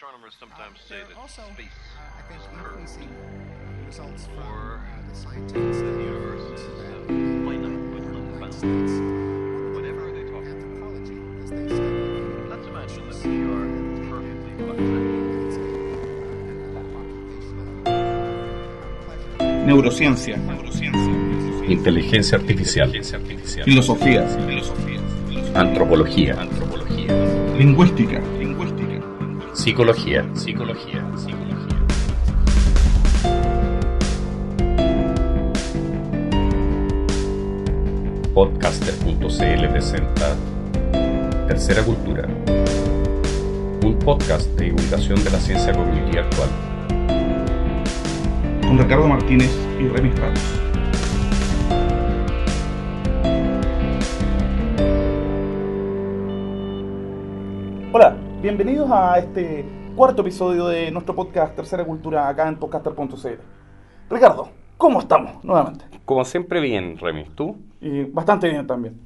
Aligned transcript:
Astronomers 0.00 0.32
sometimes 0.40 0.80
say 0.88 0.94
There 0.96 1.04
are 1.04 1.08
that 1.08 1.18
also, 1.20 1.42
space 1.52 1.66
uh, 1.92 2.16
I 2.16 2.22
think, 2.24 2.40
is 2.40 2.46
the 2.48 2.56
increasing 2.56 3.12
results 3.84 4.24
from 4.32 4.38
uh, 4.40 4.80
the 4.80 5.12
the 5.12 5.16
scientists 5.20 5.80
that 5.84 5.96
universe 6.00 6.40
is 6.56 6.62
that. 6.80 7.04
Uh, 7.04 7.12
finite 7.44 7.76
United 7.84 8.16
unbound. 8.16 8.54
States, 8.54 8.92
Whatever 9.76 10.08
they 10.16 10.24
talk 10.24 10.40
about. 10.40 10.56
anthropology, 10.56 11.20
as 11.44 11.50
they 11.52 11.68
say, 11.68 11.84
Let's 12.48 12.64
imagine 12.72 13.04
that 13.12 13.20
we 13.28 13.44
are 13.44 13.68
perfectly 14.08 14.52
flat. 14.56 14.80
Neurociencia, 19.66 20.36
Inteligencia 21.68 22.38
artificial. 22.38 22.90
filosofía, 23.64 24.24
Antropología. 25.54 26.34
lingüística, 27.58 28.20
Psicología. 29.60 30.24
Psicología. 30.32 31.06
Psicología. 31.18 31.84
Podcaster.cl 38.32 39.68
presenta 39.68 40.34
Tercera 41.46 41.82
Cultura. 41.82 42.26
Un 43.84 43.98
podcast 44.02 44.48
de 44.52 44.64
divulgación 44.64 45.22
de 45.22 45.30
la 45.30 45.38
ciencia 45.38 45.74
cognitiva 45.74 46.22
actual. 46.22 46.48
con 48.62 48.78
Ricardo 48.78 49.08
Martínez 49.08 49.50
y 49.78 49.88
Remis 49.88 50.18
Ramos. 50.18 50.40
Hola, 57.92 58.16
bienvenidos 58.40 58.90
a 58.90 59.18
este 59.18 59.64
cuarto 59.96 60.22
episodio 60.22 60.66
de 60.66 60.90
nuestro 60.90 61.14
podcast 61.14 61.54
Tercera 61.54 61.84
Cultura 61.84 62.28
acá 62.28 62.48
en 62.48 62.56
podcaster.cl. 62.56 63.28
Ricardo, 64.08 64.48
¿cómo 64.76 65.00
estamos 65.00 65.42
nuevamente? 65.44 65.84
Como 66.04 66.24
siempre, 66.24 66.60
bien, 66.60 66.98
Remis. 66.98 67.30
¿Tú? 67.34 67.56
Y 67.80 68.04
bastante 68.04 68.48
bien 68.48 68.66
también. 68.66 68.98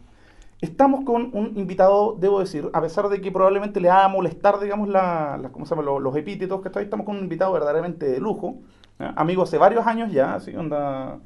Estamos 0.60 1.04
con 1.04 1.30
un 1.34 1.52
invitado, 1.56 2.16
debo 2.18 2.40
decir, 2.40 2.70
a 2.72 2.80
pesar 2.80 3.08
de 3.08 3.20
que 3.20 3.30
probablemente 3.30 3.80
le 3.80 3.90
haga 3.90 4.08
molestar, 4.08 4.58
digamos, 4.60 4.88
la, 4.88 5.38
la- 5.40 5.50
¿cómo 5.50 5.66
se 5.66 5.74
llama? 5.74 5.82
Los, 5.84 6.00
los 6.00 6.16
epítetos 6.16 6.62
que 6.62 6.68
está 6.68 6.78
ahí, 6.80 6.84
estamos 6.84 7.04
con 7.04 7.16
un 7.16 7.22
invitado 7.22 7.52
verdaderamente 7.52 8.06
de 8.06 8.18
lujo. 8.18 8.56
¿eh? 8.98 9.10
Amigo 9.16 9.42
hace 9.42 9.58
varios 9.58 9.86
años 9.86 10.12
ya, 10.12 10.34
así 10.34 10.54
onda... 10.56 11.18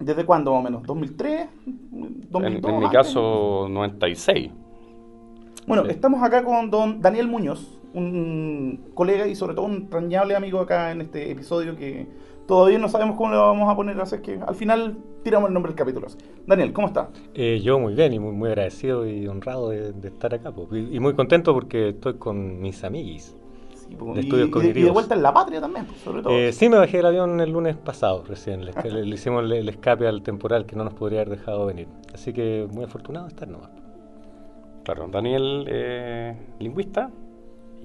¿Desde 0.00 0.24
cuándo 0.26 0.50
más 0.52 0.60
o 0.60 0.62
menos? 0.64 0.82
¿2003? 0.82 1.46
En, 1.66 2.30
¿2002? 2.32 2.68
en 2.68 2.78
mi 2.78 2.86
antes? 2.86 2.90
caso, 2.90 3.68
96. 3.70 4.50
Bueno, 5.66 5.84
estamos 5.86 6.22
acá 6.22 6.44
con 6.44 6.70
don 6.70 7.00
Daniel 7.00 7.28
Muñoz, 7.28 7.78
un 7.94 8.90
colega 8.94 9.26
y 9.26 9.34
sobre 9.34 9.54
todo 9.54 9.66
un 9.66 9.74
entrañable 9.74 10.34
amigo 10.34 10.60
acá 10.60 10.90
en 10.90 11.02
este 11.02 11.30
episodio 11.30 11.76
que 11.76 12.06
todavía 12.46 12.78
no 12.78 12.88
sabemos 12.88 13.16
cómo 13.16 13.30
le 13.30 13.36
vamos 13.36 13.70
a 13.70 13.76
poner, 13.76 13.98
así 14.00 14.18
que 14.18 14.40
al 14.44 14.54
final 14.56 14.98
tiramos 15.22 15.48
el 15.48 15.54
nombre 15.54 15.70
del 15.70 15.78
capítulo. 15.78 16.08
Daniel, 16.46 16.72
¿cómo 16.72 16.88
está? 16.88 17.10
Eh, 17.34 17.60
yo 17.62 17.78
muy 17.78 17.94
bien 17.94 18.12
y 18.12 18.18
muy, 18.18 18.32
muy 18.32 18.48
agradecido 18.48 19.06
y 19.06 19.26
honrado 19.28 19.68
de, 19.70 19.92
de 19.92 20.08
estar 20.08 20.34
acá. 20.34 20.50
po. 20.52 20.68
Y, 20.74 20.96
y 20.96 21.00
muy 21.00 21.14
contento 21.14 21.54
porque 21.54 21.90
estoy 21.90 22.14
con 22.14 22.60
mis 22.60 22.82
amiguis. 22.82 23.36
Sí, 23.74 23.94
De 23.94 23.94
y, 23.94 24.18
estudios 24.20 24.22
y 24.24 24.28
de, 24.30 24.34
y 24.42 24.44
de 24.46 24.50
cognitivos. 24.50 24.92
vuelta 24.94 25.14
en 25.14 25.22
la 25.22 25.32
patria 25.32 25.60
también, 25.60 25.86
sobre 26.04 26.22
todo. 26.22 26.32
Eh, 26.32 26.52
sí, 26.52 26.68
me 26.68 26.76
bajé 26.78 26.96
del 26.96 27.06
avión 27.06 27.40
el 27.40 27.50
lunes 27.52 27.76
pasado 27.76 28.24
recién. 28.26 28.64
Le, 28.64 28.72
le- 28.90 29.04
le 29.06 29.14
hicimos 29.14 29.44
el, 29.44 29.52
el 29.52 29.68
escape 29.68 30.08
al 30.08 30.22
temporal 30.22 30.66
que 30.66 30.74
no 30.74 30.82
nos 30.82 30.94
podría 30.94 31.20
haber 31.20 31.38
dejado 31.38 31.66
venir. 31.66 31.86
Así 32.12 32.32
que 32.32 32.66
muy 32.72 32.84
afortunado 32.84 33.26
de 33.26 33.30
estar 33.32 33.46
nomás. 33.48 33.70
Claro, 34.84 35.06
Daniel 35.08 35.64
eh, 35.68 36.36
lingüista 36.58 37.10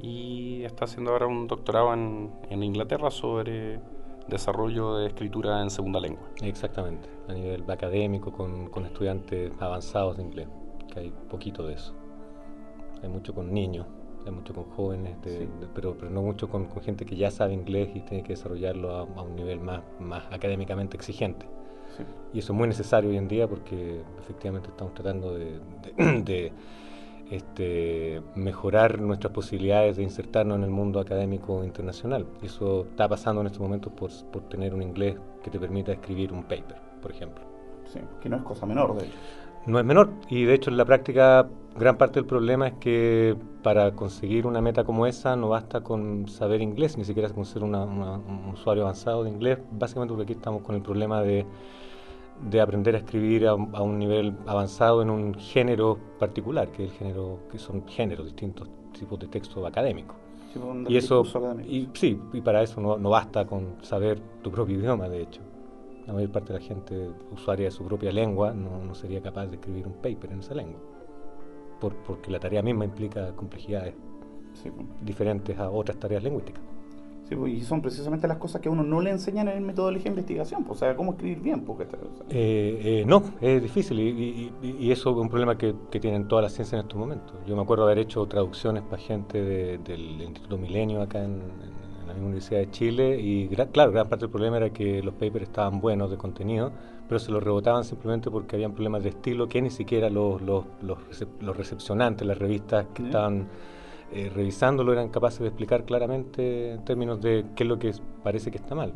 y 0.01 0.63
está 0.63 0.85
haciendo 0.85 1.11
ahora 1.11 1.27
un 1.27 1.47
doctorado 1.47 1.93
en, 1.93 2.31
en 2.49 2.63
Inglaterra 2.63 3.11
sobre 3.11 3.79
desarrollo 4.27 4.95
de 4.97 5.07
escritura 5.07 5.61
en 5.61 5.69
segunda 5.69 5.99
lengua. 5.99 6.27
Exactamente. 6.41 7.07
A 7.27 7.33
nivel 7.33 7.69
académico 7.69 8.31
con, 8.31 8.67
con 8.69 8.85
estudiantes 8.85 9.51
avanzados 9.59 10.17
de 10.17 10.23
inglés. 10.23 10.47
Que 10.93 10.99
hay 11.01 11.13
poquito 11.29 11.65
de 11.67 11.73
eso. 11.75 11.93
Hay 13.03 13.09
mucho 13.09 13.33
con 13.33 13.53
niños. 13.53 13.85
Hay 14.25 14.31
mucho 14.31 14.53
con 14.53 14.65
jóvenes, 14.65 15.21
de- 15.21 15.37
Sí. 15.39 15.45
de- 15.59 15.67
pero, 15.73 15.95
pero 15.97 16.09
no 16.11 16.21
mucho 16.21 16.49
con, 16.49 16.65
con 16.65 16.81
gente 16.83 17.05
que 17.05 17.15
ya 17.15 17.31
sabe 17.31 17.53
inglés 17.53 17.89
y 17.95 18.01
tiene 18.01 18.23
que 18.23 18.33
desarrollarlo 18.33 18.95
a, 18.95 19.01
a 19.01 19.21
un 19.21 19.35
nivel 19.35 19.59
más, 19.59 19.81
más 19.99 20.23
académicamente 20.31 20.97
exigente. 20.97 21.45
Sí. 21.95 22.03
Y 22.33 22.39
eso 22.39 22.51
es 22.53 22.57
muy 22.57 22.67
necesario 22.67 23.09
hoy 23.09 23.17
en 23.17 23.27
día 23.29 23.47
porque 23.47 24.01
efectivamente 24.19 24.69
estamos 24.69 24.93
tratando 24.93 25.33
de, 25.33 25.59
este, 27.31 28.21
mejorar 28.35 28.99
nuestras 29.01 29.33
posibilidades 29.33 29.97
de 29.97 30.03
insertarnos 30.03 30.57
en 30.57 30.63
el 30.63 30.69
mundo 30.69 30.99
académico 30.99 31.63
internacional. 31.63 32.25
Eso 32.41 32.81
está 32.89 33.07
pasando 33.09 33.41
en 33.41 33.47
estos 33.47 33.61
momentos 33.61 33.91
por, 33.93 34.09
por 34.31 34.43
tener 34.43 34.73
un 34.73 34.81
inglés 34.81 35.17
que 35.43 35.51
te 35.51 35.59
permita 35.59 35.91
escribir 35.91 36.31
un 36.31 36.43
paper, 36.43 36.77
por 37.01 37.11
ejemplo. 37.11 37.43
Sí, 37.85 37.99
que 38.21 38.29
no 38.29 38.37
es 38.37 38.43
cosa 38.43 38.65
menor, 38.65 38.95
de 38.95 39.05
hecho. 39.07 39.17
No 39.65 39.79
es 39.79 39.85
menor 39.85 40.09
y 40.29 40.45
de 40.45 40.53
hecho 40.53 40.69
en 40.69 40.77
la 40.77 40.85
práctica 40.85 41.45
gran 41.77 41.97
parte 41.97 42.21
del 42.21 42.25
problema 42.25 42.67
es 42.69 42.73
que 42.75 43.35
para 43.61 43.91
conseguir 43.91 44.47
una 44.47 44.61
meta 44.61 44.85
como 44.85 45.05
esa 45.05 45.35
no 45.35 45.49
basta 45.49 45.81
con 45.81 46.29
saber 46.29 46.61
inglés, 46.61 46.97
ni 46.97 47.03
siquiera 47.03 47.29
con 47.29 47.43
ser 47.43 47.63
una- 47.63 47.83
una- 47.83 48.13
un 48.15 48.51
usuario 48.53 48.83
avanzado 48.83 49.25
de 49.25 49.29
inglés, 49.29 49.59
básicamente 49.71 50.13
porque 50.13 50.23
aquí 50.23 50.33
estamos 50.39 50.61
con 50.61 50.75
el 50.75 50.81
problema 50.81 51.21
de, 51.21 51.45
de 52.41 52.61
aprender 52.61 52.95
a 52.95 52.99
escribir 52.99 53.47
a, 53.47 53.55
un- 53.55 53.75
a 53.75 53.81
un 53.81 53.97
nivel 53.99 54.33
avanzado 54.45 55.01
en 55.01 55.09
un 55.09 55.33
género 55.35 55.97
particular, 56.19 56.71
que 56.71 56.85
es 56.85 56.91
el 56.91 56.97
género, 56.97 57.39
que 57.51 57.57
son 57.57 57.85
géneros, 57.87 58.25
distintos 58.27 58.69
tipos 58.97 59.19
de 59.19 59.27
texto 59.27 59.65
académico. 59.65 60.15
Sí, 60.53 60.59
pues, 60.59 60.89
Y 60.89 60.97
eso, 60.97 61.23
y, 61.67 61.89
sí, 61.93 62.19
y 62.33 62.41
para 62.41 62.61
eso 62.63 62.79
no, 62.79 62.97
no 62.97 63.09
basta 63.09 63.45
con 63.45 63.75
saber 63.83 64.19
tu 64.41 64.51
propio 64.51 64.77
idioma, 64.79 65.09
de 65.09 65.21
hecho. 65.21 65.41
La 66.05 66.13
mayor 66.13 66.31
parte 66.31 66.53
de 66.53 66.59
la 66.59 66.65
gente 66.65 67.09
usuaria 67.31 67.65
de 67.65 67.71
su 67.71 67.83
propia 67.83 68.11
lengua 68.13 68.53
no, 68.53 68.83
no 68.83 68.95
sería 68.95 69.21
capaz 69.21 69.47
de 69.47 69.55
escribir 69.57 69.85
un 69.87 69.93
paper 69.93 70.31
en 70.31 70.39
esa 70.39 70.53
lengua, 70.53 70.79
por- 71.81 71.95
porque 71.97 72.31
la 72.31 72.39
tarea 72.39 72.61
misma 72.61 72.85
implica 72.85 73.33
complejidades 73.35 73.95
Sí, 74.53 74.71
pues. 74.71 74.87
diferentes 75.01 75.57
a 75.59 75.69
otras 75.69 75.97
tareas 75.99 76.23
lingüísticas. 76.23 76.63
Sí, 77.27 77.35
pues, 77.35 77.51
y 77.53 77.61
son 77.61 77.81
precisamente 77.81 78.25
las 78.27 78.37
cosas 78.37 78.61
que 78.61 78.69
a 78.69 78.71
uno 78.71 78.83
no 78.83 79.01
le 79.01 79.09
enseñan 79.09 79.49
en 79.49 79.65
metodología 79.65 80.05
de 80.05 80.09
investigación, 80.11 80.63
pues, 80.63 80.77
o 80.77 80.79
sea, 80.79 80.95
cómo 80.95 81.11
escribir 81.11 81.39
bien, 81.41 81.61
porque 81.65 81.83
o 81.83 81.89
sea, 81.89 81.99
Eh, 82.29 83.01
eh, 83.01 83.03
no, 83.05 83.21
es 83.41 83.61
difícil 83.61 83.99
y, 83.99 84.51
y- 84.63 84.91
eso 84.91 85.09
es 85.11 85.17
un 85.17 85.27
problema 85.27 85.57
que, 85.57 85.75
que 85.91 85.99
tienen 85.99 86.27
todas 86.29 86.43
las 86.43 86.53
ciencias 86.53 86.79
en 86.79 86.85
estos 86.85 86.97
momentos. 86.97 87.33
Yo 87.45 87.55
me 87.57 87.61
acuerdo 87.63 87.83
haber 87.83 87.99
hecho 87.99 88.25
traducciones 88.27 88.83
para 88.83 89.01
gente 89.01 89.41
de- 89.41 89.77
del 89.79 90.21
Instituto 90.21 90.57
Milenio 90.57 91.01
acá 91.01 91.19
en, 91.23 91.31
en- 91.33 91.77
en 92.01 92.07
la 92.07 92.13
Universidad 92.13 92.59
de 92.61 92.71
Chile 92.71 93.19
y 93.19 93.49
gra- 93.49 93.69
claro, 93.71 93.91
gran 93.91 94.07
parte 94.07 94.23
del 94.23 94.31
problema 94.31 94.55
era 94.57 94.69
que 94.69 95.03
los 95.03 95.13
papers 95.15 95.43
estaban 95.43 95.81
buenos 95.81 96.09
de 96.09 96.15
contenido, 96.17 96.71
pero 97.09 97.19
se 97.19 97.31
los 97.31 97.43
rebotaban 97.43 97.83
simplemente 97.83 98.31
porque 98.31 98.55
habían 98.55 98.71
problemas 98.71 99.03
de 99.03 99.09
estilo 99.09 99.49
que 99.49 99.61
ni 99.61 99.69
siquiera 99.69 100.09
los, 100.09 100.41
los, 100.41 100.63
los, 100.81 100.97
recep- 101.09 101.41
los 101.41 101.57
recepcionantes, 101.57 102.25
las 102.25 102.37
revistas 102.37 102.85
que 102.93 103.03
estaban 103.03 103.47
eh, 104.11 104.31
revisándolo 104.33 104.93
eran 104.93 105.09
capaces 105.09 105.39
de 105.39 105.47
explicar 105.47 105.83
claramente 105.85 106.71
en 106.73 106.85
términos 106.85 107.21
de 107.21 107.45
qué 107.55 107.63
es 107.63 107.69
lo 107.69 107.77
que 107.79 107.91
parece 108.23 108.51
que 108.51 108.57
está 108.57 108.75
mal. 108.75 108.93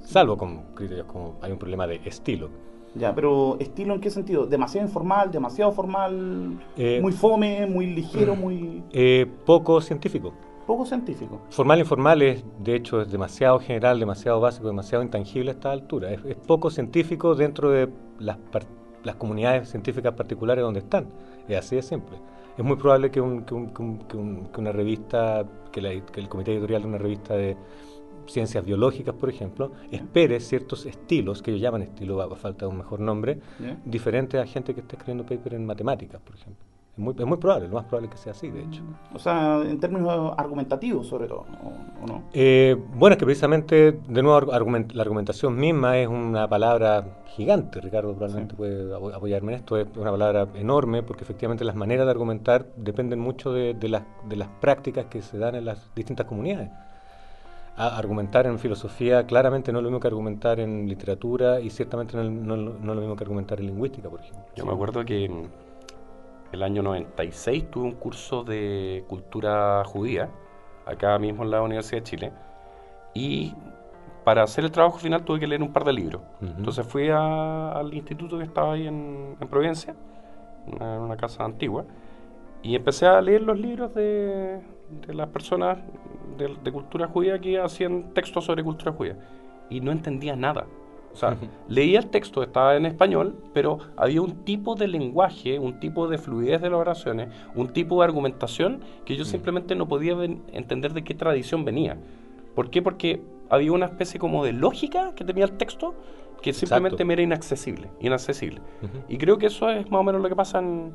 Salvo 0.00 0.36
con 0.36 0.62
criterios 0.74 1.06
como 1.06 1.36
hay 1.40 1.52
un 1.52 1.58
problema 1.58 1.86
de 1.86 2.00
estilo. 2.04 2.48
Ya, 2.94 3.14
pero 3.14 3.56
estilo 3.58 3.94
en 3.94 4.00
qué 4.00 4.10
sentido? 4.10 4.46
¿Demasiado 4.46 4.86
informal, 4.86 5.30
demasiado 5.30 5.72
formal, 5.72 6.58
Eh, 6.76 6.98
muy 7.00 7.12
fome, 7.12 7.66
muy 7.66 7.86
ligero, 7.86 8.34
muy 8.36 8.82
Eh, 8.92 9.26
poco 9.46 9.80
científico. 9.80 10.32
poco 10.66 10.84
científico? 10.86 11.40
Formal 11.50 11.78
e 11.78 11.80
informal 11.82 12.22
es, 12.22 12.44
de 12.62 12.74
hecho, 12.76 13.00
es 13.00 13.10
demasiado 13.10 13.58
general, 13.58 13.98
demasiado 13.98 14.40
básico, 14.40 14.66
demasiado 14.66 15.02
intangible 15.02 15.50
a 15.50 15.54
esta 15.54 15.72
altura. 15.72 16.12
Es, 16.12 16.24
es 16.24 16.36
poco 16.36 16.70
científico 16.70 17.34
dentro 17.34 17.70
de 17.70 17.88
las, 18.18 18.36
las 19.04 19.16
comunidades 19.16 19.70
científicas 19.70 20.12
particulares 20.14 20.62
donde 20.62 20.80
están. 20.80 21.06
Es 21.48 21.58
así 21.58 21.76
de 21.76 21.82
simple. 21.82 22.18
Es 22.56 22.64
muy 22.64 22.76
probable 22.76 23.10
que, 23.10 23.20
un- 23.20 23.44
que 23.44 23.54
un- 23.54 23.70
que 23.72 23.82
un- 23.82 23.98
que 24.00 24.16
un- 24.16 24.46
que 24.52 24.60
una 24.60 24.72
revista, 24.72 25.44
que, 25.70 25.80
la- 25.80 25.98
que 26.06 26.20
el 26.20 26.28
comité 26.28 26.52
editorial 26.52 26.82
de 26.82 26.88
una 26.88 26.98
revista 26.98 27.34
de 27.34 27.56
ciencias 28.26 28.64
biológicas, 28.64 29.14
por 29.14 29.28
ejemplo, 29.30 29.72
espere 29.90 30.38
ciertos 30.40 30.86
estilos, 30.86 31.42
que 31.42 31.50
ellos 31.50 31.62
llaman 31.62 31.82
estilo 31.82 32.20
a 32.20 32.24
a 32.26 32.36
falta 32.36 32.66
de 32.66 32.70
un 32.72 32.78
mejor 32.78 33.00
nombre, 33.00 33.38
diferentes 33.84 34.40
a 34.40 34.46
gente 34.46 34.74
que 34.74 34.80
está 34.80 34.96
escribiendo 34.96 35.24
paper 35.24 35.54
en 35.54 35.66
matemáticas, 35.66 36.20
por 36.20 36.36
ejemplo. 36.36 36.62
Es 36.92 36.98
muy, 36.98 37.14
es 37.18 37.24
muy 37.24 37.38
probable, 37.38 37.68
lo 37.68 37.74
más 37.76 37.84
probable 37.84 38.08
es 38.08 38.12
que 38.12 38.18
sea 38.18 38.32
así, 38.32 38.50
de 38.50 38.64
hecho. 38.64 38.82
O 39.14 39.18
sea, 39.18 39.62
en 39.62 39.80
términos 39.80 40.34
argumentativos, 40.36 41.06
sobre 41.06 41.26
todo, 41.26 41.46
¿o, 41.64 42.02
o 42.02 42.06
no? 42.06 42.22
Eh, 42.34 42.76
bueno, 42.96 43.14
es 43.14 43.18
que 43.18 43.24
precisamente, 43.24 43.92
de 43.92 44.22
nuevo, 44.22 44.38
argu- 44.38 44.52
argument- 44.52 44.92
la 44.92 45.00
argumentación 45.02 45.56
misma 45.56 45.96
es 45.98 46.06
una 46.08 46.46
palabra 46.48 47.02
gigante, 47.28 47.80
Ricardo 47.80 48.12
probablemente 48.12 48.50
Sí. 48.52 48.56
puede 48.58 48.92
apo- 48.94 49.10
apoyarme 49.14 49.52
en 49.54 49.58
esto, 49.60 49.78
es 49.78 49.86
una 49.96 50.10
palabra 50.10 50.48
enorme 50.54 51.02
porque 51.02 51.24
efectivamente 51.24 51.64
las 51.64 51.76
maneras 51.76 52.04
de 52.04 52.10
argumentar 52.10 52.66
dependen 52.76 53.20
mucho 53.20 53.54
de, 53.54 53.72
de 53.72 53.88
las, 53.88 54.02
de 54.28 54.36
las 54.36 54.48
prácticas 54.60 55.06
que 55.06 55.22
se 55.22 55.38
dan 55.38 55.54
en 55.54 55.64
las 55.64 55.88
distintas 55.94 56.26
comunidades. 56.26 56.68
A- 57.74 57.96
argumentar 57.96 58.46
en 58.46 58.58
filosofía 58.58 59.24
claramente 59.24 59.72
no 59.72 59.78
es 59.78 59.82
lo 59.84 59.88
mismo 59.88 60.00
que 60.00 60.08
argumentar 60.08 60.60
en 60.60 60.86
literatura 60.86 61.58
y 61.58 61.70
ciertamente 61.70 62.18
no, 62.18 62.22
es- 62.22 62.30
no 62.30 62.54
es 62.54 62.60
lo- 62.60 62.72
no 62.74 62.92
es 62.92 62.96
lo 62.96 63.00
mismo 63.00 63.16
que 63.16 63.24
argumentar 63.24 63.60
en 63.60 63.66
lingüística, 63.68 64.10
por 64.10 64.20
ejemplo. 64.20 64.42
Yo 64.54 64.66
me 64.66 64.72
acuerdo 64.74 65.02
que 65.06 65.24
en 65.24 65.48
el 66.52 66.62
año 66.62 66.82
96 66.82 67.70
tuve 67.70 67.84
un 67.84 67.92
curso 67.92 68.44
de 68.44 69.04
cultura 69.08 69.82
judía 69.84 70.28
acá 70.86 71.18
mismo 71.18 71.42
en 71.44 71.50
la 71.50 71.62
Universidad 71.62 71.98
de 72.02 72.04
Chile. 72.04 72.32
Y 73.14 73.54
para 74.24 74.42
hacer 74.42 74.64
el 74.64 74.70
trabajo 74.70 74.98
final 74.98 75.24
tuve 75.24 75.40
que 75.40 75.46
leer 75.46 75.62
un 75.62 75.72
par 75.72 75.84
de 75.84 75.92
libros. 75.92 76.22
Entonces 76.40 76.86
fui 76.86 77.08
a- 77.10 77.72
al 77.72 77.92
instituto 77.94 78.38
que 78.38 78.44
estaba 78.44 78.74
ahí 78.74 78.86
en, 78.86 79.36
en 79.40 79.48
Providencia, 79.48 79.94
una, 80.66 80.98
una 81.00 81.16
casa 81.16 81.44
antigua, 81.44 81.84
y 82.62 82.76
empecé 82.76 83.06
a 83.06 83.20
leer 83.20 83.42
los 83.42 83.58
libros 83.58 83.94
de, 83.94 84.60
de 85.06 85.14
las 85.14 85.28
personas 85.28 85.78
de, 86.38 86.56
de 86.62 86.72
cultura 86.72 87.08
judía 87.08 87.38
que 87.40 87.58
hacían 87.60 88.14
textos 88.14 88.44
sobre 88.44 88.62
cultura 88.62 88.92
judía. 88.92 89.16
Y 89.70 89.80
no 89.80 89.90
entendía 89.90 90.36
nada. 90.36 90.66
O 91.12 91.16
sea, 91.16 91.36
leía 91.68 91.98
el 91.98 92.06
texto, 92.06 92.42
estaba 92.42 92.74
en 92.76 92.86
español, 92.86 93.36
pero 93.52 93.78
había 93.96 94.22
un 94.22 94.44
tipo 94.44 94.74
de 94.74 94.88
lenguaje, 94.88 95.58
un 95.58 95.78
tipo 95.78 96.08
de 96.08 96.16
fluidez 96.18 96.62
de 96.62 96.70
las 96.70 96.78
oraciones, 96.80 97.28
un 97.54 97.68
tipo 97.68 97.98
de 97.98 98.04
argumentación 98.04 98.80
que 99.04 99.14
yo 99.16 99.24
Mm. 99.24 99.26
simplemente 99.26 99.74
no 99.74 99.86
podía 99.88 100.14
entender 100.52 100.94
de 100.94 101.04
qué 101.04 101.14
tradición 101.14 101.64
venía. 101.66 101.98
¿Por 102.54 102.70
qué? 102.70 102.80
Porque 102.82 103.20
había 103.50 103.72
una 103.72 103.86
especie 103.86 104.18
como 104.18 104.42
de 104.44 104.52
lógica 104.54 105.14
que 105.14 105.24
tenía 105.24 105.44
el 105.44 105.52
texto 105.52 105.94
que 106.40 106.52
simplemente 106.52 106.94
Exacto. 106.94 107.06
me 107.06 107.12
era 107.12 107.22
inaccesible, 107.22 107.88
inaccesible. 108.00 108.60
Y 109.08 109.16
creo 109.18 109.38
que 109.38 109.46
eso 109.46 109.68
es 109.70 109.90
más 109.90 110.00
o 110.00 110.04
menos 110.04 110.20
lo 110.22 110.28
que 110.28 110.34
pasa 110.36 110.58
en... 110.60 110.92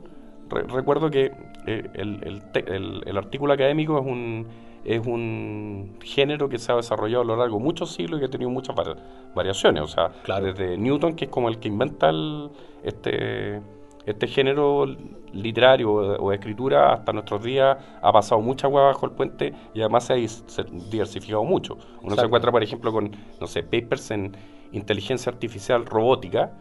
re- 0.49 0.63
recuerdo 0.63 1.09
que 1.11 1.31
eh, 1.67 1.89
el, 1.93 2.19
el 2.23 2.41
te- 2.51 2.75
el- 2.75 3.03
el 3.05 3.17
artículo 3.17 3.53
académico 3.53 3.97
es 3.99 4.05
un, 4.05 4.45
es 4.88 5.06
un 5.06 5.98
género 6.01 6.48
que 6.50 6.57
se 6.57 6.72
ha 6.72 6.75
desarrollado 6.75 7.22
a 7.22 7.25
lo 7.25 7.36
largo 7.36 7.57
de 7.57 7.63
muchos 7.63 7.92
siglos 7.92 8.18
y 8.18 8.22
que 8.22 8.25
ha 8.28 8.30
tenido 8.30 8.50
muchas 8.50 8.75
vari- 8.75 8.95
variaciones. 9.36 9.84
O 9.84 9.88
sea, 9.88 10.10
Claro. 10.24 10.45
desde 10.45 10.78
Newton, 10.78 11.16
que 11.16 11.25
es 11.25 11.31
como 11.31 11.50
el 11.50 11.60
que 11.60 11.68
inventa 11.68 12.10
el- 12.10 12.50
este, 12.84 13.62
este 14.06 14.28
género 14.28 14.86
literario 15.34 15.92
o 15.94 16.30
de, 16.30 16.36
escritura, 16.36 16.94
hasta 16.94 17.12
nuestros 17.12 17.44
días 17.44 17.78
ha 18.01 18.12
pasado 18.13 18.39
mucha 18.42 18.68
agua 18.68 18.84
bajo 18.84 19.06
el 19.06 19.12
puente 19.12 19.54
y 19.74 19.81
además 19.81 20.06
se 20.06 20.13
ha 20.13 20.63
diversificado 20.89 21.44
mucho. 21.44 21.78
Uno 22.01 22.16
se 22.16 22.25
encuentra, 22.25 22.51
por 22.51 22.63
ejemplo, 22.63 22.92
con, 22.94 23.12
no 23.42 23.48
sé, 23.48 23.63
papers 23.63 24.10
en 24.12 24.36
inteligencia 24.72 25.31
artificial 25.31 25.86
robótica, 25.86 26.51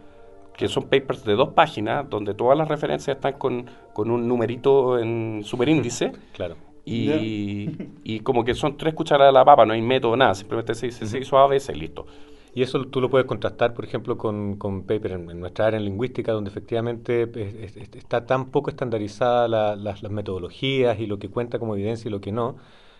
que 0.56 0.66
son 0.68 0.84
papers 0.84 1.24
de 1.24 1.34
dos 1.34 1.50
páginas, 1.50 2.08
donde 2.10 2.34
todas 2.34 2.56
las 2.58 2.66
referencias 2.66 3.16
están 3.16 3.34
con, 3.34 3.66
con 3.92 4.10
un 4.10 4.26
numerito 4.26 4.98
en 4.98 5.42
superíndice. 5.44 6.12
Claro. 6.32 6.56
Y, 6.86 7.80
y 8.04 8.20
como 8.20 8.44
que 8.44 8.54
son 8.54 8.76
tres 8.76 8.94
cucharadas 8.94 9.32
de 9.32 9.38
la 9.38 9.44
papa, 9.44 9.66
no 9.66 9.72
hay 9.74 9.82
método, 9.82 10.16
nada, 10.16 10.34
simplemente 10.36 10.74
se 10.74 10.92
se 10.92 11.18
hizo 11.18 11.36
A 11.38 11.48
veces 11.48 11.76
y 11.76 11.80
listo. 11.80 12.06
Y 12.54 12.62
eso 12.62 12.82
tú 12.86 13.00
lo 13.02 13.10
puedes 13.10 13.26
contrastar, 13.26 13.74
por 13.74 13.84
ejemplo, 13.84 14.16
con, 14.16 14.56
con 14.56 14.84
paper 14.86 15.12
en, 15.12 15.30
en 15.30 15.40
nuestra 15.40 15.66
área 15.66 15.78
en 15.78 15.84
lingüística, 15.84 16.32
donde 16.32 16.50
efectivamente 16.50 17.24
es- 17.64 17.76
es- 17.76 17.94
está 17.96 18.24
tan 18.26 18.50
poco 18.50 18.70
estandarizada 18.70 19.48
la- 19.48 19.76
las, 19.76 20.02
las 20.02 20.12
metodologías 20.12 20.98
y 21.00 21.06
lo 21.06 21.18
que 21.18 21.28
cuenta 21.28 21.58
como 21.58 21.74
evidencia 21.74 22.08
y 22.08 22.12
lo 22.12 22.20
que 22.20 22.32
no, 22.32 22.56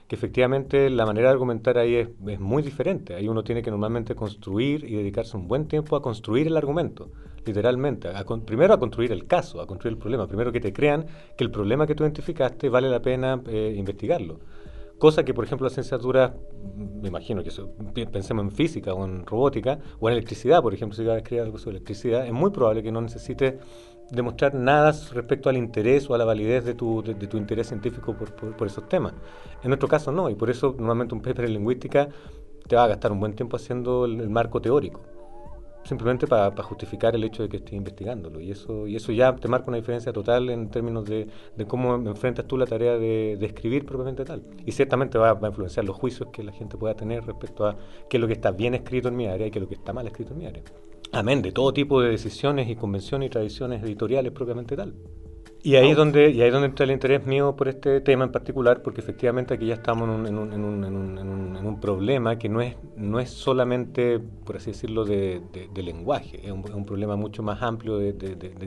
que 0.09 0.15
efectivamente 0.17 0.91
la 0.91 1.07
manera 1.07 1.29
de 1.29 1.33
argumentar 1.33 1.79
ahí 1.79 1.95
es, 1.97 2.09
es 2.29 2.41
muy 2.41 2.63
diferente. 2.63 3.15
Ahí 3.15 3.29
uno 3.29 3.43
tiene 3.45 3.63
que 3.63 3.71
normalmente 3.71 4.15
construir 4.15 4.85
y 4.85 4.95
dedicarse 4.97 5.37
un 5.37 5.49
buen 5.49 5.67
tiempo 5.69 5.97
a 5.97 6.03
construir 6.03 6.47
el 6.49 6.57
argumento, 6.57 7.11
literalmente. 7.47 8.09
a 8.09 8.25
con- 8.25 8.43
primero 8.45 8.75
a 8.75 8.79
construir 8.79 9.13
el 9.13 9.27
caso, 9.27 9.61
a 9.61 9.67
construir 9.67 9.95
el 9.95 9.99
problema. 9.99 10.27
Primero 10.27 10.53
que 10.53 10.61
te 10.61 10.73
crean 10.73 11.07
que 11.37 11.45
el 11.45 11.51
problema 11.51 11.87
que 11.87 11.95
tú 11.95 12.03
identificaste 12.05 12.69
vale 12.69 12.89
la 12.91 13.01
pena 13.01 13.41
eh, 13.49 13.75
investigarlo. 13.77 14.39
Cosa 14.99 15.25
que, 15.25 15.35
por 15.35 15.45
ejemplo, 15.45 15.65
las 15.67 15.73
licenciaturas, 15.73 16.33
mm, 16.33 17.01
me 17.03 17.09
imagino 17.09 17.43
que 17.43 17.51
eso, 17.51 17.71
pensemos 18.13 18.45
en 18.45 18.51
física 18.51 18.95
o 18.95 19.05
en 19.05 19.27
robótica 19.27 19.79
o 20.01 20.09
en 20.09 20.15
electricidad, 20.15 20.63
por 20.63 20.73
ejemplo, 20.75 20.97
si 20.97 21.05
vas 21.05 21.17
a 21.17 21.19
escribir 21.19 21.43
algo 21.45 21.59
sobre 21.59 21.77
electricidad, 21.77 22.27
es 22.27 22.33
muy 22.33 22.51
probable 22.51 22.83
que 22.83 22.91
no 22.93 23.01
necesites 23.03 23.55
demostrar 24.11 24.55
nada 24.55 24.93
respecto 25.13 25.49
al 25.51 25.57
interés 25.57 26.09
o 26.09 26.15
a 26.15 26.19
la 26.19 26.25
validez 26.25 26.65
de 26.65 26.75
tu, 26.75 27.03
de, 27.03 27.15
de 27.15 27.27
tu 27.27 27.37
interés 27.37 27.67
científico 27.69 28.17
por, 28.17 28.35
por- 28.35 28.57
por 28.57 28.67
esos 28.69 28.89
temas. 28.89 29.13
En 29.63 29.69
nuestro 29.69 29.89
caso 29.89 30.13
no, 30.13 30.31
y 30.31 30.35
por 30.35 30.49
eso 30.49 30.75
normalmente 30.79 31.15
un 31.15 31.21
paper 31.23 31.45
en 31.47 31.55
lingüística 31.55 32.09
te 32.69 32.77
va 32.77 32.85
a 32.85 32.89
gastar 32.89 33.13
un 33.13 33.21
buen 33.21 33.35
tiempo 33.35 33.57
haciendo 33.57 34.05
el, 34.07 34.21
el 34.21 34.31
marco 34.31 34.61
teórico 34.61 35.01
simplemente 35.87 36.27
para 36.27 36.51
justificar 36.63 37.15
el 37.15 37.25
hecho 37.25 37.43
de 37.43 37.49
que 37.49 37.59
estés 37.59 37.75
investigándolo. 37.75 38.41
Y 38.41 38.51
eso, 38.51 38.87
y 38.87 38.97
eso 38.97 39.13
ya 39.13 39.35
te 39.35 39.49
marca 39.49 39.69
una 39.69 39.77
diferencia 39.77 40.13
total 40.13 40.51
en 40.51 40.69
términos 40.71 41.05
de, 41.05 41.29
cómo 41.67 41.95
enfrentas 41.95 42.47
tú 42.47 42.57
la 42.57 42.67
tarea 42.67 42.99
de, 42.99 43.37
de 43.39 43.47
escribir 43.47 43.87
propiamente 43.87 44.25
tal. 44.25 44.43
Y 44.65 44.73
ciertamente 44.73 45.19
va, 45.19 45.35
va 45.35 45.49
a 45.49 45.51
influenciar 45.51 45.85
los 45.85 45.97
juicios 45.97 46.29
que 46.33 46.43
la 46.43 46.53
gente 46.53 46.77
pueda 46.77 46.95
tener 46.95 47.25
respecto 47.25 47.67
a 47.67 47.77
qué 48.09 48.17
es 48.17 48.21
lo 48.21 48.27
que 48.27 48.35
está 48.35 48.51
bien 48.51 48.75
escrito 48.75 49.09
en 49.09 49.17
mi 49.17 49.27
área 49.27 49.47
y 49.47 49.51
qué 49.51 49.59
es 49.59 49.63
lo 49.63 49.69
que 49.69 49.77
está 49.77 49.93
mal 49.93 50.07
escrito 50.07 50.33
en 50.33 50.39
mi 50.39 50.47
área. 50.47 50.63
Amén, 51.13 51.41
de 51.41 51.53
todo 51.53 51.73
tipo 51.73 52.01
de 52.01 52.11
decisiones 52.11 52.69
y 52.69 52.77
convenciones 52.77 53.29
y 53.29 53.31
tradiciones 53.31 53.83
editoriales 53.83 54.33
propiamente 54.33 54.77
tal. 54.77 54.95
Y 55.63 55.75
ahí, 55.75 55.91
es 55.91 55.97
donde, 55.97 56.31
y 56.31 56.41
ahí 56.43 56.47
es 56.49 56.53
donde 56.53 56.69
entra 56.69 56.85
el 56.85 56.93
interés 56.93 57.27
mío 57.27 57.57
por 57.57 57.67
este 57.67 58.01
tema 58.01 58.25
en 58.25 58.31
particular, 58.31 58.83
porque 58.83 59.01
efectivamente 59.01 59.55
aquí 59.55 59.67
ya 59.67 59.75
estamos 59.75 60.09
en 60.09 60.15
un, 60.15 60.27
en 60.27 60.39
un, 60.39 60.53
en 60.53 60.65
un, 60.65 60.85
en 60.85 60.95
un, 60.97 61.19
en 61.19 61.29
un- 61.29 61.57
en 61.57 61.67
un 61.67 61.81
problema 61.81 62.39
que 62.39 62.49
no 62.49 62.61
es, 62.61 62.77
no 62.97 63.19
es 63.19 63.31
solamente, 63.31 64.21
por 64.45 64.57
así 64.57 64.71
decirlo, 64.71 65.05
de, 65.05 65.41
de- 65.53 65.69
de 65.75 65.83
lenguaje, 65.83 66.41
es 66.45 66.53
un, 66.53 66.85
problema 66.85 67.17
mucho 67.17 67.43
más 67.43 67.63
amplio 67.63 67.99
de, 67.99 68.13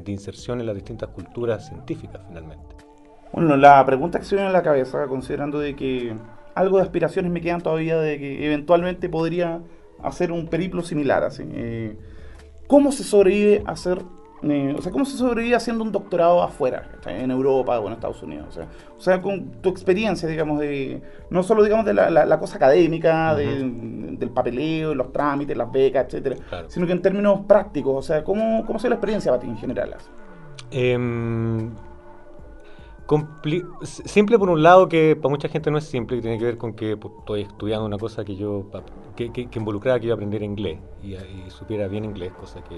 inserción 0.07 0.59
en 0.59 0.65
las 0.65 0.75
distintas 0.75 1.09
culturas 1.09 1.68
científicas 1.68 2.21
finalmente. 2.27 2.75
Bueno, 3.31 3.56
la 3.57 3.86
pregunta 3.86 4.19
que 4.19 4.25
se 4.25 4.36
viene 4.36 4.50
a 4.50 4.53
la 4.53 4.63
cabeza, 4.63 5.07
considerando 5.07 5.59
de 5.59 5.75
que 5.75 6.15
algo 6.56 6.77
de 6.77 6.83
aspiraciones 6.83 7.31
me 7.31 7.41
quedan 7.41 7.62
todavía 7.62 7.97
de 7.97 8.18
que 8.19 8.45
eventualmente 8.45 9.07
podría 9.07 9.62
hacer 10.03 10.31
un 10.31 10.47
periplo 10.47 10.81
similar, 10.81 11.24
así. 11.24 11.44
eh, 11.47 11.95
¿Cómo 12.68 12.91
se 12.91 13.03
sobrevive 13.03 13.63
a 13.65 13.71
hacer, 13.71 14.03
eh, 14.44 14.75
o 14.77 14.81
sea, 14.81 14.91
cómo 14.91 15.06
se 15.06 15.18
sobrevive 15.18 15.56
haciendo 15.56 15.83
un 15.83 15.91
doctorado 15.91 16.41
afuera, 16.41 16.88
en 17.06 17.31
Europa 17.31 17.80
o 17.80 17.88
en 17.88 17.94
Estados 17.94 18.21
Unidos? 18.24 18.47
O 18.50 18.51
sea, 18.51 18.68
o 18.97 19.01
sea, 19.01 19.21
con 19.21 19.51
tu 19.62 19.69
experiencia, 19.69 20.27
digamos, 20.30 20.59
de 20.59 21.01
no 21.30 21.44
solo, 21.44 21.63
digamos, 21.63 21.86
de 21.86 21.94
la, 21.94 22.09
la- 22.09 22.25
la 22.25 22.39
cosa 22.39 22.56
académica, 22.57 23.36
de- 23.36 23.63
del 24.18 24.30
papeleo, 24.30 24.95
los 24.95 25.12
trámites, 25.12 25.56
las 25.57 25.71
becas, 25.71 26.06
etcétera, 26.06 26.36
Claro. 26.50 26.69
sino 26.69 26.86
que 26.86 26.91
en 26.94 27.01
términos 27.01 27.41
prácticos, 27.47 27.95
o 27.95 28.01
sea, 28.01 28.24
¿cómo, 28.24 28.65
cómo 28.65 28.77
ha 28.77 28.80
sido 28.80 28.89
la 28.89 28.95
experiencia 28.95 29.31
para 29.31 29.41
ti 29.41 29.47
en 29.47 29.57
general? 29.57 29.95
s- 33.81 34.03
simple 34.06 34.38
por 34.38 34.50
un 34.50 34.62
lado 34.62 34.88
que 34.88 35.15
para 35.15 35.30
mucha 35.30 35.47
gente 35.50 35.71
no 35.71 35.77
es 35.80 35.86
simple, 35.86 36.18
que 36.18 36.21
tiene 36.21 36.38
que 36.38 36.45
ver 36.45 36.57
con 36.57 36.74
que 36.74 36.95
pues, 36.95 37.13
estoy 37.19 37.41
estudiando 37.41 37.86
una 37.86 37.97
cosa 37.97 38.24
que 38.24 38.36
yo 38.36 38.65
que, 39.15 39.31
que, 39.31 39.50
que 39.50 39.59
involucraba 39.59 40.00
que 40.00 40.07
yo 40.07 40.13
aprendiera 40.13 40.45
inglés 40.45 40.77
y, 41.01 41.15
y 41.15 41.50
supiera 41.50 41.88
bien 41.88 42.06
inglés, 42.06 42.31
cosa 42.33 42.62
que 42.63 42.77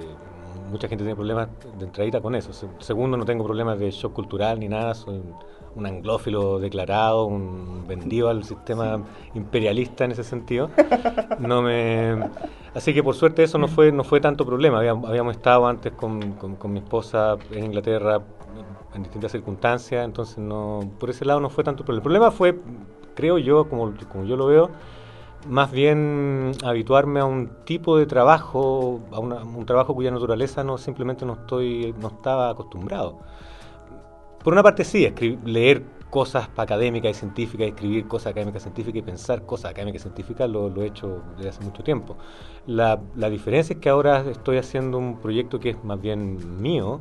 mucha 0.70 0.88
gente 0.88 1.04
tiene 1.04 1.16
problemas 1.16 1.50
de 1.78 1.86
entradita 1.86 2.22
con 2.22 2.36
eso. 2.36 2.54
Se- 2.54 2.68
Segundo, 2.80 3.18
no 3.18 3.26
tengo 3.26 3.44
problemas 3.44 3.80
de 3.80 3.92
shock 3.92 4.14
cultural 4.14 4.60
ni 4.60 4.68
nada, 4.68 4.94
soy 4.94 5.16
un, 5.16 5.36
un 5.76 5.86
anglófilo 5.86 6.60
declarado, 6.60 7.26
un 7.26 7.86
vendido 7.88 8.30
al 8.30 8.44
sistema 8.44 9.02
imperialista 9.34 10.06
en 10.06 10.12
ese 10.12 10.24
sentido. 10.24 10.70
No 11.40 11.62
me 11.62 12.30
Así 12.74 12.94
que 12.94 13.04
por 13.04 13.16
suerte 13.16 13.44
eso 13.44 13.58
no 13.58 13.68
fue, 13.68 13.92
no 13.92 14.04
fue 14.06 14.22
tanto 14.22 14.46
problema. 14.46 14.78
Habíamos, 14.78 15.10
habíamos 15.10 15.36
estado 15.36 15.68
antes 15.68 15.92
con, 15.92 16.34
con- 16.34 16.56
con 16.56 16.72
mi 16.72 16.80
esposa 16.80 17.38
en 17.52 17.66
Inglaterra 17.66 18.22
en 18.94 19.04
distintas 19.04 19.32
circunstancias, 19.32 20.04
entonces 20.06 20.38
no, 20.38 20.90
por 21.00 21.10
ese 21.10 21.26
lado 21.26 21.40
no 21.40 21.50
fue 21.50 21.64
tanto 21.64 21.84
problema. 21.84 22.00
El 22.00 22.04
problema 22.04 22.32
fue, 22.32 22.60
creo 23.16 23.38
yo, 23.38 23.68
como, 23.70 23.94
como 24.10 24.24
yo 24.26 24.36
lo 24.38 24.46
veo, 24.48 24.70
más 25.48 25.72
bien 25.72 26.52
habituarme 26.64 27.20
a 27.20 27.26
un 27.26 27.50
tipo 27.66 27.98
de 27.98 28.06
trabajo, 28.06 29.02
a 29.12 29.20
una- 29.20 29.44
un 29.44 29.66
trabajo 29.66 29.94
cuya 29.96 30.12
naturaleza 30.12 30.64
no 30.64 30.78
simplemente 30.78 31.26
no 31.26 31.34
estoy, 31.34 31.94
no 32.00 32.10
estaba 32.10 32.50
acostumbrado. 32.50 33.20
Por 34.44 34.54
una 34.54 34.64
parte 34.64 34.84
sí, 34.84 35.08
leer 35.46 35.84
cosas 36.10 36.50
académicas 36.58 37.12
y 37.12 37.14
científicas, 37.14 37.68
escribir 37.68 38.08
cosas 38.08 38.32
académicas 38.32 38.62
y 38.62 38.66
científicas 38.66 39.00
y 39.00 39.02
pensar 39.04 39.46
cosas 39.46 39.72
académicas 39.72 40.02
y 40.02 40.04
científicas 40.04 40.50
lo, 40.50 40.70
lo 40.70 40.82
he 40.82 40.88
hecho 40.88 41.22
desde 41.38 41.50
hace 41.50 41.64
mucho 41.64 41.84
tiempo. 41.84 42.18
La, 42.66 43.00
la 43.16 43.30
diferencia 43.30 43.76
es 43.76 43.80
que 43.80 43.90
ahora 43.90 44.22
estoy 44.30 44.58
haciendo 44.58 44.98
un 44.98 45.20
proyecto 45.20 45.60
que 45.60 45.70
es 45.70 45.84
más 45.84 46.02
bien 46.02 46.62
mío, 46.62 47.00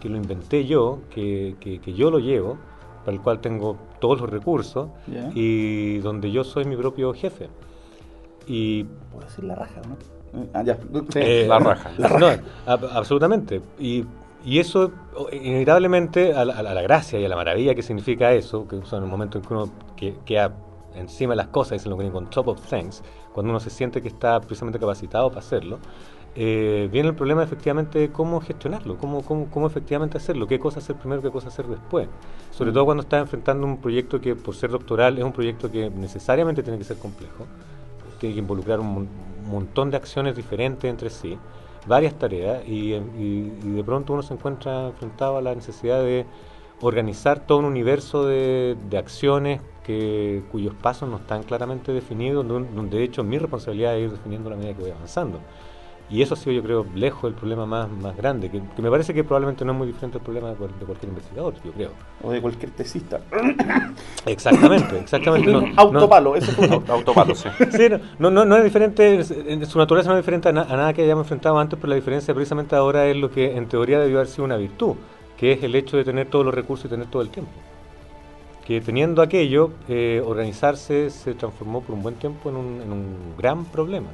que 0.00 0.08
lo 0.08 0.16
inventé 0.16 0.66
yo, 0.66 0.98
que, 1.10 1.56
que- 1.60 1.80
que 1.80 1.94
yo 1.94 2.10
lo 2.10 2.18
llevo, 2.18 2.56
para 3.04 3.16
el 3.16 3.22
cual 3.22 3.40
tengo 3.40 3.76
todos 4.00 4.20
los 4.20 4.28
recursos 4.30 4.88
¿Ya? 5.06 5.30
y 5.34 5.98
donde 5.98 6.30
yo 6.30 6.44
soy 6.44 6.64
mi 6.64 6.76
propio 6.76 7.12
jefe. 7.14 7.48
Y 8.46 8.84
Puedo 9.12 9.26
decir 9.26 9.44
la 9.44 9.54
raja, 9.54 9.80
¿no? 9.88 9.96
Ah, 10.54 10.62
ya. 10.62 10.78
eh, 11.14 11.46
la 11.48 11.58
raja. 11.58 11.90
No, 12.18 12.28
ab- 12.66 12.88
absolutamente. 12.92 13.60
Y, 13.78 14.04
y 14.44 14.58
eso, 14.58 14.90
inevitablemente, 15.32 16.32
a 16.34 16.44
la, 16.44 16.54
a 16.58 16.62
la 16.62 16.82
gracia 16.82 17.18
y 17.20 17.24
a 17.24 17.28
la 17.28 17.36
maravilla 17.36 17.74
que 17.74 17.82
significa 17.82 18.32
eso, 18.32 18.66
que 18.66 18.80
son 18.84 19.04
el 19.04 19.10
momento 19.10 19.38
en 19.38 19.44
que 19.44 19.52
uno 19.54 19.70
que- 19.96 20.16
queda 20.24 20.52
encima 20.94 21.32
de 21.32 21.36
las 21.36 21.48
cosas, 21.48 21.72
dicen 21.72 21.90
lo 21.90 21.98
que 21.98 22.10
con 22.10 22.28
top 22.30 22.48
of 22.48 22.60
things, 22.68 23.02
cuando 23.32 23.50
uno 23.50 23.60
se 23.60 23.70
siente 23.70 24.00
que 24.02 24.08
está 24.08 24.40
precisamente 24.40 24.78
capacitado 24.78 25.28
para 25.28 25.40
hacerlo, 25.40 25.78
eh, 26.34 26.88
viene 26.90 27.10
el 27.10 27.14
problema 27.14 27.42
efectivamente 27.42 27.98
de 27.98 28.10
cómo 28.10 28.40
gestionarlo, 28.40 28.96
cómo, 28.96 29.22
cómo, 29.22 29.48
cómo 29.50 29.66
efectivamente 29.66 30.16
hacerlo, 30.16 30.46
qué 30.46 30.58
cosa 30.58 30.78
hacer 30.80 30.96
primero, 30.96 31.20
qué 31.20 31.30
cosa 31.30 31.48
hacer 31.48 31.66
después. 31.66 32.08
Sobre 32.50 32.70
Mm. 32.70 32.74
todo 32.74 32.84
cuando 32.86 33.02
estás 33.02 33.20
enfrentando 33.20 33.66
un 33.66 33.76
proyecto 33.78 34.18
que, 34.20 34.34
por 34.34 34.54
ser 34.54 34.70
doctoral, 34.70 35.18
es 35.18 35.24
un 35.24 35.32
proyecto 35.32 35.70
que 35.70 35.90
necesariamente 35.90 36.62
tiene 36.62 36.78
que 36.78 36.84
ser 36.84 36.96
complejo 36.98 37.46
tiene 38.22 38.34
que 38.36 38.40
involucrar 38.40 38.80
un, 38.80 38.86
mon- 38.94 39.08
un 39.44 39.50
montón 39.50 39.90
de 39.90 39.96
acciones 39.98 40.36
diferentes 40.36 40.88
entre 40.90 41.10
sí, 41.10 41.36
varias 41.86 42.14
tareas, 42.18 42.62
y, 42.66 42.92
de 42.92 43.84
pronto 43.84 44.12
uno 44.12 44.22
se 44.22 44.34
encuentra 44.34 44.86
enfrentado 44.88 45.36
a 45.36 45.42
la 45.42 45.54
necesidad 45.54 46.00
de 46.02 46.26
organizar 46.80 47.40
todo 47.46 47.58
un 47.58 47.64
universo 47.66 48.24
de, 48.26 48.76
de 48.88 48.98
acciones 48.98 49.60
que, 49.84 50.42
cuyos 50.52 50.74
pasos 50.74 51.08
no 51.08 51.16
están 51.16 51.42
claramente 51.42 51.92
definidos, 51.92 52.46
donde, 52.46 52.98
de 52.98 53.04
hecho 53.04 53.24
mi 53.24 53.38
responsabilidad 53.38 53.96
es 53.96 54.04
ir 54.04 54.10
definiendo 54.12 54.50
la 54.50 54.56
medida 54.56 54.74
que 54.74 54.82
voy 54.82 54.90
avanzando. 54.92 55.40
Y 56.12 56.20
eso 56.20 56.34
ha 56.34 56.36
sido, 56.36 56.52
yo 56.52 56.62
creo, 56.62 56.84
lejos 56.94 57.24
el 57.30 57.34
problema 57.34 57.64
más, 57.64 57.88
más 57.90 58.14
grande, 58.14 58.50
que, 58.50 58.60
que 58.76 58.82
me 58.82 58.90
parece 58.90 59.14
que 59.14 59.24
probablemente 59.24 59.64
no 59.64 59.72
es 59.72 59.78
muy 59.78 59.86
diferente 59.86 60.18
al 60.18 60.22
problema 60.22 60.50
de, 60.50 60.56
cual- 60.56 60.78
de 60.78 60.84
cualquier 60.84 61.08
investigador, 61.08 61.54
yo 61.64 61.72
creo. 61.72 61.90
O 62.22 62.30
de 62.30 62.40
cualquier 62.42 62.70
tesista. 62.72 63.20
Exactamente, 64.26 64.98
exactamente. 64.98 65.50
no- 65.50 65.62
no- 65.62 65.72
Autopalo, 65.76 66.36
eso 66.36 66.52
fue 66.52 66.66
un 66.66 66.72
Auto- 66.74 66.92
Autopalo, 66.92 67.34
sí. 67.34 67.48
Sí, 67.70 67.88
no, 68.18 68.30
no, 68.30 68.44
no, 68.44 68.56
es 68.56 68.64
diferente, 68.64 69.14
en 69.52 69.66
su 69.66 69.78
naturaleza 69.78 70.10
no 70.10 70.16
es 70.16 70.22
diferente 70.22 70.48
a, 70.48 70.52
na- 70.52 70.62
a 70.68 70.76
nada 70.76 70.92
que 70.92 71.02
hayamos 71.02 71.24
enfrentado 71.24 71.58
antes, 71.58 71.78
pero 71.80 71.88
la 71.90 71.96
diferencia 71.96 72.34
precisamente 72.34 72.76
ahora 72.76 73.06
es 73.06 73.16
lo 73.16 73.30
que 73.30 73.56
en 73.56 73.66
teoría 73.66 73.98
debió 73.98 74.18
haber 74.18 74.28
sido 74.28 74.44
una 74.44 74.56
virtud, 74.56 74.94
que 75.36 75.52
es 75.52 75.62
el 75.62 75.74
hecho 75.74 75.96
de 75.96 76.04
tener 76.04 76.28
todos 76.28 76.44
los 76.44 76.54
recursos 76.54 76.86
y 76.86 76.88
tener 76.88 77.06
todo 77.06 77.22
el 77.22 77.30
tiempo. 77.30 77.50
Que 78.66 78.80
teniendo 78.80 79.22
aquello, 79.22 79.70
eh, 79.88 80.22
organizarse 80.24 81.10
se 81.10 81.34
transformó 81.34 81.80
por 81.80 81.96
un 81.96 82.02
buen 82.02 82.14
tiempo 82.14 82.48
en 82.48 82.56
un, 82.56 82.80
en 82.80 82.92
un 82.92 83.16
gran 83.36 83.64
problema, 83.64 84.08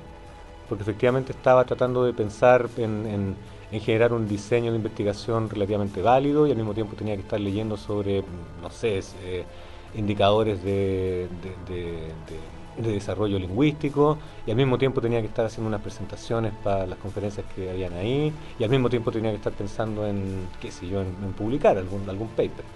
porque 0.68 0.82
efectivamente 0.82 1.32
estaba 1.32 1.64
tratando 1.66 2.04
de 2.04 2.12
pensar 2.14 2.70
en, 2.76 3.06
en- 3.06 3.38
en 3.70 3.80
generar 3.80 4.12
un 4.14 4.26
diseño 4.28 4.70
de 4.72 4.76
investigación 4.76 5.50
relativamente 5.50 6.02
válido 6.02 6.46
y 6.46 6.50
al 6.50 6.56
mismo 6.56 6.74
tiempo 6.74 6.96
tenía 6.96 7.14
que 7.16 7.22
estar 7.22 7.40
leyendo 7.40 7.76
sobre, 7.76 8.24
no 8.60 8.70
sé, 8.70 9.00
eh, 9.16 9.46
indicadores 9.94 10.62
de, 10.62 11.28
de- 11.30 11.56
de- 11.56 12.14
de- 12.26 12.50
de 12.76 12.92
desarrollo 12.92 13.38
lingüístico 13.38 14.20
y 14.46 14.50
al 14.50 14.56
mismo 14.56 14.78
tiempo 14.78 15.00
tenía 15.00 15.20
que 15.20 15.26
estar 15.26 15.44
haciendo 15.46 15.68
unas 15.68 15.80
presentaciones 15.80 16.52
para 16.54 16.86
las 16.86 16.98
conferencias 16.98 17.46
que 17.46 17.70
habían 17.70 17.94
ahí 17.94 18.34
y 18.58 18.62
al 18.64 18.70
mismo 18.70 18.88
tiempo 18.88 19.10
tenía 19.10 19.30
que 19.30 19.36
estar 19.36 19.52
pensando 19.54 20.06
en, 20.06 20.48
qué 20.60 20.70
sé 20.70 20.86
yo, 20.86 21.00
en, 21.00 21.22
en 21.22 21.34
publicar 21.34 21.76
algún, 21.78 22.08
algún 22.08 22.28
paper. 22.30 22.66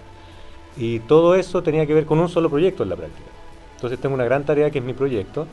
Y 0.75 1.01
todo 1.01 1.35
eso 1.35 1.61
tenía 1.63 1.85
que 1.85 1.93
ver 1.93 2.05
con 2.05 2.19
un 2.19 2.29
solo 2.29 2.49
proyecto 2.49 2.83
en 2.83 2.89
la 2.89 2.95
práctica. 2.95 3.31
Entonces 3.77 3.99
tengo 3.99 4.15
una 4.15 4.25
gran 4.25 4.45
tarea 4.45 4.71
que 4.71 4.79
es 4.79 4.83
mi 4.85 4.93
proyecto 4.93 5.49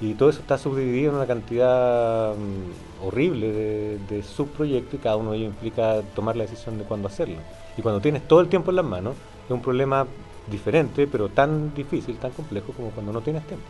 y 0.00 0.14
todo 0.14 0.28
eso 0.30 0.40
está 0.40 0.58
subdividido 0.58 1.10
en 1.10 1.16
una 1.16 1.26
cantidad 1.26 2.34
mm, 2.34 3.06
horrible 3.06 3.52
de, 3.52 3.98
de 4.08 4.22
subproyectos 4.22 4.94
y 4.94 4.98
cada 4.98 5.16
uno 5.16 5.32
de 5.32 5.38
ellos 5.38 5.48
implica 5.50 6.02
tomar 6.14 6.36
la 6.36 6.44
decisión 6.44 6.78
de 6.78 6.84
cuándo 6.84 7.08
hacerlo. 7.08 7.36
Y 7.76 7.82
cuando 7.82 8.00
tienes 8.00 8.26
todo 8.26 8.40
el 8.40 8.48
tiempo 8.48 8.70
en 8.70 8.76
las 8.76 8.84
manos, 8.84 9.14
es 9.46 9.50
un 9.50 9.60
problema 9.60 10.06
diferente, 10.50 11.06
pero 11.06 11.28
tan 11.28 11.74
difícil, 11.74 12.16
tan 12.16 12.32
complejo 12.32 12.72
como 12.72 12.90
cuando 12.90 13.12
no 13.12 13.20
tienes 13.20 13.46
tiempo. 13.46 13.64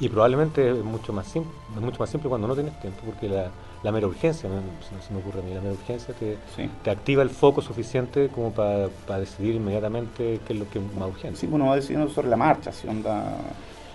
Y 0.00 0.08
probablemente 0.08 0.70
es 0.70 0.82
mucho 0.84 1.12
más 1.12 1.26
simple, 1.28 1.52
es 1.74 1.80
mucho 1.80 1.98
más 2.00 2.10
simple 2.10 2.28
cuando 2.28 2.48
no 2.48 2.54
tienes 2.54 2.78
tiempo, 2.80 3.00
porque 3.06 3.28
la, 3.28 3.50
la 3.84 3.92
mera 3.92 4.08
urgencia, 4.08 4.48
me- 4.48 4.56
se, 5.00 5.06
se 5.06 5.12
me 5.12 5.20
ocurre 5.20 5.38
a 5.40 5.42
mí, 5.44 5.54
la 5.54 5.60
mera 5.60 5.74
urgencia 5.74 6.12
te, 6.14 6.36
Sí. 6.56 6.68
te 6.82 6.90
activa 6.90 7.22
el 7.22 7.30
foco 7.30 7.62
suficiente 7.62 8.28
como 8.28 8.50
para 8.52 8.88
decidir 9.20 9.54
inmediatamente 9.54 10.40
qué 10.46 10.52
es 10.52 10.58
lo 10.58 10.68
que 10.68 10.80
es 10.80 10.94
más 10.94 11.08
urgente. 11.10 11.38
Sí, 11.38 11.46
bueno, 11.46 11.66
va 11.66 11.76
decidiendo 11.76 12.08
sobre 12.10 12.28
la 12.28 12.36
marcha, 12.36 12.72
si 12.72 12.88
onda. 12.88 13.36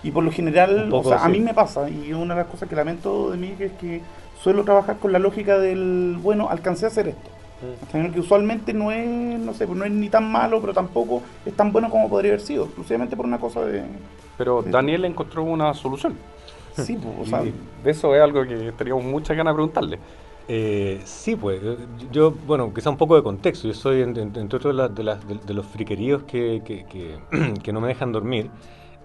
Y 0.02 0.10
por 0.10 0.24
lo 0.24 0.32
general, 0.32 0.88
o 0.92 1.02
sea, 1.04 1.24
a 1.24 1.28
mí 1.28 1.40
me 1.40 1.54
pasa, 1.54 1.88
y 1.90 2.12
una 2.12 2.34
de 2.34 2.40
las 2.42 2.50
cosas 2.50 2.68
que 2.68 2.76
lamento 2.76 3.30
de 3.30 3.36
mí 3.36 3.54
es 3.58 3.72
que 3.72 4.00
suelo 4.42 4.64
trabajar 4.64 4.96
con 4.98 5.12
la 5.12 5.18
lógica 5.18 5.58
del, 5.58 6.16
bueno, 6.22 6.48
alcancé 6.48 6.86
a 6.86 6.88
hacer 6.88 7.08
esto. 7.08 7.30
Hasta 7.82 8.10
que 8.10 8.20
usualmente 8.20 8.72
no 8.72 8.90
es, 8.90 9.06
no 9.06 9.52
sé, 9.52 9.66
no 9.66 9.84
es 9.84 9.90
ni 9.90 10.08
tan 10.08 10.30
malo, 10.32 10.62
pero 10.62 10.72
tampoco 10.72 11.20
es 11.44 11.54
tan 11.54 11.70
bueno 11.72 11.90
como 11.90 12.08
podría 12.08 12.32
haber 12.32 12.40
sido, 12.40 12.64
exclusivamente 12.64 13.16
por 13.16 13.26
una 13.26 13.38
cosa 13.38 13.62
de... 13.66 13.82
Pero 14.38 14.62
Daniel 14.62 15.04
encontró 15.04 15.42
una 15.42 15.74
solución. 15.74 16.14
Sí, 16.76 16.96
pues, 17.02 17.14
o 17.20 17.26
sea, 17.28 17.40
de 17.42 17.90
eso 17.90 18.14
es 18.14 18.22
algo 18.22 18.42
que 18.46 18.72
teníamos 18.78 19.04
muchas 19.04 19.36
ganas 19.36 19.52
de 19.52 19.56
preguntarle. 19.56 19.98
Eh, 20.48 21.00
sí, 21.04 21.36
pues, 21.36 21.60
eh, 21.62 21.76
yo, 22.10 22.32
bueno, 22.46 22.72
quizá 22.72 22.88
un 22.88 22.96
poco 22.96 23.16
de 23.16 23.22
contexto, 23.22 23.68
yo 23.68 23.74
soy, 23.74 24.00
en- 24.02 24.16
en- 24.16 24.32
entre 24.36 24.56
otros, 24.56 24.74
de, 24.76 24.88
de, 24.88 25.14
de- 25.16 25.40
de 25.46 25.54
los 25.54 25.66
friqueríos 25.66 26.22
que, 26.22 26.62
que, 26.64 26.86
que- 26.86 27.18
que 27.62 27.72
no 27.72 27.80
me 27.80 27.88
dejan 27.88 28.12
dormir, 28.12 28.50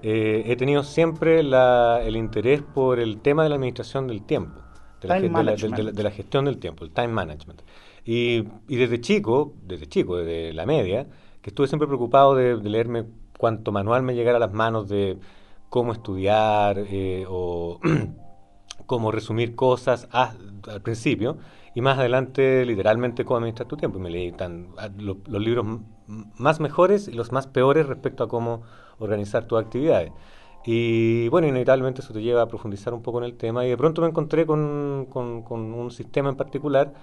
eh, 0.07 0.43
he 0.51 0.55
tenido 0.55 0.83
siempre 0.83 1.41
la- 1.43 1.99
el 2.03 2.15
interés 2.15 2.61
por 2.61 2.99
el 2.99 3.11
tema 3.21 3.43
de 3.43 3.49
la 3.49 3.55
administración 3.55 4.07
del 4.07 4.21
tiempo, 4.23 4.61
de 5.01 5.07
la, 5.07 5.15
de 5.15 5.29
la- 5.43 5.51
de- 5.77 5.83
de 5.97 6.03
la- 6.03 6.11
gestión 6.11 6.45
del 6.45 6.57
tiempo, 6.59 6.83
el 6.85 6.91
time 6.91 7.07
management. 7.21 7.61
Y, 8.05 8.43
y 8.67 8.75
desde 8.77 9.01
chico, 9.01 9.53
desde 9.63 9.87
chico, 9.87 10.17
desde 10.17 10.53
la 10.53 10.65
media, 10.65 11.07
que 11.41 11.49
estuve 11.49 11.67
siempre 11.67 11.87
preocupado 11.87 12.35
de, 12.35 12.57
leerme 12.57 13.05
cuanto 13.37 13.71
manual 13.71 14.03
me 14.03 14.13
llegara 14.15 14.37
a 14.37 14.39
las 14.47 14.53
manos 14.53 14.87
de 14.89 15.17
cómo 15.69 15.91
estudiar 15.93 16.77
eh, 16.79 17.25
o 17.27 17.79
cómo 18.85 19.11
resumir 19.11 19.55
cosas 19.55 20.07
a- 20.11 20.33
al 20.69 20.81
principio 20.81 21.37
y 21.73 21.81
más 21.81 21.97
adelante 21.97 22.65
literalmente 22.65 23.25
cómo 23.25 23.37
administrar 23.37 23.67
tu 23.67 23.77
tiempo. 23.77 23.97
Y 23.97 24.01
me 24.01 24.09
leí 24.09 24.31
tan, 24.31 24.69
a- 24.77 24.87
lo- 24.89 25.17
los 25.27 25.41
libros 25.41 25.65
más 26.07 26.59
mejores 26.59 27.07
y 27.07 27.13
los 27.13 27.31
más 27.31 27.47
peores 27.47 27.87
respecto 27.87 28.23
a 28.23 28.27
cómo 28.29 28.61
organizar 28.99 29.45
tus 29.47 29.59
actividades. 29.59 30.11
Y 30.65 31.27
bueno, 31.29 31.47
inevitablemente 31.47 32.01
eso 32.01 32.13
te 32.13 32.21
lleva 32.21 32.41
a 32.41 32.47
profundizar 32.47 32.93
un 32.93 33.01
poco 33.03 33.19
en 33.19 33.25
el 33.25 33.35
tema 33.37 33.65
y 33.65 33.69
de 33.69 33.77
pronto 33.77 34.01
me 34.01 34.07
encontré 34.07 34.45
con, 34.45 35.07
con- 35.11 35.43
con 35.43 35.73
un 35.73 35.91
sistema 35.91 36.29
en 36.29 36.35
particular 36.35 36.93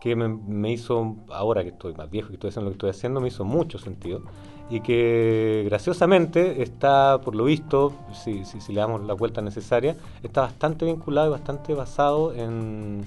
que 0.00 0.14
me, 0.14 0.28
me 0.28 0.72
hizo, 0.72 1.16
ahora 1.30 1.62
que 1.62 1.70
estoy 1.70 1.94
más 1.94 2.10
viejo 2.10 2.26
y 2.28 2.30
que 2.32 2.34
estoy 2.34 2.50
haciendo 2.50 2.66
lo 2.66 2.72
que 2.72 2.76
estoy 2.76 2.90
haciendo, 2.90 3.20
me 3.20 3.28
hizo 3.28 3.44
mucho 3.44 3.78
sentido 3.78 4.20
y 4.68 4.80
que 4.80 5.62
graciosamente 5.66 6.62
está, 6.62 7.20
por 7.24 7.34
lo 7.34 7.44
visto, 7.44 7.92
si, 8.12 8.44
si, 8.44 8.60
si 8.60 8.72
le 8.72 8.80
damos 8.80 9.02
la 9.04 9.14
vuelta 9.14 9.40
necesaria, 9.40 9.96
está 10.22 10.42
bastante 10.42 10.84
vinculado 10.84 11.28
y 11.28 11.30
bastante 11.30 11.72
basado 11.74 12.34
en, 12.34 13.06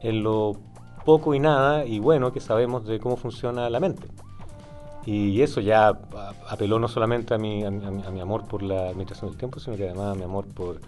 en 0.00 0.22
lo 0.22 0.56
poco 1.04 1.34
y 1.34 1.40
nada 1.40 1.84
y 1.84 1.98
bueno 1.98 2.32
que 2.32 2.40
sabemos 2.40 2.86
de 2.86 2.98
cómo 3.00 3.16
funciona 3.16 3.68
la 3.68 3.80
mente. 3.80 4.08
Y 5.06 5.40
eso 5.42 5.60
ya 5.60 5.98
apeló 6.48 6.78
no 6.78 6.88
solamente 6.88 7.34
a 7.34 7.38
mi, 7.38 7.64
a, 7.64 7.70
mi, 7.70 7.84
a 8.04 8.10
mi- 8.10 8.20
amor 8.20 8.46
por 8.46 8.62
la 8.62 8.88
administración 8.90 9.30
del 9.30 9.38
tiempo, 9.38 9.58
sino 9.58 9.76
que 9.76 9.84
además 9.84 10.12
a 10.12 10.14
mi 10.14 10.24
amor 10.24 10.46
por 10.46 10.80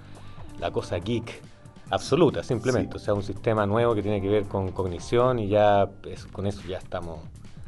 la 0.60 0.70
cosa 0.70 0.96
geek 0.98 1.42
absoluta, 1.90 2.42
simplemente. 2.42 2.92
Sí. 2.92 2.96
O 2.96 3.04
sea, 3.04 3.14
un 3.14 3.22
sistema 3.22 3.66
nuevo 3.66 3.94
que 3.94 4.02
tiene 4.02 4.20
que 4.20 4.28
ver 4.28 4.44
con 4.44 4.70
cognición 4.72 5.38
y 5.38 5.48
ya 5.48 5.88
con 6.32 6.46
eso 6.46 6.60
ya 6.68 6.78
estamos, 6.78 7.20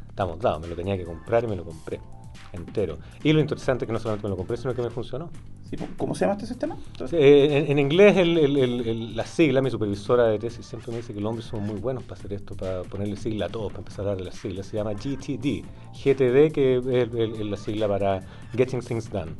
estamos 0.09 0.39
dados. 0.39 0.61
Me 0.61 0.67
lo 0.67 0.75
tenía 0.75 0.97
que 0.97 1.05
comprar 1.05 1.43
y 1.43 1.47
me 1.47 1.55
lo 1.55 1.63
compré 1.63 1.99
entero. 2.55 2.97
Y 3.23 3.31
lo 3.33 3.39
interesante 3.39 3.85
es 3.85 3.87
que 3.87 3.93
no 3.93 3.99
solamente 3.99 4.25
me 4.27 4.31
lo 4.31 4.37
compré, 4.37 4.57
sino 4.57 4.73
que 4.73 4.81
me 4.81 4.89
funcionó. 4.89 5.29
sí, 5.69 5.77
pues, 5.77 5.89
¿cómo 5.97 6.13
se 6.15 6.21
llama 6.25 6.33
este 6.33 6.45
sistema? 6.45 6.77
Eh, 7.11 7.65
en, 7.65 7.71
en 7.71 7.79
inglés, 7.79 8.17
el- 8.17 8.37
el- 8.37 8.57
el- 8.57 9.15
la 9.15 9.25
sigla, 9.25 9.61
mi 9.61 9.69
supervisora 9.71 10.25
de 10.27 10.37
tesis 10.39 10.65
siempre 10.65 10.91
me 10.91 10.97
dice 10.97 11.13
que 11.13 11.19
los 11.19 11.29
hombres 11.29 11.45
son 11.47 11.63
muy 11.65 11.79
buenos 11.79 12.03
para 12.03 12.19
hacer 12.19 12.33
esto, 12.33 12.55
para 12.55 12.83
ponerle 12.83 13.15
sigla 13.17 13.47
a 13.47 13.49
todo, 13.49 13.67
para 13.67 13.79
empezar 13.79 14.05
a 14.05 14.09
darle 14.09 14.25
las 14.25 14.35
siglas. 14.35 14.67
Se 14.67 14.77
llama 14.77 14.93
GTD. 14.93 15.63
GTD, 15.93 16.51
que 16.51 16.77
es 16.77 17.45
la 17.45 17.57
sigla 17.57 17.87
para 17.87 18.21
Getting 18.55 18.81
Things 18.81 19.09
Done. 19.09 19.31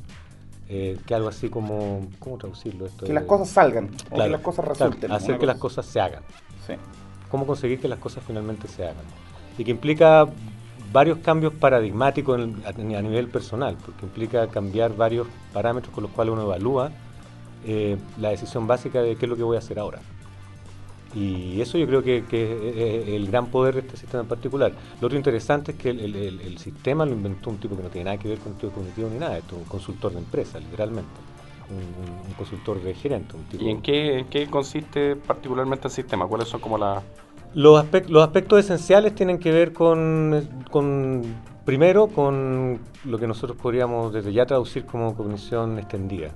Eh, 0.68 0.98
que 1.06 1.14
algo 1.14 1.28
así 1.30 1.50
como. 1.50 2.08
¿Cómo 2.18 2.40
traducirlo 2.40 2.88
esto? 2.88 3.06
que 3.06 3.14
las 3.14 3.24
Eh, 3.24 3.28
cosas 3.28 3.50
salgan, 3.50 3.86
o 4.10 4.16
claro, 4.16 4.24
que 4.24 4.30
las 4.32 4.42
cosas 4.42 4.66
claro, 4.66 4.74
resulten. 4.92 5.12
hacer 5.12 5.30
una 5.30 5.40
que 5.40 5.46
las 5.46 5.58
cosa 5.58 5.76
cosas 5.82 5.94
se 5.94 6.00
hagan. 6.00 6.24
Sí. 6.66 6.74
Cómo 7.30 7.46
conseguir 7.46 7.80
que 7.80 7.88
las 7.88 8.00
cosas 8.00 8.24
finalmente 8.26 8.68
se 8.68 8.84
hagan. 8.84 9.06
Y 9.60 9.64
que 9.64 9.70
implica 9.72 10.26
varios 10.96 11.18
cambios 11.18 11.54
paradigmáticos 11.54 12.40
a, 12.66 12.72
nivel 12.72 13.28
personal, 13.28 13.76
porque 13.86 14.06
implica 14.06 14.48
cambiar 14.48 14.96
varios 14.96 15.28
parámetros 15.52 15.94
con 15.94 16.04
los 16.04 16.12
cuales 16.14 16.32
uno 16.32 16.44
evalúa 16.44 16.90
eh, 17.66 17.98
la 18.18 18.30
decisión 18.30 18.66
básica 18.66 19.02
de 19.02 19.18
qué 19.18 19.26
es 19.26 19.30
lo 19.30 19.36
que 19.36 19.44
voy 19.44 19.58
a 19.58 19.60
hacer 19.60 19.78
ahora. 19.78 20.00
Y 21.14 21.60
eso 21.60 21.78
yo 21.78 21.86
creo 21.86 22.02
que, 22.02 22.20
es 22.20 23.08
el 23.10 23.28
gran 23.28 23.48
poder 23.48 23.74
de 23.74 23.82
este 23.82 23.98
sistema 23.98 24.22
en 24.24 24.30
particular. 24.30 24.72
Lo 25.02 25.08
otro 25.08 25.18
interesante 25.18 25.74
es 25.74 25.78
que 25.78 25.90
el, 25.90 26.58
sistema 26.60 27.06
lo 27.06 27.12
inventó 27.12 27.50
un 27.50 27.58
tipo 27.58 27.76
que 27.76 27.84
no 27.84 27.90
tiene 27.90 28.06
nada 28.06 28.18
que 28.18 28.30
ver 28.30 28.40
con 28.40 28.54
el 28.54 28.72
cognitivo 28.72 29.10
ni 29.10 29.20
nada, 29.20 29.38
es 29.38 29.44
un 29.52 29.66
consultor 29.66 30.14
de 30.14 30.20
empresa, 30.20 30.60
literalmente. 30.60 31.20
Un, 31.70 32.34
consultor 32.36 32.82
de 32.82 32.94
gerente. 32.94 33.36
¿Y 33.60 33.70
en 33.70 33.82
qué 33.82 34.48
consiste 34.50 35.18
particularmente 35.18 35.90
el 35.90 35.94
sistema? 35.94 36.26
¿Cuáles 36.26 36.48
son 36.48 36.62
como 36.62 36.78
las... 36.78 37.04
Los, 37.56 37.82
aspec- 37.82 38.10
los 38.10 38.22
aspectos 38.22 38.60
esenciales 38.60 39.16
tienen 39.16 39.40
que 39.40 39.50
ver 39.50 39.72
con, 39.72 40.46
con, 40.70 41.22
primero, 41.64 42.08
con 42.08 42.80
lo 43.06 43.18
que 43.18 43.28
nosotros 43.28 43.58
podríamos 43.58 44.12
desde 44.12 44.34
ya 44.34 44.46
traducir 44.46 44.86
como 44.86 45.16
cognición 45.16 45.80
extendida. 45.80 46.32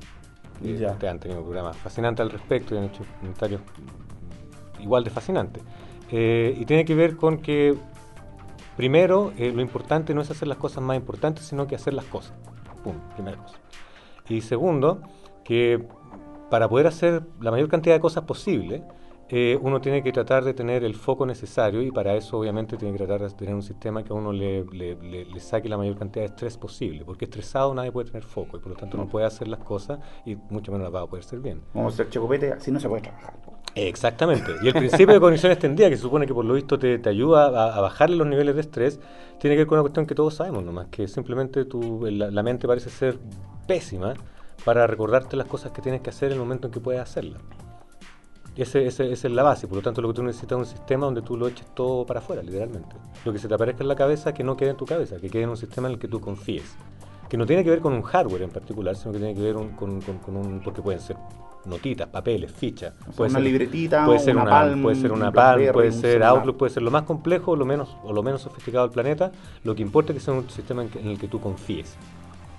Ya. 0.62 0.92
Ustedes 0.92 1.12
han 1.12 1.20
tenido 1.20 1.44
programas 1.44 1.76
fascinantes 1.76 2.24
al 2.24 2.32
respecto 2.32 2.74
y 2.74 2.78
han 2.78 2.86
hecho 2.86 3.04
comentarios 3.20 3.60
igual 4.80 5.04
de 5.04 5.10
fascinantes. 5.10 5.62
Eh, 6.10 6.56
y 6.58 6.66
tiene 6.66 6.86
que 6.86 6.96
ver 6.96 7.18
con 7.18 7.40
que, 7.40 7.76
primero, 8.78 9.34
eh, 9.38 9.52
lo 9.54 9.62
importante 9.62 10.14
no 10.14 10.22
es 10.22 10.32
hacer 10.32 10.48
las 10.48 10.58
cosas 10.58 10.82
más 10.82 10.96
importantes, 10.96 11.44
sino 11.44 11.68
que 11.68 11.76
hacer 11.76 11.94
las 11.94 12.06
cosas. 12.06 12.34
Pum, 12.82 12.96
primera 13.14 13.36
cosa. 13.36 13.58
Y 14.30 14.40
segundo, 14.40 15.02
que 15.44 15.86
para 16.50 16.70
poder 16.70 16.88
hacer 16.88 17.24
la 17.42 17.52
mayor 17.52 17.68
cantidad 17.68 17.94
de 17.94 18.00
cosas 18.00 18.24
posible, 18.24 18.84
eh, 19.30 19.58
uno 19.62 19.80
tiene 19.80 20.02
que 20.02 20.12
tratar 20.12 20.44
de 20.44 20.54
tener 20.54 20.84
el 20.84 20.96
foco 20.96 21.26
necesario 21.26 21.82
y 21.82 21.92
para 21.92 22.16
eso 22.16 22.38
obviamente 22.40 22.78
tiene 22.78 22.98
que 22.98 23.06
tratar 23.06 23.28
de 23.28 23.36
tener 23.36 23.54
un 23.54 23.62
sistema 23.64 24.04
que 24.04 24.12
a 24.12 24.16
uno 24.16 24.32
le, 24.34 24.66
le- 24.66 24.96
le- 24.96 25.26
le 25.26 25.40
saque 25.40 25.70
la 25.70 25.78
mayor 25.78 25.98
cantidad 25.98 26.24
de 26.26 26.30
estrés 26.32 26.58
posible, 26.58 27.06
porque 27.06 27.26
estresado 27.26 27.74
nadie 27.74 27.92
puede 27.92 28.08
tener 28.08 28.24
foco 28.24 28.58
y 28.58 28.60
por 28.60 28.72
lo 28.72 28.76
tanto 28.78 28.98
no 28.98 29.08
puede 29.08 29.26
hacer 29.28 29.48
las 29.48 29.60
cosas 29.60 30.00
y 30.26 30.36
mucho 30.50 30.72
menos 30.72 30.86
las 30.86 30.94
va 30.96 31.02
a 31.02 31.08
poder 31.08 31.24
hacer 31.24 31.40
bien. 31.40 31.62
Como 31.74 31.92
ser 31.92 32.10
chocopete, 32.10 32.54
así 32.54 32.72
no 32.72 32.80
se 32.80 32.90
puede 32.90 33.04
trabajar. 33.04 33.34
Exactamente. 33.76 34.52
Y 34.64 34.68
el 34.68 34.74
principio 34.74 35.14
de 35.14 35.20
cognición 35.20 35.52
extendida, 35.52 35.90
que 35.90 35.96
se 35.96 36.02
supone 36.02 36.26
que 36.26 36.34
por 36.34 36.44
lo 36.44 36.56
visto 36.56 36.80
te, 36.80 36.98
te 36.98 37.10
ayuda 37.10 37.46
a, 37.46 37.76
a 37.78 37.82
bajarle 37.82 38.16
los 38.16 38.28
niveles 38.28 38.56
de 38.56 38.62
estrés, 38.62 39.00
tiene 39.40 39.56
que 39.56 39.60
ver 39.60 39.68
con 39.68 39.76
una 39.78 39.84
cuestión 39.84 40.06
que 40.08 40.16
todos 40.16 40.34
sabemos 40.34 40.64
nomás, 40.64 40.88
que 40.88 41.08
simplemente 41.08 41.66
tu, 41.66 42.06
la, 42.10 42.32
la 42.32 42.44
mente 42.44 42.68
parece 42.68 42.90
ser 42.90 43.20
pésima 43.68 44.16
para 44.66 44.88
recordarte 44.88 45.38
las 45.38 45.48
cosas 45.48 45.72
que 45.72 45.82
tienes 45.82 46.02
que 46.02 46.10
hacer 46.10 46.30
en 46.30 46.34
el 46.34 46.40
momento 46.40 46.68
en 46.68 46.74
que 46.74 46.80
puedes 46.80 47.00
hacerlas. 47.00 47.42
Ese, 48.62 48.86
ese- 48.88 49.12
esa 49.12 49.28
es 49.28 49.34
la 49.34 49.44
base, 49.44 49.68
por 49.68 49.78
lo 49.78 49.82
tanto 49.82 50.02
lo 50.02 50.10
que 50.10 50.16
tú 50.16 50.24
necesitas 50.24 50.60
es 50.60 50.68
un 50.70 50.78
sistema 50.78 51.06
donde 51.06 51.22
tú 51.22 51.38
lo 51.38 51.48
eches 51.48 51.66
todo 51.74 52.06
para 52.06 52.20
afuera, 52.20 52.42
literalmente. 52.44 52.96
Lo 53.24 53.32
que 53.32 53.40
se 53.40 53.48
te 53.48 53.54
aparezca 53.54 53.84
en 53.84 53.88
la 53.88 53.96
cabeza, 53.96 54.34
que 54.34 54.44
no 54.44 54.58
quede 54.58 54.72
en 54.72 54.76
tu 54.78 54.86
cabeza, 54.86 55.18
que 55.18 55.30
quede 55.30 55.44
en 55.44 55.50
un 55.50 55.58
sistema 55.58 55.88
en 55.88 55.94
el 55.94 56.00
que 56.00 56.08
tú 56.08 56.20
confíes. 56.20 56.76
Que 57.30 57.38
no 57.38 57.46
tiene 57.46 57.64
que 57.64 57.70
ver 57.70 57.80
con 57.80 57.94
un 57.94 58.02
hardware 58.02 58.42
en 58.42 58.50
particular, 58.50 58.96
sino 58.96 59.12
que 59.14 59.20
tiene 59.20 59.34
que 59.36 59.42
ver 59.42 59.56
un- 59.56 59.70
con, 59.70 60.02
con- 60.02 60.18
con 60.18 60.36
un... 60.36 60.62
porque 60.62 60.82
pueden 60.82 61.00
ser 61.00 61.16
notitas, 61.66 62.08
papeles, 62.10 62.52
fichas. 62.52 62.94
O 63.02 63.04
sea, 63.06 63.14
puede 63.14 63.30
una 63.30 63.40
ser- 63.40 63.44
libretita, 63.46 64.06
puede 64.06 64.20
ser 64.20 64.34
una 64.36 64.44
una, 64.44 64.52
Palm, 64.52 64.82
puede 64.82 64.96
ser 64.96 65.12
una 65.12 65.28
un 65.28 65.34
Palm, 65.34 65.56
BlackBerry, 65.58 65.74
puede 65.74 65.92
ser. 65.92 66.24
Outlook, 66.24 66.58
puede 66.58 66.74
ser 66.74 66.84
lo 66.84 66.92
más 66.92 67.04
complejo 67.04 67.52
o 67.52 67.56
lo 67.56 67.66
menos, 67.66 67.96
o 68.04 68.12
lo 68.14 68.24
menos 68.24 68.42
sofisticado 68.42 68.86
del 68.88 68.94
planeta. 68.94 69.32
Lo 69.64 69.76
que 69.76 69.82
importa 69.84 70.12
es 70.12 70.20
que 70.20 70.26
sea 70.26 70.34
un 70.34 70.50
sistema 70.50 70.82
en, 70.84 70.90
que- 70.90 71.00
en 71.00 71.08
el 71.08 71.20
que 71.20 71.28
tú 71.28 71.40
confíes. 71.40 71.96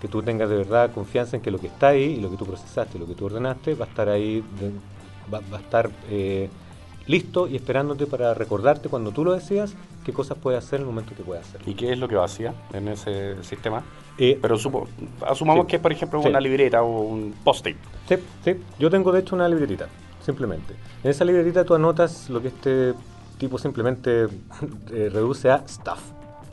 Que 0.00 0.08
tú 0.08 0.22
tengas 0.22 0.48
de 0.48 0.56
verdad 0.56 0.92
confianza 0.94 1.36
en 1.36 1.42
que 1.42 1.50
lo 1.50 1.58
que 1.58 1.66
está 1.66 1.88
ahí 1.88 2.04
y 2.04 2.20
lo 2.20 2.30
que 2.30 2.36
tú 2.36 2.46
procesaste, 2.46 2.98
lo 2.98 3.06
que 3.06 3.14
tú 3.14 3.26
ordenaste, 3.26 3.74
va 3.74 3.84
a 3.86 3.88
estar 3.88 4.08
ahí, 4.08 4.42
va, 5.32 5.40
va 5.52 5.58
a 5.58 5.60
estar 5.60 5.90
eh, 6.10 6.48
listo 7.06 7.48
y 7.48 7.56
esperándote 7.56 8.06
para 8.06 8.34
recordarte 8.34 8.88
cuando 8.88 9.10
tú 9.10 9.24
lo 9.24 9.32
decidas 9.32 9.74
qué 10.04 10.12
cosas 10.12 10.38
puedes 10.38 10.62
hacer 10.64 10.76
en 10.80 10.82
el 10.82 10.86
momento 10.92 11.14
que 11.14 11.22
puedas 11.22 11.46
hacer. 11.48 11.60
¿Y 11.66 11.74
qué 11.74 11.92
es 11.92 11.98
lo 11.98 12.08
que 12.08 12.16
hacía 12.16 12.54
en 12.72 12.88
ese 12.88 13.42
sistema? 13.42 13.82
Eh, 14.18 14.38
Pero 14.40 14.56
supo- 14.58 14.86
asumamos 15.26 15.64
Sí. 15.64 15.70
que 15.70 15.76
es, 15.76 15.82
por 15.82 15.92
ejemplo, 15.92 16.22
Sí. 16.22 16.28
una 16.28 16.40
libreta 16.40 16.82
o 16.82 17.00
un 17.02 17.34
post-it. 17.44 17.76
Sí, 18.08 18.16
sí. 18.44 18.54
Yo 18.78 18.90
tengo 18.90 19.12
de 19.12 19.20
hecho 19.20 19.34
una 19.34 19.48
libretita, 19.48 19.88
simplemente. 20.24 20.74
En 21.02 21.10
esa 21.10 21.24
libretita 21.24 21.64
tú 21.64 21.74
anotas 21.74 22.28
lo 22.30 22.40
que 22.42 22.48
este 22.48 22.94
tipo 23.38 23.58
simplemente 23.58 24.24
eh, 24.92 25.08
reduce 25.12 25.50
a 25.50 25.66
stuff. 25.66 26.00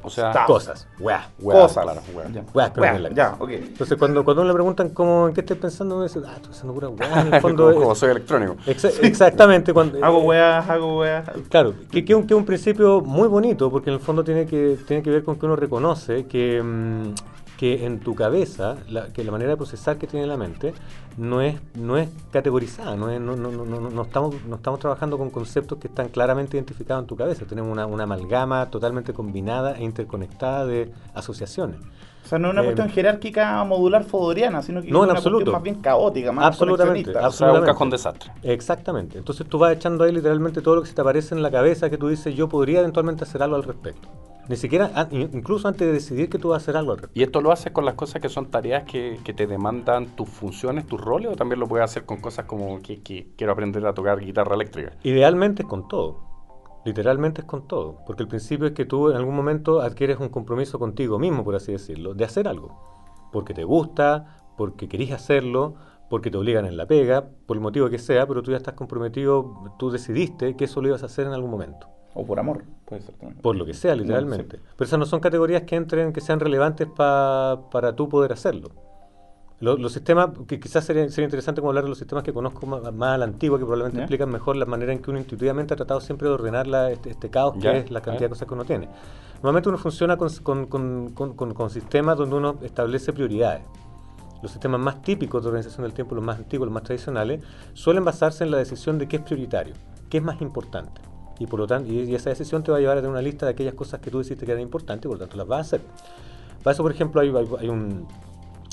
O 0.07 0.09
sea, 0.09 0.31
Stuff. 0.31 0.45
Cosas, 0.47 0.87
weá. 0.99 1.29
weá, 1.39 1.61
Cosas. 1.61 1.83
claro, 1.83 2.01
weá. 2.13 2.27
Ya. 2.31 2.43
Weá, 2.53 2.73
pero 2.73 2.81
Weá, 2.81 2.95
en 2.95 3.03
la 3.03 3.09
ya, 3.09 3.15
cabeza. 3.31 3.43
ok. 3.43 3.49
Entonces 3.51 3.97
cuando, 3.97 4.23
cuando 4.25 4.41
uno 4.41 4.47
le 4.49 4.53
preguntan 4.55 4.89
cómo, 4.89 5.27
en 5.27 5.33
qué 5.33 5.41
estás 5.41 5.57
pensando, 5.57 5.95
uno 5.95 6.03
dice, 6.03 6.19
ah, 6.25 6.31
estoy 6.35 6.49
pensando 6.49 6.73
pura 6.73 6.89
weá. 6.89 7.21
En 7.21 7.33
el 7.33 7.41
fondo 7.41 7.63
como, 7.65 7.71
es- 7.75 7.77
como 7.83 7.95
soy 7.95 8.09
electrónico. 8.11 8.55
Exa- 8.65 8.91
exactamente. 9.03 9.73
Cuando, 9.73 9.97
Hago 10.03 10.21
eh, 10.21 10.25
weas, 10.27 10.69
hago 10.69 10.99
weas. 10.99 11.29
Claro, 11.49 11.73
que, 11.91 12.03
que, 12.03 12.15
un, 12.15 12.25
que 12.25 12.33
un 12.35 12.45
principio 12.45 13.01
muy 13.01 13.27
bonito, 13.27 13.69
porque 13.69 13.89
en 13.89 13.95
el 13.95 13.99
fondo 14.01 14.23
tiene 14.23 14.45
que, 14.45 14.77
tiene 14.87 15.03
que 15.03 15.09
ver 15.09 15.23
con 15.23 15.37
que 15.37 15.45
uno 15.45 15.55
reconoce 15.55 16.25
que, 16.25 16.61
mm, 16.61 17.13
que 17.57 17.85
en 17.85 17.99
tu 17.99 18.15
cabeza, 18.15 18.77
la, 18.87 19.07
que 19.11 19.23
la 19.23 19.31
manera 19.31 19.51
de 19.51 19.57
procesar 19.57 19.97
que 19.97 20.07
tiene 20.07 20.27
la 20.27 20.37
mente 20.37 20.73
no 21.17 21.41
es, 21.41 21.55
no 21.75 21.97
es 21.97 22.07
categorizada, 22.31 22.95
no, 22.95 23.09
es- 23.09 23.19
no, 23.19 23.35
no, 23.35 23.51
no, 23.51 23.65
no, 23.65 23.89
no 23.89 24.01
estamos, 24.03 24.35
no 24.47 24.55
estamos 24.57 24.79
trabajando 24.79 25.17
con 25.17 25.31
conceptos 25.31 25.79
que 25.79 25.87
están 25.87 26.09
claramente 26.09 26.57
identificados 26.57 27.03
en 27.03 27.07
tu 27.07 27.15
cabeza, 27.17 27.45
tenemos 27.45 27.71
una, 27.71 27.85
una 27.87 28.03
amalgama 28.03 28.69
totalmente 28.69 29.13
combinada 29.13 29.77
e 29.77 29.83
interconectada 29.83 30.65
de 30.65 30.91
asociaciones. 31.15 31.79
O 32.23 32.27
sea, 32.27 32.39
no 32.39 32.47
es 32.49 32.53
una 32.53 32.61
Eh, 32.61 32.65
cuestión 32.65 32.89
jerárquica 32.89 33.63
modular 33.63 34.03
fodoriana, 34.03 34.61
sino 34.61 34.81
que 34.83 34.91
No, 34.91 34.99
es 34.99 35.03
en 35.03 35.09
una 35.09 35.13
absoluto. 35.13 35.51
cuestión 35.51 35.51
más 35.53 35.63
bien 35.63 35.81
caótica, 35.81 36.31
más 36.31 36.45
Absolutamente, 36.45 37.13
conexionista. 37.13 37.25
O 37.27 37.31
sea, 37.31 37.53
un 37.53 37.63
absolutamente. 37.63 37.65
cajón 37.65 37.89
desastre. 37.89 38.31
Exactamente. 38.43 39.17
Entonces 39.17 39.47
tú 39.47 39.57
vas 39.57 39.73
echando 39.73 40.03
ahí 40.03 40.11
literalmente 40.11 40.61
todo 40.61 40.75
lo 40.75 40.81
que 40.81 40.89
se 40.89 40.93
te 40.95 41.01
aparece 41.01 41.35
en 41.35 41.41
la 41.41 41.51
cabeza 41.51 41.89
que 41.89 41.97
tú 41.97 42.09
dices, 42.09 42.35
yo 42.35 42.49
podría 42.49 42.79
eventualmente 42.79 43.23
hacer 43.23 43.41
algo 43.43 43.55
al 43.55 43.63
respecto. 43.63 44.09
Ni 44.49 44.55
siquiera, 44.55 44.91
ah, 44.95 45.07
in- 45.11 45.29
incluso 45.33 45.67
antes 45.67 45.85
de 45.87 45.93
decidir 45.93 46.29
que 46.29 46.39
tú 46.39 46.49
vas 46.49 46.61
a 46.61 46.63
hacer 46.63 46.77
algo. 46.77 46.95
¿Y 47.13 47.23
esto 47.23 47.41
lo 47.41 47.51
haces 47.51 47.71
con 47.73 47.83
las 47.85 47.95
cosas 47.95 48.21
que 48.21 48.29
son 48.29 48.49
tareas 48.49 48.83
que, 48.83 49.19
que 49.23 49.33
te 49.33 49.45
demandan 49.45 50.15
tus 50.15 50.29
funciones, 50.29 50.87
tus 50.87 51.01
roles, 51.01 51.31
o 51.33 51.35
también 51.35 51.59
lo 51.59 51.67
puedes 51.67 51.83
hacer 51.83 52.05
con 52.05 52.21
cosas 52.21 52.45
como 52.45 52.81
que, 52.81 53.01
que 53.01 53.27
quiero 53.37 53.51
aprender 53.53 53.85
a 53.85 53.93
tocar 53.93 54.19
guitarra 54.19 54.55
eléctrica? 54.55 54.93
Idealmente 55.03 55.63
es 55.63 55.67
con 55.67 55.87
todo. 55.89 56.21
Literalmente 56.85 57.41
es 57.41 57.47
con 57.47 57.67
todo. 57.67 57.97
Porque 58.05 58.23
el 58.23 58.29
principio 58.29 58.67
es 58.67 58.73
que 58.73 58.85
tú 58.85 59.09
en 59.09 59.17
algún 59.17 59.35
momento 59.35 59.81
adquieres 59.81 60.17
un 60.19 60.29
compromiso 60.29 60.79
contigo 60.79 61.19
mismo, 61.19 61.43
por 61.43 61.55
así 61.55 61.73
decirlo, 61.73 62.13
de 62.13 62.23
hacer 62.23 62.47
algo. 62.47 63.29
Porque 63.33 63.53
te 63.53 63.65
gusta, 63.65 64.43
porque 64.55 64.87
querís 64.87 65.11
hacerlo, 65.11 65.75
porque 66.09 66.31
te 66.31 66.37
obligan 66.37 66.65
en 66.65 66.77
la 66.77 66.85
pega, 66.85 67.27
por 67.45 67.57
el 67.57 67.61
motivo 67.61 67.89
que 67.89 67.99
sea, 67.99 68.25
pero 68.25 68.41
tú 68.41 68.51
ya 68.51 68.57
estás 68.57 68.75
comprometido, 68.75 69.75
tú 69.77 69.91
decidiste 69.91 70.55
que 70.55 70.63
eso 70.65 70.81
lo 70.81 70.88
ibas 70.88 71.03
a 71.03 71.07
hacer 71.07 71.27
en 71.27 71.33
algún 71.33 71.51
momento. 71.51 71.89
O 72.19 72.25
por 72.25 72.39
amor, 72.39 72.63
puede 72.86 73.03
ser 73.03 73.13
también. 73.15 73.39
Por 73.41 73.56
lo 73.56 73.63
que 73.65 73.75
sea, 73.75 73.95
literalmente. 73.95 74.60
Pero 74.75 74.88
esas 74.88 74.97
no 74.97 75.06
son 75.06 75.19
categorías 75.19 75.62
que 75.63 75.75
entren, 75.75 76.12
que 76.13 76.19
sean 76.21 76.39
relevantes 76.39 76.88
pa- 76.88 77.69
para 77.71 77.95
tú 77.95 78.10
poder 78.10 78.34
hacerlo. 78.34 78.69
Lo- 79.60 79.77
Los, 79.77 79.93
sistemas, 79.93 80.30
que 80.47 80.60
quizás 80.60 80.84
sería, 80.84 81.08
sería 81.10 81.25
interesante 81.25 81.62
como 81.62 81.69
hablar 81.69 81.84
de 81.84 81.89
los 81.89 81.97
sistemas 81.99 82.23
que 82.23 82.34
conozco 82.34 82.65
más, 82.65 82.82
más 82.93 83.15
a 83.15 83.17
la 83.19 83.25
antigua, 83.25 83.58
que 83.60 83.65
probablemente 83.65 83.97
Ya. 83.97 84.03
explican 84.03 84.30
mejor 84.32 84.56
la 84.56 84.65
manera 84.65 84.93
en 84.93 84.99
que 84.99 85.12
uno 85.12 85.19
intuitivamente 85.19 85.75
ha 85.75 85.77
tratado 85.77 85.99
siempre 86.01 86.27
de 86.27 86.34
ordenar 86.34 86.65
la- 86.65 86.89
este, 86.91 87.12
este 87.12 87.30
caos 87.30 87.53
Ya, 87.60 87.71
que 87.73 87.77
es 87.80 87.91
la 87.91 88.01
cantidad 88.01 88.25
de 88.25 88.30
cosas 88.30 88.47
que 88.47 88.53
uno 88.56 88.65
tiene. 88.65 88.88
Normalmente 89.36 89.69
uno 89.69 89.77
funciona 89.77 90.17
con- 90.17 90.30
con- 90.67 91.12
con- 91.13 91.53
con 91.53 91.69
sistemas 91.69 92.17
donde 92.17 92.36
uno 92.36 92.56
establece 92.63 93.13
prioridades. 93.13 93.62
Los 94.41 94.51
sistemas 94.51 94.80
más 94.80 95.01
típicos 95.03 95.43
de 95.43 95.49
organización 95.49 95.84
del 95.84 95.93
tiempo, 95.93 96.15
los 96.15 96.23
más 96.23 96.38
antiguos, 96.38 96.65
los 96.67 96.73
más 96.73 96.84
tradicionales, 96.84 97.43
suelen 97.73 98.03
basarse 98.06 98.43
en 98.43 98.49
la 98.51 98.58
decisión 98.58 98.97
de 98.99 99.08
qué 99.08 99.17
es 99.17 99.21
prioritario, 99.23 99.73
qué 100.10 100.17
es 100.17 100.23
más 100.23 100.41
importante. 100.41 101.01
Y 101.39 101.45
por 101.47 101.60
lo 101.60 101.67
tanto, 101.67 101.91
y, 101.91 102.00
y 102.02 102.15
esa 102.15 102.30
decisión 102.30 102.63
te 102.63 102.71
va 102.71 102.78
a 102.78 102.80
llevar 102.80 102.97
a 102.97 103.02
tener 103.02 103.12
una 103.12 103.21
lista 103.21 103.45
de 103.45 103.52
aquellas 103.52 103.73
cosas 103.76 104.00
que 104.00 104.10
tú 104.10 104.17
decidiste 104.19 104.45
que 104.45 104.52
eran 104.52 104.62
importantes 104.63 105.06
y 105.06 105.08
por 105.08 105.17
lo 105.17 105.26
tanto 105.26 105.38
las 105.38 105.47
vas 105.47 105.58
a 105.58 105.62
hacer. 105.62 105.82
Para 106.63 106.73
eso, 106.73 106.84
por 106.84 106.91
ejemplo, 106.91 107.21
hay, 107.21 107.30
hay- 107.30 107.47
hay 107.60 107.69
un, 107.69 108.08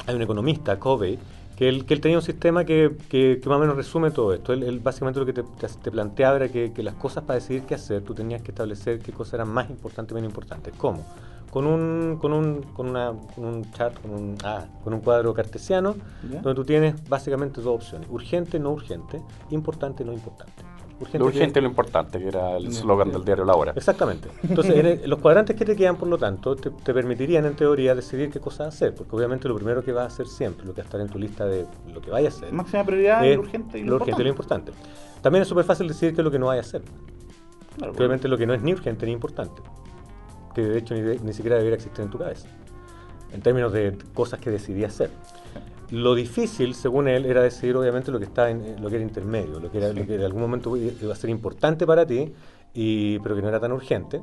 hay 0.06 0.14
un 0.14 0.22
economista, 0.22 0.78
Covey, 0.78 1.18
que 1.56 1.68
él, 1.68 1.84
que 1.84 1.94
él 1.94 2.00
tenía 2.00 2.18
un 2.18 2.22
sistema 2.24 2.64
que, 2.64 2.96
que- 3.08 3.38
que 3.40 3.48
más 3.48 3.56
o 3.58 3.60
menos 3.60 3.76
resume 3.76 4.10
todo 4.10 4.32
esto. 4.32 4.52
Él, 4.52 4.62
él 4.64 4.80
básicamente 4.80 5.20
lo 5.20 5.26
que 5.26 5.32
te, 5.34 5.42
te- 5.42 5.68
te 5.68 5.90
planteaba 5.90 6.36
era 6.36 6.48
que, 6.48 6.72
que 6.72 6.82
las 6.82 6.94
cosas 6.94 7.22
para 7.24 7.38
decidir 7.38 7.62
qué 7.64 7.74
hacer, 7.74 8.02
tú 8.02 8.14
tenías 8.14 8.42
que 8.42 8.50
establecer 8.50 8.98
qué 8.98 9.12
cosas 9.12 9.34
eran 9.34 9.48
más 9.50 9.68
importantes 9.70 10.12
y 10.12 10.14
menos 10.16 10.30
importantes. 10.30 10.74
¿Cómo? 10.76 11.04
Con 11.50 11.66
un, 11.66 12.16
con 12.20 12.32
un, 12.32 12.62
con 12.74 12.88
una, 12.88 13.12
con 13.36 13.44
un 13.44 13.70
chart, 13.72 14.00
con 14.02 14.10
un, 14.10 14.36
ah, 14.42 14.64
con 14.82 14.92
un 14.94 15.00
cuadro 15.00 15.32
cartesiano, 15.34 15.94
donde 16.42 16.54
tú 16.56 16.64
tienes 16.64 17.08
básicamente 17.08 17.60
dos 17.60 17.76
opciones. 17.76 18.08
Urgente, 18.10 18.58
no 18.58 18.72
urgente, 18.72 19.20
importante, 19.50 20.04
no 20.04 20.12
importante. 20.12 20.64
Lo 21.04 21.10
quiere- 21.10 21.24
urgente 21.24 21.58
y 21.58 21.62
lo 21.62 21.68
importante, 21.68 22.18
que 22.18 22.28
era 22.28 22.56
el 22.56 22.72
slogan 22.72 23.10
del 23.12 23.24
diario 23.24 23.44
La 23.44 23.54
Hora. 23.54 23.72
Exactamente. 23.76 24.28
Entonces, 24.48 24.76
en 24.76 24.86
el- 24.86 25.08
los 25.10 25.18
cuadrantes 25.20 25.56
que 25.56 25.64
te 25.64 25.76
quedan, 25.76 25.96
por 25.96 26.08
lo 26.08 26.18
tanto, 26.18 26.56
te, 26.56 26.70
te 26.70 26.92
permitirían, 26.94 27.44
en 27.46 27.54
teoría, 27.56 27.94
decidir 27.94 28.30
qué 28.30 28.40
cosas 28.40 28.68
hacer. 28.74 28.94
Porque 28.94 29.14
obviamente 29.16 29.48
lo 29.48 29.54
primero 29.56 29.82
que 29.84 29.92
vas 29.92 30.04
a 30.04 30.06
hacer 30.06 30.26
siempre, 30.26 30.66
lo 30.66 30.72
que 30.74 30.80
va 30.80 30.84
a 30.84 30.86
estar 30.86 31.00
en 31.00 31.08
tu 31.08 31.18
lista 31.18 31.44
de 31.46 31.66
lo 31.92 32.00
que 32.00 32.10
vayas 32.10 32.34
a 32.34 32.36
hacer, 32.38 32.52
Máxima 32.52 32.84
prioridad, 32.84 33.24
es 33.26 33.36
lo 33.36 33.42
urgente 33.42 33.78
y 33.78 33.82
lo, 33.82 33.90
lo 33.90 33.96
urgente 33.96 34.20
y 34.22 34.24
lo 34.24 34.30
importante. 34.30 34.72
También 35.22 35.42
es 35.42 35.48
súper 35.48 35.64
fácil 35.64 35.88
decidir 35.88 36.14
qué 36.14 36.20
es 36.20 36.24
lo 36.24 36.30
que 36.30 36.38
no 36.38 36.46
vayas 36.46 36.66
a 36.66 36.68
hacer. 36.78 36.82
Claro, 37.76 37.92
Que 37.92 37.98
obviamente 37.98 38.28
lo 38.28 38.36
que 38.38 38.46
no 38.46 38.54
es 38.54 38.62
ni 38.62 38.72
urgente 38.72 39.06
ni 39.06 39.12
importante. 39.12 39.60
Que 40.54 40.62
de 40.62 40.78
hecho 40.78 40.94
ni, 40.94 41.00
de- 41.00 41.18
ni 41.20 41.32
siquiera 41.32 41.56
debería 41.56 41.74
existir 41.76 42.04
en 42.04 42.10
tu 42.10 42.18
cabeza. 42.18 42.46
En 43.32 43.40
términos 43.40 43.72
de 43.72 43.98
cosas 44.14 44.38
que 44.38 44.50
decidí 44.50 44.84
hacer. 44.84 45.10
Lo 45.94 46.14
difícil, 46.14 46.74
según 46.74 47.06
él, 47.08 47.24
era 47.24 47.40
decidir 47.42 47.76
obviamente 47.76 48.10
lo 48.10 48.18
que 48.18 48.24
está 48.24 48.50
en, 48.50 48.82
lo 48.82 48.88
que 48.88 48.96
era 48.96 49.04
intermedio, 49.04 49.60
lo 49.60 49.70
que, 49.70 49.78
era, 49.78 49.90
Sí. 49.90 49.96
lo 50.00 50.06
que 50.06 50.14
en 50.16 50.22
algún 50.22 50.42
momento 50.42 50.76
iba 50.76 51.12
a 51.12 51.16
ser 51.16 51.30
importante 51.30 51.86
para 51.86 52.04
ti, 52.04 52.32
y, 52.74 53.18
pero 53.20 53.36
que 53.36 53.42
no 53.42 53.48
era 53.48 53.60
tan 53.60 53.72
urgente. 53.72 54.20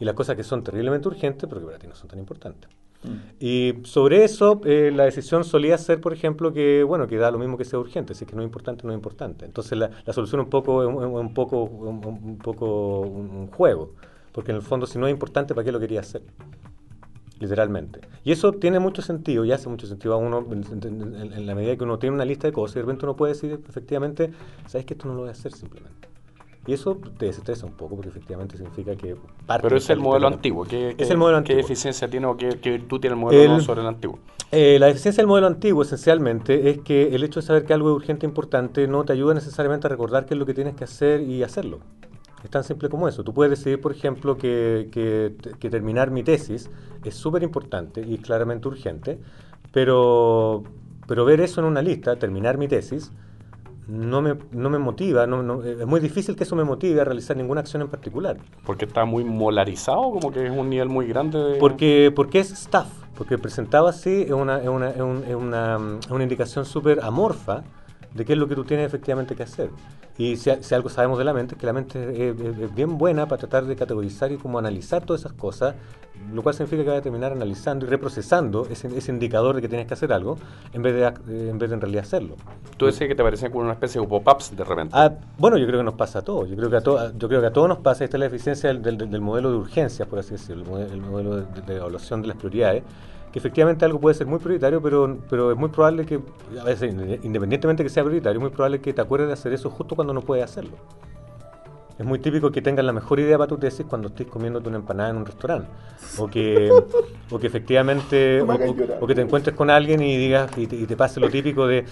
Y 0.00 0.04
las 0.04 0.14
cosas 0.14 0.36
que 0.36 0.44
son 0.44 0.62
terriblemente 0.62 1.08
urgentes, 1.08 1.48
pero 1.48 1.60
que 1.60 1.66
para 1.66 1.78
ti 1.78 1.88
no 1.88 1.94
son 1.96 2.08
tan 2.08 2.20
importantes. 2.20 2.70
Mm. 3.02 3.08
Y 3.40 3.74
sobre 3.82 4.22
eso, 4.22 4.60
eh, 4.64 4.92
la 4.94 5.04
decisión 5.04 5.42
solía 5.44 5.76
ser, 5.78 6.00
por 6.00 6.12
ejemplo, 6.12 6.52
que 6.52 6.84
bueno, 6.84 7.08
que 7.08 7.16
da 7.16 7.30
lo 7.32 7.38
mismo 7.38 7.56
que 7.58 7.64
sea 7.64 7.78
urgente, 7.80 8.14
si 8.14 8.24
es 8.24 8.30
que 8.30 8.36
no 8.36 8.42
es 8.42 8.46
importante, 8.46 8.86
no 8.86 8.92
es 8.92 8.96
importante. 8.96 9.44
Entonces 9.44 9.76
la, 9.76 9.90
la 10.04 10.12
solución 10.12 10.40
un 10.40 10.50
poco 10.50 10.82
es 10.82 10.88
un, 10.88 11.34
poco 11.34 11.64
un, 11.64 12.04
un 12.06 12.38
poco 12.38 13.00
un 13.00 13.48
juego, 13.48 13.92
porque 14.32 14.52
en 14.52 14.56
el 14.56 14.62
fondo 14.62 14.86
si 14.86 14.98
no 14.98 15.06
es 15.08 15.12
importante, 15.12 15.54
¿para 15.54 15.64
qué 15.64 15.72
lo 15.72 15.80
quería 15.80 16.00
hacer? 16.00 16.22
Literalmente. 17.40 18.00
Y 18.24 18.32
eso 18.32 18.52
tiene 18.52 18.78
mucho 18.80 19.00
sentido 19.00 19.44
y 19.44 19.52
hace 19.52 19.68
mucho 19.68 19.86
sentido 19.86 20.14
a 20.14 20.16
uno 20.16 20.44
en, 20.50 20.64
en- 20.84 21.14
en- 21.14 21.32
en 21.32 21.46
la 21.46 21.54
medida 21.54 21.76
que 21.76 21.84
uno 21.84 21.98
tiene 21.98 22.14
una 22.16 22.24
lista 22.24 22.46
de 22.48 22.52
cosas 22.52 22.76
y 22.76 22.78
de 22.80 22.82
repente 22.82 23.04
uno 23.06 23.14
puede 23.16 23.34
decir 23.34 23.60
efectivamente, 23.68 24.30
sabes 24.66 24.84
que 24.86 24.94
esto 24.94 25.06
no 25.06 25.14
lo 25.14 25.20
voy 25.20 25.28
a 25.28 25.32
hacer 25.32 25.52
simplemente. 25.52 26.08
Y 26.66 26.72
eso 26.74 26.96
te 27.16 27.26
desestresa 27.26 27.64
un 27.64 27.72
poco 27.72 27.94
porque 27.96 28.10
efectivamente 28.10 28.56
significa 28.58 28.94
que 28.96 29.16
parte 29.46 29.62
Pero 29.62 29.76
es 29.76 29.88
el 29.88 30.00
modelo 30.00 30.28
de- 30.28 30.34
antiguo. 30.34 30.64
¿Qué, 30.64 30.90
Es 30.90 30.96
qué- 30.96 31.04
el 31.04 31.16
modelo 31.16 31.36
¿Qué 31.36 31.52
antiguo. 31.52 31.60
eficiencia 31.62 32.10
tiene 32.10 32.26
o 32.26 32.36
qué, 32.36 32.58
qué 32.60 32.70
virtud 32.72 33.00
tiene 33.00 33.14
el 33.14 33.20
modelo 33.20 33.40
El- 33.40 33.48
nuevo 33.48 33.62
sobre 33.62 33.80
el 33.80 33.86
antiguo? 33.86 34.18
Eh, 34.50 34.78
la 34.78 34.86
deficiencia 34.86 35.22
del 35.22 35.28
modelo 35.28 35.46
antiguo, 35.46 35.82
esencialmente, 35.82 36.70
es 36.70 36.78
que 36.80 37.14
el 37.14 37.22
hecho 37.22 37.40
de 37.40 37.46
saber 37.46 37.64
que 37.64 37.72
algo 37.74 37.90
es 37.90 37.96
urgente 37.96 38.26
e 38.26 38.28
importante 38.28 38.86
no 38.88 39.04
te 39.04 39.12
ayuda 39.12 39.34
necesariamente 39.34 39.86
a 39.86 39.90
recordar 39.90 40.26
qué 40.26 40.34
es 40.34 40.38
lo 40.38 40.44
que 40.46 40.54
tienes 40.54 40.74
que 40.74 40.84
hacer 40.84 41.20
y 41.22 41.42
hacerlo. 41.42 41.78
Es 42.44 42.50
tan 42.50 42.62
simple 42.64 42.88
como 42.88 43.08
eso. 43.08 43.24
Tú 43.24 43.34
puedes 43.34 43.50
decidir, 43.58 43.80
por 43.80 43.92
ejemplo, 43.92 44.36
que, 44.38 44.88
que- 44.92 45.34
que 45.58 45.70
terminar 45.70 46.10
mi 46.10 46.22
tesis 46.22 46.70
es 47.04 47.14
súper 47.14 47.42
importante 47.42 48.00
y 48.00 48.18
claramente 48.18 48.68
urgente, 48.68 49.18
pero, 49.72 50.62
pero 51.06 51.24
ver 51.24 51.40
eso 51.40 51.60
en 51.60 51.66
una 51.66 51.82
lista, 51.82 52.16
terminar 52.16 52.56
mi 52.58 52.68
tesis, 52.68 53.12
no 53.88 54.20
me, 54.20 54.36
no 54.52 54.68
me 54.70 54.78
motiva, 54.78 55.26
no- 55.26 55.42
no- 55.42 55.62
es 55.64 55.86
muy 55.86 55.98
difícil 56.00 56.36
que 56.36 56.44
eso 56.44 56.54
me 56.54 56.64
motive 56.64 57.00
a 57.00 57.04
realizar 57.04 57.36
ninguna 57.36 57.60
acción 57.62 57.82
en 57.82 57.88
particular. 57.88 58.36
Porque 58.66 58.84
está 58.84 59.04
muy 59.04 59.24
molarizado, 59.24 60.10
como 60.10 60.30
que 60.30 60.46
es 60.46 60.52
un 60.52 60.68
nivel 60.70 60.88
muy 60.88 61.06
grande 61.06 61.38
de... 61.38 61.58
Porque, 61.58 62.12
porque 62.14 62.38
es 62.40 62.52
staff, 62.52 62.88
porque 63.16 63.38
presentado 63.38 63.88
así 63.88 64.22
es 64.22 64.30
una, 64.32 64.60
es 64.60 64.68
una, 64.68 64.90
es 64.90 65.00
un- 65.00 65.24
es 65.26 65.34
una, 65.34 65.78
una 66.10 66.22
indicación 66.22 66.64
súper 66.66 67.00
amorfa 67.02 67.64
de 68.14 68.24
qué 68.24 68.32
es 68.32 68.38
lo 68.38 68.48
que 68.48 68.54
tú 68.54 68.64
tienes 68.64 68.86
efectivamente 68.86 69.34
que 69.36 69.42
hacer. 69.42 69.70
Y 70.16 70.36
si, 70.36 70.50
si 70.62 70.74
algo 70.74 70.88
sabemos 70.88 71.16
de 71.18 71.24
la 71.24 71.32
mente, 71.32 71.54
es 71.54 71.60
que 71.60 71.66
la 71.66 71.72
mente 71.72 72.30
es, 72.30 72.40
es- 72.40 72.58
es 72.58 72.74
bien 72.74 72.98
buena 72.98 73.26
para 73.28 73.38
tratar 73.38 73.64
de 73.66 73.76
categorizar 73.76 74.32
y 74.32 74.36
como 74.36 74.58
analizar 74.58 75.04
todas 75.04 75.20
esas 75.22 75.32
cosas, 75.32 75.74
lo 76.32 76.42
cual 76.42 76.52
significa 76.56 76.82
que 76.82 76.90
va 76.90 76.96
a 76.96 77.00
terminar 77.00 77.30
analizando 77.30 77.86
y 77.86 77.88
reprocesando 77.88 78.66
ese, 78.68 78.88
ese 78.98 79.12
indicador 79.12 79.54
de 79.54 79.60
que 79.62 79.68
tienes 79.68 79.86
que 79.86 79.94
hacer 79.94 80.12
algo, 80.12 80.36
en 80.72 80.82
vez 80.82 80.94
de, 80.94 81.02
eh, 81.06 81.50
en 81.50 81.58
vez 81.58 81.70
de 81.70 81.74
en 81.76 81.80
realidad 81.80 82.02
hacerlo. 82.02 82.34
Tú 82.76 82.86
decías 82.86 83.06
que 83.06 83.14
te 83.14 83.22
parecían 83.22 83.52
como 83.52 83.62
una 83.62 83.74
especie 83.74 84.00
de 84.00 84.06
pop-ups 84.08 84.56
de 84.56 84.64
repente. 84.64 84.92
Ah, 84.98 85.12
bueno, 85.38 85.56
yo 85.58 85.66
creo 85.66 85.78
que 85.78 85.84
nos 85.84 85.94
pasa 85.94 86.18
a 86.18 86.22
todos. 86.22 86.48
Yo 86.50 86.56
creo 86.56 86.70
que 86.70 86.76
a, 86.76 86.80
to- 86.80 87.12
yo 87.16 87.28
creo 87.28 87.40
que 87.40 87.46
a 87.46 87.52
todos 87.52 87.68
nos 87.68 87.78
pasa. 87.78 88.02
Esta 88.02 88.16
es 88.16 88.20
la 88.20 88.26
eficiencia 88.26 88.68
del, 88.72 88.82
del- 88.82 89.08
del 89.10 89.20
modelo 89.20 89.52
de 89.52 89.58
urgencias, 89.58 90.08
por 90.08 90.18
así 90.18 90.32
decirlo, 90.32 90.64
el 90.64 90.68
modelo, 90.70 90.92
el 90.94 91.00
modelo 91.00 91.36
de, 91.36 91.62
de 91.62 91.76
evaluación 91.76 92.22
de 92.22 92.28
las 92.28 92.36
prioridades. 92.36 92.82
Que 93.32 93.38
efectivamente 93.38 93.84
algo 93.84 94.00
puede 94.00 94.14
ser 94.14 94.26
muy 94.26 94.38
prioritario, 94.38 94.80
pero, 94.80 95.18
pero 95.28 95.52
es 95.52 95.58
muy 95.58 95.68
probable 95.68 96.06
que, 96.06 96.18
a 96.58 96.64
veces, 96.64 96.94
independientemente 97.22 97.82
de 97.82 97.88
que 97.88 97.92
sea 97.92 98.02
prioritario, 98.02 98.38
es 98.38 98.42
muy 98.42 98.50
probable 98.50 98.80
que 98.80 98.92
te 98.94 99.00
acuerdes 99.02 99.28
de 99.28 99.34
hacer 99.34 99.52
eso 99.52 99.68
justo 99.70 99.94
cuando 99.94 100.14
no 100.14 100.22
puedes 100.22 100.44
hacerlo. 100.44 100.76
Es 101.98 102.06
muy 102.06 102.20
típico 102.20 102.52
que 102.52 102.62
tengas 102.62 102.84
la 102.84 102.92
mejor 102.92 103.18
idea 103.18 103.36
para 103.36 103.48
tu 103.48 103.58
tesis 103.58 103.84
cuando 103.84 104.08
estés 104.08 104.28
comiéndote 104.28 104.68
una 104.68 104.78
empanada 104.78 105.10
en 105.10 105.16
un 105.16 105.26
restaurante. 105.26 105.68
O 106.16 106.28
que, 106.28 106.70
o 107.28 107.38
que 107.40 107.46
efectivamente. 107.48 108.40
O- 109.00 109.06
que 109.06 109.14
te 109.16 109.22
encuentres 109.22 109.54
con 109.56 109.68
alguien 109.68 110.00
y 110.00 110.16
digas 110.16 110.50
y 110.56 110.66
te, 110.68 110.76
y 110.76 110.86
te 110.86 110.96
pase 110.96 111.18
lo 111.18 111.28
típico 111.28 111.66
de. 111.66 111.84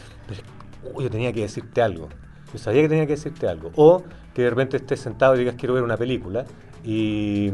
Uy, 0.95 1.05
yo 1.05 1.11
tenía 1.11 1.33
que 1.33 1.41
decirte 1.43 1.83
algo. 1.83 2.09
Yo 2.53 2.59
sabía 2.59 2.83
que 2.83 2.89
tenía 2.89 3.07
que 3.07 3.15
decirte 3.15 3.49
algo. 3.49 3.73
O 3.75 4.05
que 4.33 4.43
de 4.43 4.51
repente 4.51 4.77
estés 4.77 5.01
sentado 5.01 5.35
y 5.35 5.41
digas 5.41 5.57
quiero 5.59 5.75
ver 5.75 5.83
una 5.83 5.97
película 5.97 6.45
y 6.85 7.51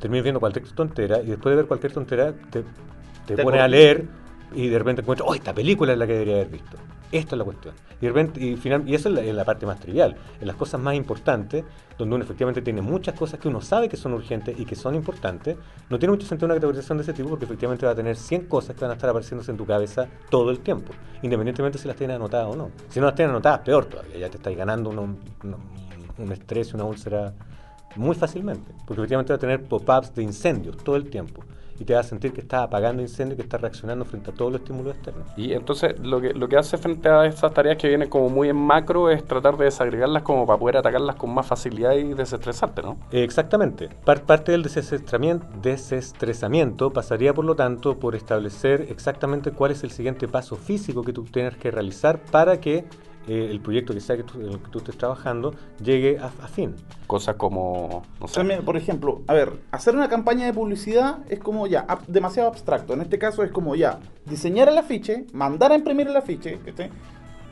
termines 0.00 0.24
viendo 0.24 0.40
cualquier 0.40 0.66
tontera 0.72 1.22
y 1.22 1.26
después 1.26 1.52
de 1.52 1.56
ver 1.56 1.66
cualquier 1.66 1.92
tontera 1.92 2.32
te, 2.50 2.64
te 3.26 3.34
Te 3.36 3.42
pones 3.42 3.60
a 3.60 3.68
leer 3.68 4.06
y 4.54 4.68
de 4.68 4.78
repente 4.78 5.02
encuentras, 5.02 5.28
oh, 5.28 5.34
esta 5.34 5.52
película 5.52 5.92
es 5.92 5.98
la 5.98 6.06
que 6.06 6.12
debería 6.14 6.34
haber 6.36 6.48
visto. 6.48 6.76
Esta 7.12 7.34
es 7.34 7.38
la 7.38 7.44
cuestión. 7.44 7.74
Y, 8.00 8.06
de 8.06 8.08
repente, 8.08 8.44
y, 8.44 8.56
final, 8.56 8.82
y 8.88 8.94
eso 8.94 9.08
es 9.08 9.14
la, 9.14 9.20
es 9.22 9.34
la 9.34 9.44
parte 9.44 9.64
más 9.64 9.78
trivial. 9.78 10.16
En 10.40 10.46
las 10.46 10.56
cosas 10.56 10.80
más 10.80 10.94
importantes, 10.96 11.64
donde 11.96 12.14
uno 12.16 12.24
efectivamente 12.24 12.62
tiene 12.62 12.82
muchas 12.82 13.14
cosas 13.14 13.38
que 13.38 13.48
uno 13.48 13.60
sabe 13.60 13.88
que 13.88 13.96
son 13.96 14.12
urgentes 14.12 14.58
y 14.58 14.64
que 14.64 14.74
son 14.74 14.94
importantes, 14.94 15.56
no 15.88 15.98
tiene 15.98 16.12
mucho 16.12 16.26
sentido 16.26 16.46
una 16.46 16.54
categorización 16.54 16.98
de 16.98 17.02
ese 17.02 17.12
tipo 17.12 17.28
porque 17.30 17.44
efectivamente 17.44 17.86
va 17.86 17.92
a 17.92 17.94
tener 17.94 18.16
100 18.16 18.46
cosas 18.46 18.74
que 18.74 18.80
van 18.82 18.90
a 18.90 18.94
estar 18.94 19.08
apareciéndose 19.08 19.50
en 19.52 19.56
tu 19.56 19.64
cabeza 19.66 20.08
todo 20.30 20.50
el 20.50 20.60
tiempo, 20.60 20.92
independientemente 21.22 21.78
si 21.78 21.86
las 21.86 21.96
tienes 21.96 22.16
anotadas 22.16 22.48
o 22.48 22.56
no. 22.56 22.70
Si 22.88 22.98
no 23.00 23.06
las 23.06 23.14
tienes 23.14 23.30
anotadas, 23.30 23.60
peor 23.60 23.86
todavía, 23.86 24.18
ya 24.18 24.28
te 24.28 24.36
estás 24.36 24.54
ganando 24.56 24.90
uno- 24.90 25.16
uno- 25.44 25.58
un 26.18 26.32
estrés 26.32 26.74
una 26.74 26.84
úlcera 26.84 27.32
muy 27.94 28.14
fácilmente, 28.16 28.72
porque 28.86 29.00
efectivamente 29.02 29.32
va 29.32 29.36
a 29.36 29.40
tener 29.40 29.62
pop-ups 29.64 30.14
de 30.14 30.22
incendios 30.22 30.76
todo 30.78 30.96
el 30.96 31.08
tiempo 31.08 31.44
y 31.78 31.84
te 31.84 31.94
vas 31.94 32.06
a 32.06 32.08
sentir 32.08 32.32
que 32.32 32.40
estás 32.40 32.62
apagando 32.62 33.02
incendios 33.02 33.36
que 33.36 33.42
estás 33.42 33.60
reaccionando 33.60 34.04
frente 34.04 34.30
a 34.30 34.34
todos 34.34 34.52
los 34.52 34.60
estímulos 34.60 34.96
externos. 34.96 35.26
Y 35.36 35.52
entonces 35.52 35.98
lo 36.00 36.20
que, 36.20 36.32
lo 36.32 36.48
que 36.48 36.56
hace 36.56 36.78
frente 36.78 37.08
a 37.08 37.26
estas 37.26 37.52
tareas 37.52 37.76
que 37.76 37.88
vienen 37.88 38.08
como 38.08 38.28
muy 38.28 38.48
en 38.48 38.56
macro 38.56 39.10
es 39.10 39.24
tratar 39.24 39.56
de 39.56 39.66
desagregarlas 39.66 40.22
como 40.22 40.46
para 40.46 40.58
poder 40.58 40.76
atacarlas 40.78 41.16
con 41.16 41.34
más 41.34 41.46
facilidad 41.46 41.92
y 41.92 42.14
desestresarte, 42.14 42.82
¿no? 42.82 42.96
Exactamente. 43.10 43.88
Par- 44.04 44.22
parte 44.22 44.52
del 44.52 44.62
desestresamiento 44.62 46.92
pasaría, 46.92 47.34
por 47.34 47.44
lo 47.44 47.54
tanto, 47.54 47.98
por 47.98 48.14
establecer 48.14 48.86
exactamente 48.90 49.52
cuál 49.52 49.72
es 49.72 49.82
el 49.84 49.90
siguiente 49.90 50.28
paso 50.28 50.56
físico 50.56 51.02
que 51.02 51.12
tú 51.12 51.24
tienes 51.24 51.56
que 51.56 51.70
realizar 51.70 52.18
para 52.30 52.60
que 52.60 52.84
eh, 53.28 53.48
el 53.50 53.60
proyecto 53.60 53.92
que 53.92 54.00
sea 54.00 54.16
que 54.16 54.22
tú, 54.22 54.40
en 54.40 54.48
el 54.52 54.58
que 54.58 54.68
tú 54.70 54.78
estés 54.78 54.96
trabajando 54.96 55.54
llegue 55.82 56.18
a, 56.18 56.26
a 56.26 56.48
fin. 56.48 56.74
Cosas 57.06 57.36
como, 57.36 58.02
no 58.20 58.28
sé, 58.28 58.34
También, 58.36 58.64
por 58.64 58.76
ejemplo, 58.76 59.22
a 59.26 59.34
ver, 59.34 59.52
hacer 59.72 59.94
una 59.96 60.08
campaña 60.08 60.46
de 60.46 60.52
publicidad 60.52 61.18
es 61.28 61.38
como 61.40 61.66
ya, 61.66 61.86
ab- 61.86 62.06
demasiado 62.06 62.48
abstracto. 62.48 62.92
En 62.94 63.00
este 63.00 63.18
caso 63.18 63.42
es 63.42 63.50
como 63.50 63.74
ya, 63.74 63.98
diseñar 64.26 64.68
el 64.68 64.78
afiche, 64.78 65.26
mandar 65.32 65.72
a 65.72 65.74
imprimir 65.76 66.08
el 66.08 66.16
afiche, 66.16 66.58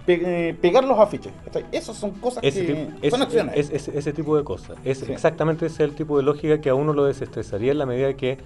eh, 0.07 0.57
pegar 0.61 0.85
los 0.85 0.99
afiches. 0.99 1.33
Esas 1.73 1.97
son 1.97 2.11
cosas 2.13 2.45
Ese, 2.45 2.67
que 2.67 2.75
tipo- 2.75 2.91
son 3.11 3.21
es- 3.21 3.27
acciones. 3.27 3.57
es- 3.57 3.71
es- 3.71 3.89
ese 3.89 4.13
tipo 4.13 4.37
de 4.37 4.45
cosas. 4.45 4.77
Es 4.85 4.99
Sí. 4.99 5.11
exactamente 5.13 5.67
ese 5.67 5.83
es 5.85 5.91
el 5.91 5.97
tipo 5.97 6.17
de 6.19 6.23
lógica 6.25 6.61
que 6.61 6.69
a 6.69 6.75
uno 6.75 6.93
lo 6.93 7.05
desestresaría 7.07 7.73
en 7.73 7.79
la 7.79 7.87
medida 7.87 8.13
que 8.15 8.39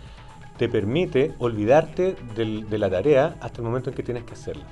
te 0.57 0.69
permite 0.69 1.35
olvidarte 1.39 2.17
del- 2.37 2.69
de 2.69 2.79
la 2.79 2.89
tarea 2.91 3.37
hasta 3.41 3.59
el 3.59 3.65
momento 3.65 3.91
en 3.91 3.97
que 3.97 4.03
tienes 4.03 4.25
que 4.25 4.35
hacerla. 4.35 4.65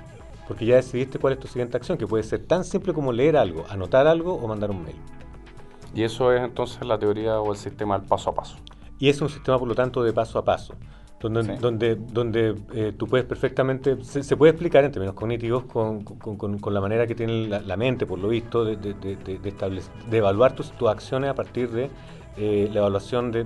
Porque 0.46 0.64
ya 0.66 0.76
decidiste 0.76 1.18
cuál 1.18 1.32
es 1.34 1.40
tu 1.40 1.48
siguiente 1.48 1.76
acción, 1.76 1.98
que 1.98 2.06
puede 2.06 2.22
ser 2.22 2.40
tan 2.46 2.64
simple 2.64 2.92
como 2.92 3.12
leer 3.12 3.36
algo, 3.36 3.64
anotar 3.68 4.06
algo 4.06 4.34
o 4.34 4.46
mandar 4.46 4.70
un 4.70 4.82
mail. 4.84 4.96
y 5.94 6.02
eso 6.02 6.30
es 6.32 6.42
entonces 6.42 6.84
la 6.86 6.98
teoría 6.98 7.40
o 7.40 7.52
el 7.52 7.56
sistema 7.58 7.98
del 7.98 8.06
paso 8.06 8.28
a 8.30 8.34
paso. 8.34 8.58
Y 8.98 9.08
es 9.08 9.20
un 9.22 9.28
sistema, 9.30 9.58
por 9.58 9.66
lo 9.66 9.74
tanto, 9.74 10.02
de 10.02 10.12
paso 10.12 10.38
a 10.38 10.44
paso, 10.44 10.74
donde, 11.20 11.42
Sí. 11.42 11.52
donde, 11.58 11.94
donde 11.96 12.54
eh, 12.74 12.92
tú 12.96 13.06
puedes 13.06 13.24
perfectamente, 13.26 14.04
se, 14.04 14.22
se 14.22 14.36
puede 14.36 14.50
explicar 14.50 14.84
en 14.84 14.92
términos 14.92 15.14
cognitivos 15.14 15.64
con, 15.64 16.02
con- 16.04 16.36
con- 16.36 16.58
con 16.58 16.74
la 16.74 16.80
manera 16.82 17.06
que 17.06 17.14
tiene 17.14 17.48
la, 17.48 17.60
la 17.60 17.76
mente, 17.78 18.04
por 18.04 18.18
lo 18.18 18.28
visto, 18.28 18.62
de, 18.64 18.76
de, 18.76 18.92
de- 18.94 19.16
de- 19.16 19.38
de 19.38 19.56
establec- 19.56 19.88
de 20.10 20.16
evaluar 20.18 20.54
tus, 20.54 20.70
tus 20.72 20.88
acciones 20.88 21.30
a 21.30 21.34
partir 21.34 21.70
de 21.70 21.88
eh, 22.36 22.68
la 22.72 22.80
evaluación 22.80 23.32
de, 23.32 23.44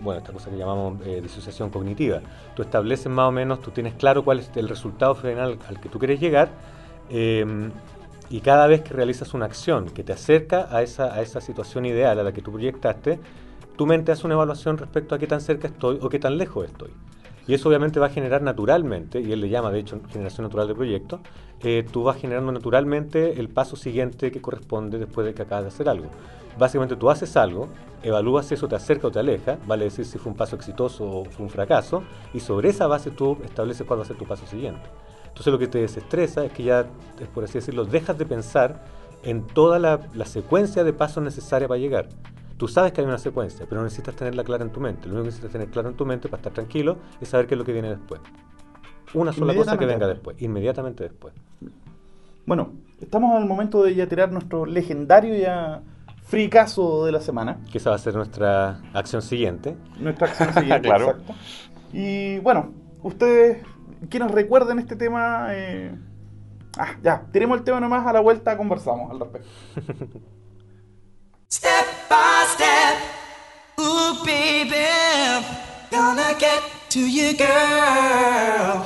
bueno, 0.00 0.20
esta 0.20 0.32
cosa 0.32 0.50
que 0.50 0.56
llamamos 0.56 0.98
eh, 1.06 1.20
disociación 1.22 1.70
cognitiva. 1.70 2.20
Tú 2.54 2.62
estableces 2.62 3.08
más 3.08 3.28
o 3.28 3.32
menos, 3.32 3.60
tú 3.60 3.70
tienes 3.70 3.94
claro 3.94 4.24
cuál 4.24 4.40
es 4.40 4.50
el 4.54 4.68
resultado 4.68 5.14
final 5.14 5.58
al 5.68 5.80
que 5.80 5.88
tú 5.88 5.98
quieres 5.98 6.20
llegar. 6.20 6.50
eh, 7.10 7.70
y 8.30 8.40
cada 8.40 8.68
vez 8.68 8.82
que 8.82 8.94
realizas 8.94 9.34
una 9.34 9.46
acción 9.46 9.86
que 9.86 10.04
te 10.04 10.12
acerca 10.12 10.68
a 10.70 10.82
esa, 10.82 11.12
a 11.12 11.20
esa 11.20 11.40
situación 11.40 11.84
ideal 11.84 12.16
a 12.20 12.22
la 12.22 12.32
que 12.32 12.40
tú 12.40 12.52
proyectaste, 12.52 13.18
tu 13.76 13.86
mente 13.86 14.12
hace 14.12 14.24
una 14.24 14.34
evaluación 14.34 14.78
respecto 14.78 15.16
a 15.16 15.18
qué 15.18 15.26
tan 15.26 15.40
cerca 15.40 15.66
estoy 15.66 15.98
o 16.00 16.08
qué 16.08 16.20
tan 16.20 16.38
lejos 16.38 16.66
estoy. 16.66 16.90
Y 17.48 17.54
eso 17.54 17.68
obviamente 17.68 17.98
va 17.98 18.06
a 18.06 18.10
generar 18.10 18.42
naturalmente, 18.42 19.20
y 19.20 19.32
él 19.32 19.40
le 19.40 19.48
llama 19.48 19.72
de 19.72 19.80
hecho 19.80 20.00
generación 20.12 20.44
natural 20.44 20.68
de 20.68 20.76
proyecto, 20.76 21.18
eh, 21.60 21.84
tú 21.90 22.04
vas 22.04 22.18
generando 22.18 22.52
naturalmente 22.52 23.40
el 23.40 23.48
paso 23.48 23.74
siguiente 23.74 24.30
que 24.30 24.40
corresponde 24.40 24.98
después 24.98 25.26
de 25.26 25.34
que 25.34 25.42
acabas 25.42 25.64
de 25.64 25.68
hacer 25.68 25.88
algo. 25.88 26.06
Básicamente 26.58 26.96
tú 26.96 27.10
haces 27.10 27.36
algo, 27.36 27.68
evalúas 28.02 28.46
si 28.46 28.54
eso 28.54 28.68
te 28.68 28.76
acerca 28.76 29.08
o 29.08 29.10
te 29.10 29.18
aleja, 29.18 29.58
vale 29.66 29.84
decir 29.84 30.04
si 30.04 30.18
fue 30.18 30.32
un 30.32 30.36
paso 30.36 30.56
exitoso 30.56 31.04
o 31.04 31.24
fue 31.24 31.44
un 31.44 31.50
fracaso, 31.50 32.02
y 32.34 32.40
sobre 32.40 32.70
esa 32.70 32.86
base 32.86 33.10
tú 33.10 33.38
estableces 33.44 33.86
cuál 33.86 34.00
va 34.00 34.04
a 34.04 34.06
ser 34.06 34.16
tu 34.16 34.26
paso 34.26 34.46
siguiente. 34.46 34.82
Entonces 35.28 35.52
lo 35.52 35.58
que 35.58 35.68
te 35.68 35.78
desestresa 35.78 36.44
es 36.44 36.52
que 36.52 36.64
ya, 36.64 36.86
es 37.20 37.28
por 37.28 37.44
así 37.44 37.54
decirlo, 37.54 37.84
dejas 37.84 38.18
de 38.18 38.26
pensar 38.26 38.84
en 39.22 39.46
toda 39.46 39.78
la, 39.78 40.00
la 40.14 40.24
secuencia 40.24 40.84
de 40.84 40.92
pasos 40.92 41.22
necesarios 41.22 41.68
para 41.68 41.78
llegar. 41.78 42.08
Tú 42.56 42.68
sabes 42.68 42.92
que 42.92 43.00
hay 43.00 43.06
una 43.06 43.18
secuencia, 43.18 43.64
pero 43.66 43.80
no 43.80 43.84
necesitas 43.84 44.14
tenerla 44.16 44.44
clara 44.44 44.64
en 44.64 44.70
tu 44.70 44.80
mente. 44.80 45.06
Lo 45.06 45.14
único 45.14 45.22
que 45.22 45.28
necesitas 45.28 45.52
tener 45.52 45.68
claro 45.68 45.88
en 45.88 45.96
tu 45.96 46.04
mente 46.04 46.28
para 46.28 46.40
estar 46.40 46.52
tranquilo 46.52 46.98
es 47.20 47.28
saber 47.28 47.46
qué 47.46 47.54
es 47.54 47.58
lo 47.58 47.64
que 47.64 47.72
viene 47.72 47.88
después. 47.88 48.20
Una 49.14 49.32
sola 49.32 49.54
cosa 49.54 49.78
que 49.78 49.86
venga 49.86 50.06
después, 50.06 50.40
inmediatamente 50.42 51.04
después. 51.04 51.34
Bueno, 52.46 52.72
estamos 53.00 53.34
en 53.36 53.42
el 53.42 53.48
momento 53.48 53.82
de 53.82 53.94
ya 53.94 54.06
tirar 54.06 54.30
nuestro 54.30 54.66
legendario 54.66 55.34
ya 55.36 55.82
fricazo 56.30 57.04
de 57.04 57.12
la 57.12 57.20
semana. 57.20 57.58
Que 57.72 57.78
esa 57.78 57.90
va 57.90 57.96
a 57.96 57.98
ser 57.98 58.14
nuestra 58.14 58.80
acción 58.94 59.20
siguiente. 59.20 59.76
Nuestra 59.98 60.28
acción 60.28 60.54
siguiente, 60.54 60.88
Claro. 60.88 61.10
exacto. 61.10 61.34
Y 61.92 62.38
bueno, 62.38 62.72
ustedes 63.02 63.58
quienes 64.08 64.30
recuerden 64.30 64.78
este 64.78 64.94
tema, 64.96 65.48
eh, 65.50 65.92
ah, 66.78 66.94
ya, 67.02 67.24
tiremos 67.32 67.58
el 67.58 67.64
tema 67.64 67.80
nomás, 67.80 68.06
a 68.06 68.12
la 68.12 68.20
vuelta 68.20 68.56
conversamos 68.56 69.10
al 69.10 69.20
respecto. 69.20 69.48
Step 71.52 71.84
by 72.08 72.46
step, 72.54 72.96
ooh 73.80 74.24
baby, 74.24 74.86
gonna 75.90 76.32
get 76.38 76.62
to 76.88 77.00
you, 77.00 77.36
girl. 77.36 78.84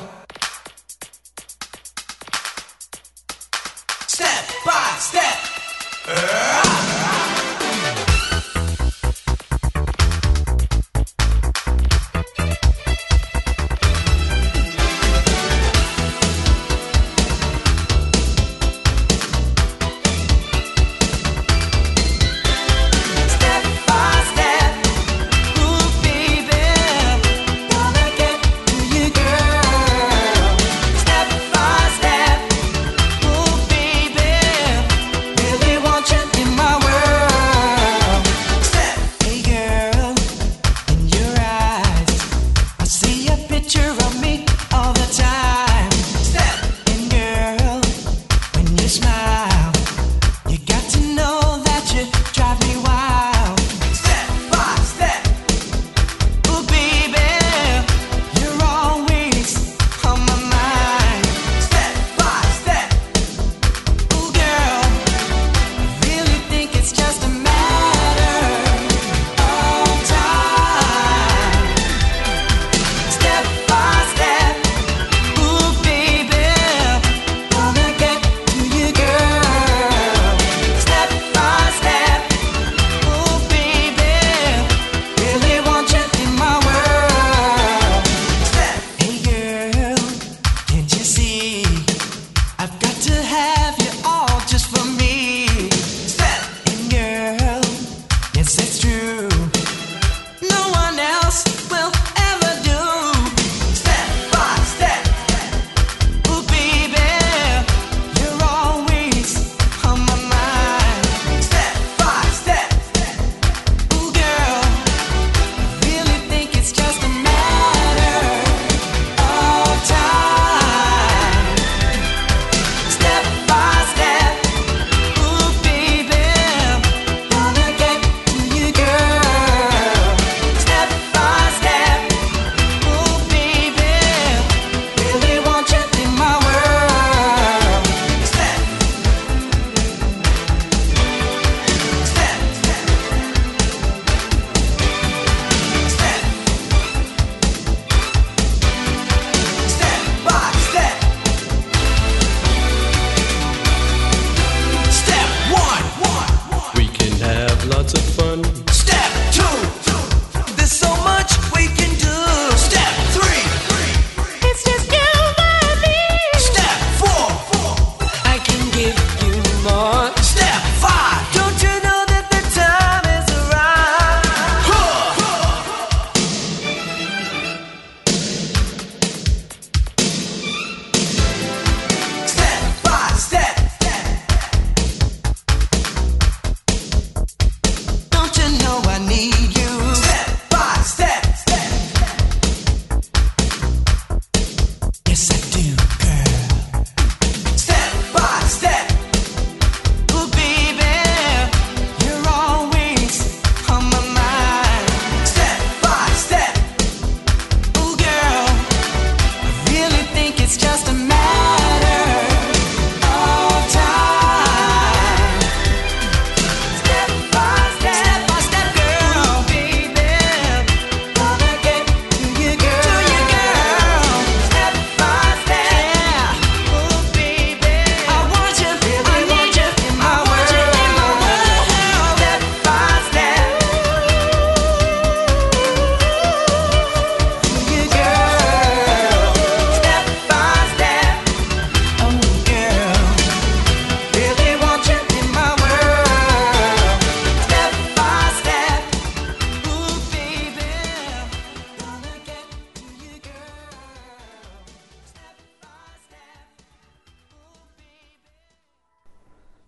Step 4.09 4.47
by 4.65 4.99
step. 4.99 5.39
Step 6.07 7.04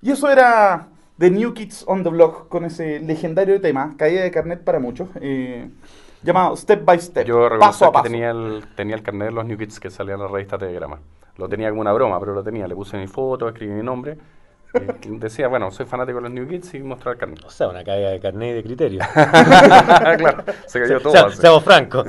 Y 0.07 0.13
eso 0.13 0.31
era 0.31 0.87
The 1.19 1.31
New 1.33 1.53
Kids 1.53 1.83
on 1.89 2.05
the 2.05 2.11
Block 2.11 2.49
con 2.49 2.65
ese 2.65 3.01
legendario 3.01 3.61
tema, 3.61 3.95
caída 3.99 4.23
de 4.23 4.31
carnet 4.31 4.63
para 4.63 4.79
muchos, 4.79 5.09
eh, 5.21 5.69
llamado 6.23 6.57
Step 6.57 6.85
by 6.85 7.01
Step, 7.01 7.27
Yo 7.27 7.49
paso 7.59 7.87
a 7.87 7.89
que 7.89 7.93
paso. 7.95 8.03
tenía 8.05 8.31
el, 8.31 8.63
tenía 8.77 8.95
el 8.95 9.03
carnet 9.03 9.31
de 9.31 9.35
los 9.35 9.45
New 9.45 9.59
Kids 9.59 9.81
que 9.81 9.91
salía 9.91 10.15
en 10.15 10.21
la 10.21 10.29
revista 10.29 10.57
Telegrama. 10.59 11.01
Lo 11.39 11.49
tenía 11.49 11.71
como 11.71 11.81
una 11.81 11.93
broma, 11.93 12.21
pero 12.21 12.35
lo 12.35 12.45
tenía. 12.45 12.69
Le 12.69 12.77
puse 12.77 12.97
mi 12.97 13.09
foto, 13.09 13.49
escribí 13.49 13.73
mi 13.73 13.83
nombre. 13.83 14.17
decía, 15.09 15.49
bueno, 15.49 15.73
soy 15.73 15.87
fanático 15.87 16.19
de 16.19 16.23
los 16.23 16.31
New 16.31 16.47
Kids 16.47 16.75
y 16.75 16.79
mostrar 16.85 17.15
el 17.15 17.19
carnet. 17.19 17.45
O 17.45 17.51
sea, 17.51 17.67
una 17.69 17.83
caída 17.83 18.11
de 18.11 18.21
carnet 18.21 18.51
y 18.51 18.55
de 18.55 18.63
criterio. 18.63 19.01
claro, 19.15 20.45
se 20.67 20.81
cayó 20.83 21.01
todo. 21.03 21.11
Sea- 21.13 21.31
seamos 21.33 21.65
francos. 21.65 22.07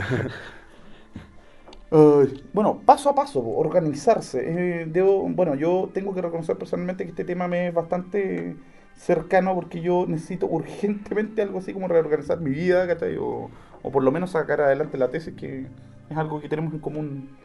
Ay, 1.89 2.43
bueno, 2.53 2.81
paso 2.85 3.09
a 3.09 3.15
paso, 3.15 3.41
organizarse. 3.41 4.81
Eh, 4.81 4.85
debo, 4.87 5.23
bueno, 5.29 5.55
yo 5.55 5.89
tengo 5.93 6.13
que 6.13 6.21
reconocer 6.21 6.57
personalmente 6.57 7.05
que 7.05 7.11
este 7.11 7.23
tema 7.23 7.47
me 7.47 7.67
es 7.67 7.73
bastante 7.73 8.57
cercano 8.95 9.53
porque 9.55 9.79
yo 9.81 10.05
necesito 10.07 10.47
urgentemente 10.47 11.41
algo 11.41 11.59
así 11.59 11.73
como 11.73 11.87
reorganizar 11.87 12.39
mi 12.39 12.49
vida, 12.49 12.87
¿cachai? 12.87 13.15
O, 13.17 13.49
o 13.83 13.91
por 13.91 14.03
lo 14.03 14.11
menos 14.11 14.31
sacar 14.31 14.59
adelante 14.59 14.97
la 14.97 15.09
tesis, 15.09 15.33
que 15.35 15.67
es 16.09 16.17
algo 16.17 16.41
que 16.41 16.49
tenemos 16.49 16.73
en 16.73 16.79
común 16.79 17.37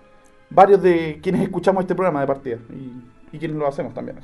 varios 0.50 0.82
de 0.82 1.20
quienes 1.22 1.42
escuchamos 1.42 1.82
este 1.82 1.94
programa 1.94 2.20
de 2.20 2.26
partida 2.26 2.56
y, 2.70 3.36
y 3.36 3.38
quienes 3.38 3.56
lo 3.56 3.66
hacemos 3.66 3.94
también. 3.94 4.18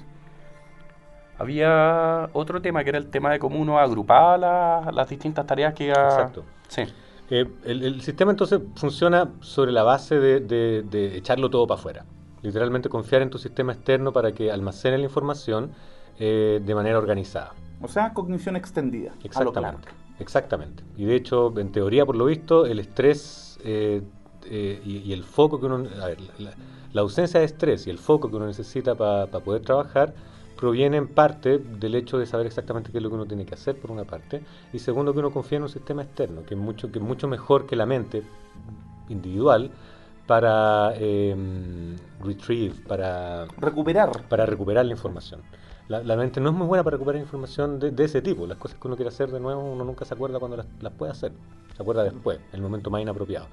Había 1.38 2.28
otro 2.32 2.60
tema 2.60 2.82
que 2.82 2.90
era 2.90 2.98
el 2.98 3.08
tema 3.10 3.30
de 3.30 3.38
cómo 3.38 3.60
uno 3.60 3.78
agrupaba 3.78 4.36
las, 4.36 4.94
las 4.94 5.08
distintas 5.08 5.46
tareas 5.46 5.72
que 5.74 5.84
iba... 5.84 6.02
Exacto. 6.02 6.44
Sí. 6.66 6.82
Eh, 7.30 7.46
el, 7.64 7.82
el 7.84 8.00
sistema 8.00 8.30
entonces 8.30 8.60
funciona 8.76 9.30
sobre 9.40 9.72
la 9.72 9.82
base 9.82 10.18
de, 10.18 10.40
de- 10.40 10.82
de 10.82 11.16
echarlo 11.16 11.50
todo 11.50 11.66
para 11.66 11.78
afuera. 11.80 12.04
Literalmente 12.42 12.88
confiar 12.88 13.22
en 13.22 13.30
tu 13.30 13.38
sistema 13.38 13.72
externo 13.72 14.12
para 14.12 14.32
que 14.32 14.50
almacene 14.52 14.98
la 14.98 15.04
información 15.04 15.72
eh, 16.18 16.60
de 16.64 16.74
manera 16.74 16.98
organizada. 16.98 17.52
O 17.80 17.88
sea, 17.88 18.12
cognición 18.12 18.56
extendida. 18.56 19.12
Exactamente. 19.22 19.88
Exactamente. 20.18 20.82
Y 20.96 21.04
de 21.04 21.14
hecho, 21.16 21.52
en 21.58 21.70
teoría, 21.70 22.04
por 22.04 22.16
lo 22.16 22.24
visto, 22.24 22.66
el 22.66 22.80
estrés 22.80 23.58
eh, 23.62 24.02
eh, 24.46 24.80
y, 24.84 24.98
y 24.98 25.12
el 25.12 25.22
foco 25.22 25.60
que 25.60 25.66
uno... 25.66 25.86
A 26.02 26.06
ver, 26.06 26.18
la, 26.38 26.50
la 26.92 27.00
ausencia 27.02 27.38
de 27.38 27.46
estrés 27.46 27.86
y 27.86 27.90
el 27.90 27.98
foco 27.98 28.30
que 28.30 28.36
uno 28.36 28.46
necesita 28.46 28.94
para 28.94 29.26
poder 29.26 29.62
trabajar 29.62 30.14
proviene 30.58 30.96
en 30.96 31.08
parte 31.08 31.58
del 31.58 31.94
hecho 31.94 32.18
de 32.18 32.26
saber 32.26 32.46
exactamente 32.46 32.90
qué 32.90 32.98
es 32.98 33.02
lo 33.02 33.08
que 33.08 33.14
uno 33.14 33.26
tiene 33.26 33.46
que 33.46 33.54
hacer, 33.54 33.76
por 33.80 33.90
una 33.90 34.04
parte, 34.04 34.42
y 34.72 34.78
segundo, 34.78 35.12
que 35.12 35.20
uno 35.20 35.30
confía 35.30 35.56
en 35.58 35.62
un 35.62 35.68
sistema 35.68 36.02
externo, 36.02 36.42
que 36.44 36.54
es 36.54 36.60
mucho, 36.60 36.90
que 36.90 36.98
es 36.98 37.04
mucho 37.04 37.28
mejor 37.28 37.66
que 37.66 37.76
la 37.76 37.86
mente 37.86 38.22
individual 39.08 39.70
para 40.26 40.92
eh, 40.96 41.34
retrieve, 42.22 42.74
para 42.86 43.46
Recuperar. 43.58 44.10
para 44.28 44.44
recuperar 44.44 44.84
la 44.84 44.92
información. 44.92 45.40
La, 45.88 46.02
la 46.02 46.16
mente 46.16 46.38
no 46.40 46.50
es 46.50 46.54
muy 46.54 46.66
buena 46.66 46.84
para 46.84 46.96
recuperar 46.96 47.22
información 47.22 47.78
de, 47.78 47.90
de 47.92 48.04
ese 48.04 48.20
tipo. 48.20 48.46
Las 48.46 48.58
cosas 48.58 48.78
que 48.78 48.86
uno 48.86 48.96
quiere 48.96 49.08
hacer 49.08 49.30
de 49.30 49.40
nuevo, 49.40 49.62
uno 49.62 49.84
nunca 49.84 50.04
se 50.04 50.12
acuerda 50.12 50.38
cuando 50.38 50.58
las, 50.58 50.66
las 50.80 50.92
puede 50.92 51.12
hacer. 51.12 51.32
Se 51.74 51.82
acuerda 51.82 52.04
después, 52.04 52.38
en 52.38 52.56
el 52.56 52.60
momento 52.60 52.90
más 52.90 53.00
inapropiado. 53.00 53.46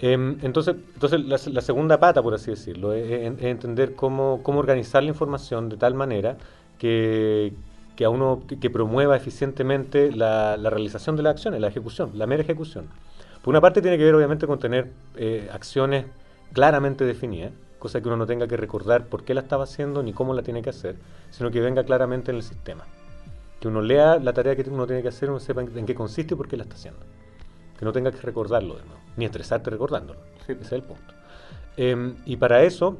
Em, 0.00 0.38
entonces, 0.42 0.76
entonces 0.94 1.20
la, 1.24 1.38
la 1.52 1.60
segunda 1.60 1.98
pata, 1.98 2.22
por 2.22 2.34
así 2.34 2.50
decirlo, 2.52 2.92
es, 2.92 3.10
es- 3.10 3.42
entender 3.42 3.94
cómo, 3.94 4.40
cómo 4.42 4.60
organizar 4.60 5.02
la 5.02 5.08
información 5.10 5.68
de 5.68 5.76
tal 5.76 5.94
manera 5.94 6.38
que, 6.78 7.52
que 7.96 8.04
a 8.04 8.10
uno 8.10 8.42
que 8.60 8.70
promueva 8.70 9.16
eficientemente 9.16 10.12
la, 10.12 10.56
la 10.56 10.70
realización 10.70 11.16
de 11.16 11.22
las 11.24 11.32
acciones, 11.32 11.60
la 11.60 11.68
ejecución, 11.68 12.12
la 12.14 12.26
mera 12.26 12.42
ejecución. 12.42 12.86
Por 13.42 13.52
una 13.52 13.60
parte 13.60 13.82
tiene 13.82 13.98
que 13.98 14.04
ver 14.04 14.14
obviamente 14.14 14.46
con 14.46 14.58
tener 14.58 14.92
eh, 15.16 15.48
acciones 15.52 16.06
claramente 16.52 17.04
definidas, 17.04 17.52
cosa 17.78 18.00
que 18.00 18.08
uno 18.08 18.16
no 18.16 18.26
tenga 18.26 18.46
que 18.46 18.56
recordar 18.56 19.06
por 19.06 19.24
qué 19.24 19.34
la 19.34 19.40
estaba 19.40 19.64
haciendo 19.64 20.02
ni 20.02 20.12
cómo 20.12 20.32
la 20.34 20.42
tiene 20.42 20.62
que 20.62 20.70
hacer, 20.70 20.96
sino 21.30 21.50
que 21.50 21.60
venga 21.60 21.84
claramente 21.84 22.30
en 22.30 22.36
el 22.36 22.42
sistema. 22.42 22.86
Que 23.60 23.68
uno 23.68 23.82
lea 23.82 24.18
la 24.18 24.32
tarea 24.32 24.56
que 24.56 24.68
uno 24.70 24.86
tiene 24.86 25.02
que 25.02 25.08
hacer, 25.08 25.30
uno 25.30 25.40
sepa 25.40 25.62
en, 25.62 25.76
en 25.78 25.86
qué 25.86 25.94
consiste 25.94 26.34
y 26.34 26.36
por 26.36 26.48
qué 26.48 26.56
la 26.56 26.64
está 26.64 26.76
haciendo. 26.76 27.06
Que 27.78 27.84
no 27.84 27.92
tenga 27.92 28.10
que 28.10 28.20
recordarlo 28.20 28.74
de 28.76 28.82
nuevo, 28.84 29.00
ni 29.16 29.24
estresarte 29.24 29.70
recordándolo. 29.70 30.20
Sí. 30.46 30.52
Ese 30.52 30.62
es 30.62 30.72
el 30.72 30.82
punto. 30.82 31.14
Em, 31.76 32.16
y 32.26 32.36
para 32.36 32.62
eso, 32.64 32.96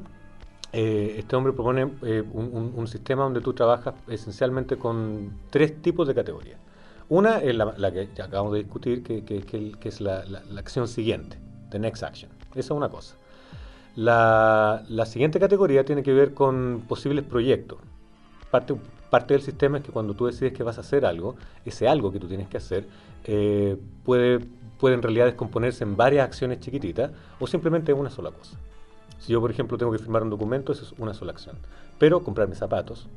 eh, 0.71 1.15
este 1.17 1.35
hombre 1.35 1.51
propone 1.53 1.91
eh, 2.03 2.23
un, 2.31 2.45
un- 2.53 2.73
un 2.75 2.87
sistema 2.87 3.23
donde 3.23 3.41
tú 3.41 3.53
trabajas 3.53 3.95
esencialmente 4.07 4.77
con 4.77 5.31
tres 5.49 5.81
tipos 5.81 6.07
de 6.07 6.15
categorías. 6.15 6.59
Una 7.09 7.39
es 7.39 7.55
la, 7.55 7.73
la 7.77 7.91
que 7.91 8.07
ya 8.15 8.25
acabamos 8.25 8.53
de 8.53 8.59
discutir, 8.59 9.03
que, 9.03 9.23
que- 9.25 9.41
que 9.41 9.71
que 9.71 9.89
es 9.89 9.99
la, 9.99 10.23
la- 10.25 10.43
la 10.49 10.59
acción 10.59 10.87
siguiente, 10.87 11.37
the 11.71 11.79
next 11.79 12.03
action. 12.03 12.31
Esa 12.51 12.59
es 12.59 12.71
una 12.71 12.87
cosa. 12.89 13.15
La, 13.95 14.83
la 14.87 15.05
siguiente 15.05 15.39
categoría 15.39 15.83
tiene 15.83 16.03
que 16.03 16.13
ver 16.13 16.33
con 16.33 16.83
posibles 16.87 17.25
proyectos. 17.25 17.79
Parte, 18.51 18.75
parte 19.09 19.33
del 19.33 19.41
sistema 19.43 19.79
es 19.79 19.83
que 19.83 19.91
cuando 19.91 20.13
tú 20.13 20.27
decides 20.27 20.53
que 20.53 20.63
vas 20.63 20.77
a 20.77 20.81
hacer 20.81 21.05
algo, 21.05 21.35
ese 21.65 21.87
algo 21.87 22.11
que 22.11 22.19
tú 22.19 22.27
tienes 22.27 22.47
que 22.47 22.57
hacer 22.57 22.85
eh, 23.25 23.75
puede, 24.05 24.39
puede 24.79 24.95
en 24.95 25.01
realidad 25.01 25.25
descomponerse 25.25 25.83
en 25.83 25.95
varias 25.97 26.25
acciones 26.25 26.59
chiquititas 26.59 27.11
o 27.39 27.47
simplemente 27.47 27.91
en 27.91 27.97
una 27.99 28.09
sola 28.09 28.31
cosa. 28.31 28.57
Si 29.19 29.33
yo, 29.33 29.41
por 29.41 29.51
ejemplo, 29.51 29.77
tengo 29.77 29.91
que 29.91 29.99
firmar 29.99 30.23
un 30.23 30.29
documento, 30.29 30.71
eso 30.71 30.83
es 30.85 30.93
una 30.97 31.13
sola 31.13 31.31
acción. 31.33 31.57
Pero 31.97 32.23
comprarme 32.23 32.55
zapatos 32.55 33.07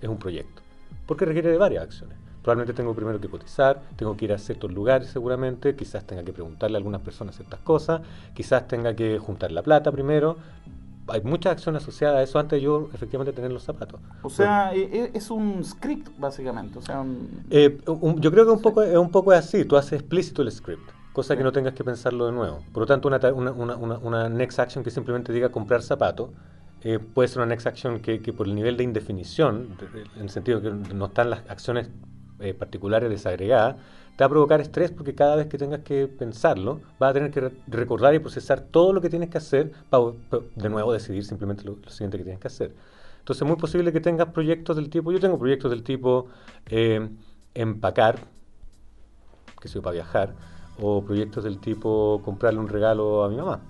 es 0.00 0.08
un 0.08 0.18
proyecto, 0.18 0.62
porque 1.06 1.24
requiere 1.24 1.50
de 1.50 1.58
varias 1.58 1.82
acciones. 1.82 2.16
Probablemente 2.42 2.72
tengo 2.72 2.94
primero 2.94 3.20
que 3.20 3.28
cotizar, 3.28 3.82
tengo 3.96 4.16
que 4.16 4.24
ir 4.26 4.32
a 4.32 4.38
ciertos 4.38 4.72
lugares 4.72 5.08
seguramente, 5.08 5.74
quizás 5.74 6.06
tenga 6.06 6.22
que 6.22 6.32
preguntarle 6.32 6.76
a 6.76 6.78
algunas 6.78 7.00
personas 7.02 7.34
ciertas 7.34 7.60
cosas, 7.60 8.00
quizás 8.32 8.68
tenga 8.68 8.94
que 8.94 9.18
juntar 9.18 9.50
la 9.50 9.62
plata 9.62 9.90
primero. 9.90 10.36
Hay 11.08 11.22
muchas 11.22 11.52
acciones 11.52 11.82
asociadas 11.82 12.18
a 12.18 12.22
eso 12.22 12.38
antes 12.38 12.58
de 12.58 12.62
yo 12.62 12.90
efectivamente 12.94 13.32
tener 13.32 13.50
los 13.50 13.64
zapatos. 13.64 14.00
O 14.22 14.30
sea, 14.30 14.74
e- 14.74 14.82
e- 14.82 15.10
es 15.14 15.30
un 15.30 15.64
script, 15.64 16.08
básicamente. 16.18 16.78
O 16.78 16.82
sea, 16.82 17.00
un- 17.00 17.44
Eh, 17.50 17.78
un- 17.86 18.20
yo 18.20 18.30
creo 18.30 18.44
que 18.44 18.52
un 18.52 18.62
poco, 18.62 18.82
es 18.82 18.96
un 18.96 19.10
poco 19.10 19.32
así, 19.32 19.64
tú 19.64 19.76
haces 19.76 19.94
explícito 20.00 20.42
el 20.42 20.52
script, 20.52 20.88
cosa 21.18 21.36
que 21.36 21.42
no 21.42 21.50
tengas 21.50 21.74
que 21.74 21.82
pensarlo 21.82 22.26
de 22.26 22.32
nuevo. 22.32 22.62
Por 22.72 22.82
lo 22.82 22.86
tanto, 22.86 23.08
una, 23.08 23.18
ta- 23.18 23.32
una, 23.32 23.50
una, 23.50 23.74
una- 23.76 23.98
una 23.98 24.28
next 24.28 24.60
action 24.60 24.84
que 24.84 24.90
simplemente 24.92 25.32
diga 25.32 25.48
comprar 25.48 25.82
zapatos, 25.82 26.30
eh, 26.82 27.00
puede 27.00 27.26
ser 27.26 27.38
una 27.38 27.46
next 27.46 27.66
action 27.66 27.98
que, 27.98 28.20
que 28.22 28.32
por 28.32 28.46
el 28.46 28.54
nivel 28.54 28.76
de 28.76 28.84
indefinición, 28.84 29.76
de- 29.80 29.88
de- 29.88 30.06
en 30.14 30.22
el 30.22 30.30
sentido 30.30 30.62
que 30.62 30.70
no 30.70 31.06
están 31.06 31.30
las 31.30 31.40
acciones 31.50 31.88
eh, 32.38 32.54
particulares 32.54 33.10
desagregadas, 33.10 33.74
te 34.14 34.22
va 34.22 34.26
a 34.26 34.28
provocar 34.28 34.60
estrés 34.60 34.92
porque 34.92 35.12
cada 35.16 35.34
vez 35.34 35.48
que 35.48 35.58
tengas 35.58 35.80
que 35.80 36.06
pensarlo, 36.06 36.80
vas 37.00 37.10
a 37.10 37.14
tener 37.14 37.32
que 37.32 37.40
re- 37.40 37.52
recordar 37.66 38.14
y 38.14 38.20
procesar 38.20 38.60
todo 38.60 38.92
lo 38.92 39.00
que 39.00 39.10
tienes 39.10 39.28
que 39.28 39.38
hacer 39.38 39.72
para 39.90 40.12
de 40.54 40.68
nuevo 40.68 40.92
decidir 40.92 41.24
simplemente 41.24 41.64
lo, 41.64 41.76
lo 41.84 41.90
siguiente 41.90 42.16
que 42.18 42.22
tienes 42.22 42.40
que 42.40 42.46
hacer. 42.46 42.70
Entonces 43.18 43.42
es 43.42 43.48
muy 43.48 43.56
posible 43.56 43.92
que 43.92 44.00
tengas 44.00 44.28
proyectos 44.28 44.76
del 44.76 44.88
tipo, 44.88 45.10
yo 45.10 45.18
tengo 45.18 45.36
proyectos 45.36 45.68
del 45.72 45.82
tipo 45.82 46.26
eh, 46.66 47.08
empacar, 47.54 48.20
que 49.60 49.66
soy 49.68 49.80
para 49.80 49.94
viajar, 49.94 50.34
o 50.80 51.02
proyectos 51.02 51.44
del 51.44 51.58
tipo 51.58 52.20
comprarle 52.24 52.60
un 52.60 52.68
regalo 52.68 53.24
a 53.24 53.28
mi 53.28 53.36
mamá. 53.36 53.60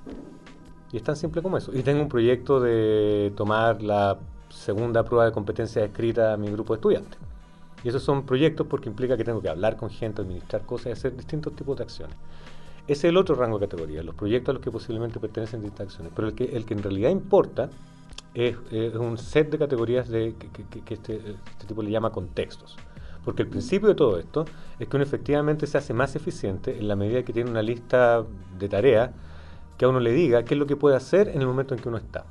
Y 0.93 0.97
es 0.97 1.03
tan 1.03 1.17
simple 1.17 1.43
como 1.43 1.57
eso. 1.57 1.73
Y 1.75 1.83
tengo 1.83 2.01
un 2.01 2.09
proyecto 2.09 2.61
de 2.61 3.33
tomar 3.37 3.83
la 3.83 4.19
segunda 4.49 5.05
prueba 5.05 5.27
de 5.27 5.33
competencia 5.33 5.85
escrita 5.85 6.33
a 6.33 6.37
mi 6.37 6.51
grupo 6.51 6.73
de 6.73 6.79
estudiantes. 6.79 7.19
Y 7.85 7.89
esos 7.89 8.03
son 8.03 8.25
proyectos 8.25 8.67
porque 8.67 8.89
implica 8.89 9.17
que 9.17 9.25
tengo 9.25 9.41
que 9.41 9.49
hablar 9.49 9.77
con 9.77 9.91
gente, 9.91 10.23
administrar 10.23 10.63
cosas 10.63 10.87
y 10.87 10.91
hacer 10.91 11.17
distintos 11.17 11.55
tipos 11.55 11.77
de 11.77 11.85
acciones. 11.85 12.17
Ese 12.89 13.07
es 13.07 13.11
el 13.11 13.17
otro 13.19 13.35
rango 13.35 13.59
de 13.59 13.67
categoría, 13.67 14.03
los 14.03 14.15
proyectos 14.15 14.51
a 14.51 14.55
los 14.55 14.63
que 14.63 14.71
posiblemente 14.71 15.21
pertenecen 15.21 15.61
distintas 15.61 15.89
acciones. 15.89 16.13
Pero 16.17 16.29
el 16.29 16.35
que, 16.35 16.45
el 16.57 16.65
que 16.65 16.75
en 16.75 16.83
realidad 16.83 17.11
importa 17.11 17.69
es, 18.35 18.57
es 18.71 18.95
un 18.95 19.19
set 19.19 19.51
de 19.51 19.59
categorías 19.59 20.09
de, 20.09 20.35
que, 20.35 20.95
este, 20.95 21.17
este 21.17 21.67
tipo 21.67 21.83
le 21.83 21.91
llama 21.91 22.11
contextos. 22.11 22.77
Porque 23.25 23.43
el 23.43 23.49
principio 23.49 23.89
de 23.89 23.95
todo 23.95 24.19
esto 24.19 24.45
es 24.79 24.89
que 24.89 24.97
uno 24.97 25.05
efectivamente 25.05 25.67
se 25.67 25.77
hace 25.79 25.93
más 25.93 26.17
eficiente 26.17 26.79
en 26.79 26.89
la 26.89 26.97
medida 26.97 27.23
que 27.23 27.33
tiene 27.33 27.51
una 27.51 27.63
lista 27.63 28.25
de 28.59 28.69
tareas 28.69 29.11
que 29.77 29.85
a 29.85 29.89
uno 29.89 30.01
le 30.01 30.13
diga 30.13 30.45
qué 30.45 30.55
es 30.55 30.59
lo 30.59 30.67
que 30.67 30.77
puede 30.77 30.97
hacer 30.97 31.29
en 31.29 31.41
el 31.41 31.47
momento 31.47 31.75
en 31.75 31.81
que 31.81 31.89
uno 31.89 31.99
está, 31.99 32.25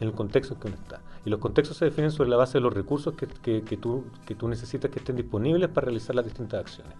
en 0.00 0.08
el 0.08 0.14
contexto 0.14 0.54
en 0.54 0.60
que 0.60 0.68
uno 0.68 0.76
está. 0.76 1.00
Y 1.24 1.30
los 1.30 1.38
contextos 1.40 1.76
se 1.76 1.84
definen 1.84 2.10
sobre 2.10 2.30
la 2.30 2.36
base 2.36 2.54
de 2.58 2.62
los 2.62 2.72
recursos 2.72 3.14
que, 3.14 3.26
que- 3.62 3.76
tú, 3.76 4.04
que 4.26 4.34
tú 4.34 4.48
necesitas 4.48 4.90
que 4.90 4.98
estén 5.00 5.16
disponibles 5.16 5.68
para 5.68 5.86
realizar 5.86 6.14
las 6.16 6.24
distintas 6.24 6.60
acciones. 6.60 6.94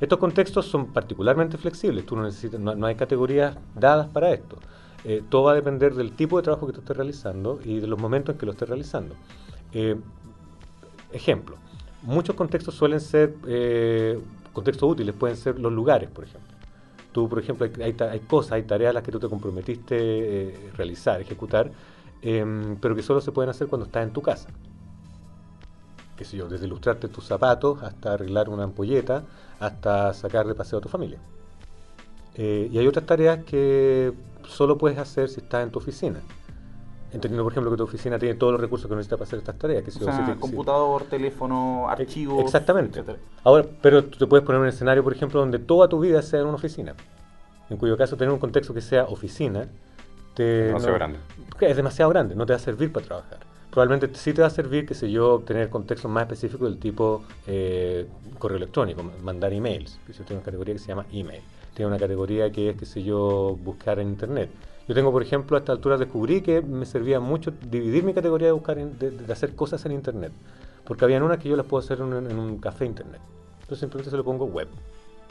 Estos 0.00 0.18
contextos 0.18 0.66
son 0.66 0.86
particularmente 0.86 1.58
flexibles, 1.58 2.06
tú 2.06 2.16
no, 2.16 2.22
necesitas, 2.22 2.58
no, 2.58 2.74
no 2.74 2.86
hay 2.86 2.94
categorías 2.94 3.56
dadas 3.74 4.08
para 4.08 4.32
esto. 4.32 4.56
Eh, 5.04 5.22
todo 5.28 5.44
va 5.44 5.52
a 5.52 5.54
depender 5.54 5.94
del 5.94 6.12
tipo 6.12 6.38
de 6.38 6.42
trabajo 6.42 6.66
que 6.66 6.72
tú 6.72 6.80
estés 6.80 6.96
realizando 6.96 7.60
y 7.64 7.80
de 7.80 7.86
los 7.86 7.98
momentos 8.00 8.34
en 8.34 8.38
que 8.38 8.46
lo 8.46 8.52
estés 8.52 8.68
realizando. 8.68 9.14
Eh, 9.72 9.96
ejemplo, 11.12 11.56
muchos 12.02 12.36
contextos 12.36 12.74
suelen 12.74 13.00
ser, 13.00 13.34
eh, 13.46 14.18
contextos 14.52 14.90
útiles 14.90 15.14
pueden 15.14 15.36
ser 15.36 15.58
los 15.58 15.72
lugares, 15.72 16.10
por 16.10 16.24
ejemplo. 16.24 16.50
Tú, 17.12 17.28
por 17.28 17.40
ejemplo, 17.40 17.68
hay, 17.82 18.20
cosas, 18.20 18.52
hay 18.52 18.62
tareas 18.62 18.90
a 18.90 18.92
las 18.94 19.02
que 19.02 19.10
tú 19.10 19.18
te 19.18 19.28
comprometiste 19.28 19.96
eh, 19.98 20.70
realizar, 20.76 21.20
ejecutar, 21.20 21.70
em, 22.22 22.76
pero 22.76 22.94
que 22.94 23.02
solo 23.02 23.20
se 23.20 23.32
pueden 23.32 23.50
hacer 23.50 23.66
cuando 23.66 23.86
estás 23.86 24.04
en 24.04 24.12
tu 24.12 24.22
casa. 24.22 24.48
Qué 26.16 26.24
sé 26.24 26.36
yo, 26.36 26.48
desde 26.48 26.66
ilustrarte 26.66 27.08
tus 27.08 27.24
zapatos 27.24 27.82
hasta 27.82 28.12
arreglar 28.12 28.48
una 28.48 28.64
ampolleta, 28.64 29.24
hasta 29.58 30.12
sacar 30.14 30.46
de 30.46 30.54
paseo 30.54 30.78
a 30.78 30.82
tu 30.82 30.88
familia. 30.88 31.18
Eh, 32.34 32.68
y 32.72 32.78
hay 32.78 32.86
otras 32.86 33.06
tareas 33.06 33.44
que 33.44 34.12
solo 34.46 34.78
puedes 34.78 34.98
hacer 34.98 35.28
si 35.28 35.40
estás 35.40 35.64
en 35.64 35.70
tu 35.70 35.78
oficina. 35.78 36.20
Entendiendo, 37.12 37.42
por 37.42 37.52
ejemplo, 37.52 37.70
que 37.72 37.76
tu 37.76 37.82
oficina 37.84 38.18
tiene 38.18 38.34
todos 38.36 38.52
los 38.52 38.60
recursos 38.60 38.88
que 38.88 38.94
necesitas 38.94 39.18
para 39.18 39.26
hacer 39.26 39.38
estas 39.40 39.58
tareas. 39.58 39.82
Que 39.82 39.90
o 39.90 39.92
sea, 39.92 40.12
si 40.16 40.22
te- 40.24 40.32
si- 40.34 40.38
computador, 40.38 41.04
teléfono, 41.04 41.88
archivos. 41.88 42.40
Exactamente. 42.44 43.00
etcétera. 43.00 43.18
Ahora, 43.44 43.66
pero 43.82 44.04
tú 44.04 44.18
te 44.18 44.26
puedes 44.26 44.46
poner 44.46 44.60
un 44.60 44.68
escenario, 44.68 45.02
por 45.02 45.12
ejemplo, 45.12 45.40
donde 45.40 45.58
toda 45.58 45.88
tu 45.88 45.98
vida 46.00 46.22
sea 46.22 46.40
en 46.40 46.46
una 46.46 46.54
oficina. 46.56 46.94
En 47.68 47.76
cuyo 47.76 47.96
caso, 47.96 48.16
tener 48.16 48.32
un 48.32 48.38
contexto 48.38 48.72
que 48.74 48.80
sea 48.80 49.04
oficina 49.04 49.66
te, 50.34 50.42
Demasiado 50.42 50.94
grande. 50.94 51.18
que 51.58 51.68
es 51.70 51.76
demasiado 51.76 52.10
grande, 52.10 52.34
no 52.36 52.46
te 52.46 52.52
va 52.52 52.56
a 52.56 52.60
servir 52.60 52.92
para 52.92 53.04
trabajar. 53.06 53.38
Probablemente 53.70 54.10
sí 54.18 54.32
te 54.32 54.40
va 54.42 54.48
a 54.48 54.50
servir, 54.50 54.86
qué 54.86 54.94
sé 54.94 55.10
yo, 55.10 55.42
tener 55.46 55.68
contextos 55.70 56.10
más 56.10 56.22
específicos 56.22 56.68
del 56.70 56.78
tipo 56.80 57.22
eh, 57.46 58.06
correo 58.38 58.56
electrónico, 58.56 59.02
ma- 59.02 59.12
mandar 59.22 59.52
emails. 59.52 59.98
Que 60.06 60.12
Yo 60.12 60.24
tengo 60.24 60.40
una 60.40 60.44
categoría 60.44 60.74
que 60.74 60.80
se 60.80 60.88
llama 60.88 61.06
email. 61.12 61.42
Tiene 61.74 61.88
una 61.88 61.98
categoría 61.98 62.50
que 62.50 62.70
es, 62.70 62.76
qué 62.76 62.86
sé 62.86 63.02
yo, 63.04 63.56
buscar 63.62 63.98
en 64.00 64.08
internet. 64.08 64.50
Yo 64.90 64.94
tengo, 64.94 65.12
por 65.12 65.22
ejemplo, 65.22 65.56
a 65.56 65.60
esta 65.60 65.70
altura 65.70 65.96
descubrí 65.96 66.40
que 66.40 66.62
me 66.62 66.84
servía 66.84 67.20
mucho 67.20 67.52
dividir 67.70 68.02
mi 68.02 68.12
categoría 68.12 68.48
de 68.48 68.52
buscar, 68.52 68.76
en- 68.76 68.98
de, 68.98 69.12
de 69.12 69.32
hacer 69.32 69.54
cosas 69.54 69.86
en 69.86 69.92
internet. 69.92 70.32
Porque 70.84 71.04
habían 71.04 71.22
unas 71.22 71.38
que 71.38 71.48
yo 71.48 71.54
las 71.54 71.64
puedo 71.64 71.80
hacer 71.80 71.98
en, 71.98 72.12
un- 72.12 72.28
en 72.28 72.36
un 72.36 72.58
café 72.58 72.86
internet. 72.86 73.20
Entonces 73.60 73.78
simplemente 73.78 74.10
se 74.10 74.16
lo 74.16 74.24
pongo 74.24 74.46
web. 74.46 74.66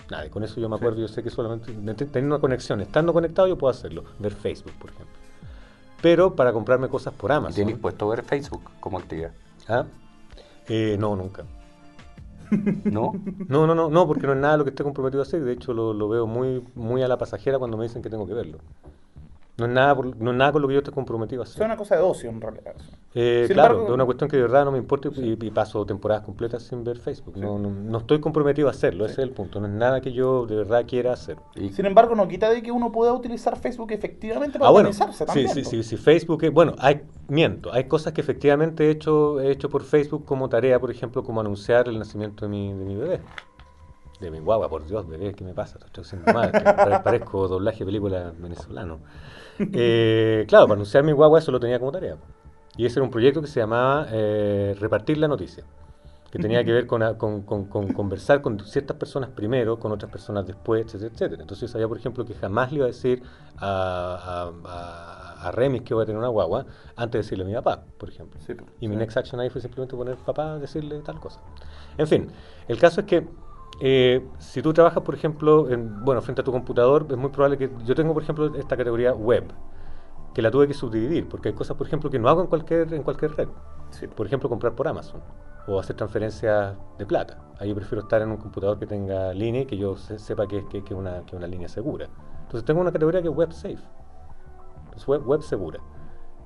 Nada, 0.09 0.25
y 0.25 0.29
con 0.29 0.45
eso 0.45 0.61
yo 0.61 0.69
me 0.69 0.77
acuerdo, 0.77 1.01
yo 1.01 1.09
sé 1.09 1.21
que 1.23 1.29
solamente 1.29 1.73
teniendo 1.73 2.35
una 2.35 2.39
conexión, 2.39 2.79
estando 2.79 3.11
conectado 3.11 3.49
yo 3.49 3.57
puedo 3.57 3.69
hacerlo. 3.69 4.05
Ver 4.19 4.31
Facebook, 4.31 4.71
por 4.79 4.91
ejemplo. 4.91 5.13
Pero 6.01 6.37
para 6.37 6.53
comprarme 6.53 6.87
cosas 6.87 7.13
por 7.13 7.29
Amazon. 7.29 7.55
¿Tienes 7.55 7.77
puesto 7.79 8.05
a 8.05 8.15
ver 8.15 8.23
Facebook 8.23 8.61
como 8.79 8.97
actividad? 8.97 9.31
¿Ah? 9.67 9.83
Eh, 10.69 10.95
no, 10.97 11.17
nunca. 11.17 11.43
¿No? 12.85 13.11
No, 13.49 13.67
no, 13.67 13.75
no, 13.75 13.89
no, 13.89 14.07
porque 14.07 14.25
no 14.25 14.31
es 14.31 14.39
nada 14.39 14.55
lo 14.55 14.63
que 14.63 14.69
esté 14.69 14.85
comprometido 14.85 15.21
a 15.21 15.25
hacer. 15.25 15.43
De 15.43 15.51
hecho, 15.51 15.73
lo, 15.73 15.93
lo 15.93 16.07
veo 16.07 16.25
muy, 16.27 16.63
muy 16.75 17.03
a 17.03 17.09
la 17.09 17.17
pasajera 17.17 17.59
cuando 17.59 17.75
me 17.75 17.83
dicen 17.83 18.01
que 18.01 18.09
tengo 18.09 18.25
que 18.25 18.33
verlo. 18.33 18.59
No 19.59 19.65
es 19.65 19.71
nada, 19.71 19.95
por- 19.95 20.15
no 20.17 20.31
es 20.31 20.37
nada 20.37 20.51
con 20.51 20.61
lo 20.61 20.67
que 20.67 20.73
yo 20.75 20.79
esté 20.79 20.91
comprometido 20.91 21.41
a 21.41 21.45
Es 21.45 21.51
hacer. 21.51 21.65
una 21.65 21.75
cosa 21.77 21.95
de 21.95 22.01
ocio, 22.01 22.29
en 22.29 22.39
realidad. 22.41 22.73
Eh, 23.15 23.45
claro, 23.51 23.73
embargo- 23.73 23.87
es 23.87 23.93
una 23.95 24.05
cuestión 24.05 24.29
que 24.29 24.37
de 24.37 24.43
verdad 24.43 24.65
no 24.65 24.71
me 24.71 24.77
importa 24.77 25.09
y, 25.15 25.35
y 25.41 25.51
paso 25.51 25.83
temporadas 25.85 26.23
completas 26.23 26.61
sin 26.63 26.83
ver 26.83 26.97
Facebook. 26.99 27.35
No, 27.37 27.57
no, 27.57 27.69
no 27.69 27.97
estoy 27.97 28.19
comprometido 28.19 28.67
a 28.67 28.71
hacerlo, 28.71 29.05
ese 29.05 29.13
es 29.13 29.19
el 29.19 29.31
punto. 29.31 29.59
No 29.59 29.65
es 29.67 29.73
nada 29.73 29.99
que 29.99 30.11
yo 30.13 30.45
de 30.45 30.55
verdad 30.55 30.85
quiera 30.87 31.13
hacer. 31.13 31.37
Y- 31.55 31.69
Sin 31.69 31.85
embargo, 31.87 32.13
no 32.15 32.27
quita 32.27 32.49
de 32.49 32.61
que 32.61 32.71
uno 32.71 32.91
pueda 32.91 33.11
utilizar 33.13 33.57
Facebook 33.57 33.91
efectivamente 33.91 34.59
para 34.59 34.69
Ah, 34.69 34.71
bueno, 34.71 34.89
organizarse 34.89 35.19
sí, 35.19 35.25
también. 35.25 35.49
sí, 35.49 35.63
sí, 35.65 35.83
sí, 35.83 35.97
Facebook, 35.97 36.43
es- 36.43 36.53
bueno, 36.53 36.75
hay, 36.77 37.01
miento, 37.27 37.73
hay 37.73 37.85
cosas 37.85 38.13
que 38.13 38.21
efectivamente 38.21 38.85
he 38.87 38.91
hecho, 38.91 39.39
he 39.41 39.51
hecho 39.51 39.69
por 39.69 39.83
Facebook 39.83 40.23
como 40.25 40.47
tarea, 40.47 40.79
por 40.79 40.91
ejemplo, 40.91 41.23
como 41.23 41.41
anunciar 41.41 41.87
el 41.87 41.97
nacimiento 41.97 42.45
de 42.45 42.49
mi, 42.49 42.73
de 42.73 42.85
mi 42.85 42.95
bebé. 42.95 43.19
De 44.19 44.29
mi 44.29 44.39
guagua, 44.39 44.69
por 44.69 44.85
Dios, 44.85 45.07
bebé, 45.07 45.33
¿qué 45.33 45.45
me 45.45 45.53
pasa? 45.53 45.79
Estoy 45.83 46.03
haciendo 46.03 46.31
mal, 46.33 46.51
parezco 47.03 47.47
doblaje 47.47 47.79
de 47.79 47.85
película 47.85 48.33
venezolano. 48.37 48.99
Eh, 49.73 50.45
claro, 50.47 50.65
para 50.67 50.75
anunciar 50.75 51.03
mi 51.03 51.11
guagua 51.11 51.39
eso 51.39 51.51
lo 51.51 51.59
tenía 51.59 51.79
como 51.79 51.91
tarea. 51.91 52.17
Y 52.77 52.85
ese 52.85 52.99
era 52.99 53.03
un 53.03 53.11
proyecto 53.11 53.41
que 53.41 53.47
se 53.47 53.59
llamaba 53.59 54.07
eh, 54.11 54.75
Repartir 54.79 55.17
la 55.17 55.27
Noticia, 55.27 55.63
que 56.31 56.39
tenía 56.39 56.63
que 56.63 56.71
ver 56.71 56.87
con, 56.87 57.03
a- 57.03 57.17
con- 57.17 57.41
con- 57.43 57.65
con 57.65 57.91
conversar 57.93 58.41
con 58.41 58.59
ciertas 58.61 58.97
personas 58.97 59.29
primero, 59.31 59.79
con 59.79 59.91
otras 59.91 60.11
personas 60.11 60.45
después, 60.47 60.85
etcétera, 60.85 61.11
etcétera. 61.13 61.41
Entonces 61.41 61.69
yo 61.69 61.73
sabía, 61.73 61.87
por 61.87 61.97
ejemplo, 61.97 62.25
que 62.25 62.35
jamás 62.35 62.71
le 62.71 62.77
iba 62.77 62.85
a 62.85 62.87
decir 62.87 63.23
a, 63.57 64.51
a, 64.65 64.69
a- 64.69 65.47
a 65.47 65.51
Remis 65.51 65.81
que 65.83 65.93
voy 65.93 66.03
a 66.03 66.05
tener 66.05 66.19
una 66.19 66.27
guagua 66.29 66.65
antes 66.95 67.13
de 67.13 67.19
decirle 67.19 67.43
a 67.45 67.47
mi 67.47 67.53
papá, 67.53 67.83
por 67.97 68.09
ejemplo. 68.09 68.39
Sí. 68.45 68.53
Y 68.81 68.87
mi 68.87 68.95
next 68.95 69.17
action 69.17 69.39
ahí 69.41 69.49
fue 69.49 69.61
simplemente 69.61 69.95
poner 69.95 70.15
papá, 70.17 70.57
decirle 70.59 70.99
tal 70.99 71.19
cosa. 71.19 71.39
En 71.97 72.07
fin, 72.07 72.29
el 72.67 72.77
caso 72.77 73.01
es 73.01 73.07
que 73.07 73.27
eh, 73.79 74.27
si 74.39 74.61
tú 74.61 74.73
trabajas, 74.73 75.03
por 75.03 75.15
ejemplo, 75.15 75.69
en, 75.69 76.03
bueno, 76.03 76.21
frente 76.21 76.41
a 76.41 76.43
tu 76.43 76.51
computador, 76.51 77.07
es 77.09 77.17
muy 77.17 77.29
probable 77.29 77.57
que 77.57 77.69
yo 77.85 77.95
tengo, 77.95 78.13
por 78.13 78.23
ejemplo, 78.23 78.53
esta 78.55 78.77
categoría 78.77 79.13
web, 79.13 79.45
que 80.33 80.41
la 80.41 80.51
tuve 80.51 80.67
que 80.67 80.73
subdividir, 80.73 81.27
porque 81.29 81.49
hay 81.49 81.55
cosas, 81.55 81.77
por 81.77 81.87
ejemplo, 81.87 82.09
que 82.09 82.19
no 82.19 82.29
hago 82.29 82.41
en 82.41 82.47
cualquier, 82.47 82.93
en 82.93 83.03
cualquier 83.03 83.35
red. 83.35 83.49
Sí. 83.91 84.07
Por 84.07 84.27
ejemplo, 84.27 84.49
comprar 84.49 84.73
por 84.75 84.87
Amazon 84.87 85.21
o 85.67 85.79
hacer 85.79 85.95
transferencias 85.95 86.75
de 86.97 87.05
plata. 87.05 87.37
Ahí 87.59 87.69
yo 87.69 87.75
prefiero 87.75 88.01
estar 88.01 88.21
en 88.21 88.29
un 88.31 88.37
computador 88.37 88.79
que 88.79 88.87
tenga 88.87 89.33
línea 89.33 89.61
y 89.63 89.65
que 89.65 89.77
yo 89.77 89.97
se- 89.97 90.19
sepa 90.19 90.47
que 90.47 90.59
es 90.59 90.65
que, 90.65 90.83
que 90.83 90.93
una, 90.93 91.25
que 91.25 91.35
una 91.35 91.47
línea 91.47 91.67
segura. 91.67 92.07
Entonces 92.43 92.65
tengo 92.65 92.81
una 92.81 92.91
categoría 92.91 93.21
que 93.21 93.27
es 93.29 93.33
web 93.35 93.51
safe, 93.51 93.79
es 94.95 95.07
web, 95.07 95.25
web 95.25 95.41
segura. 95.41 95.79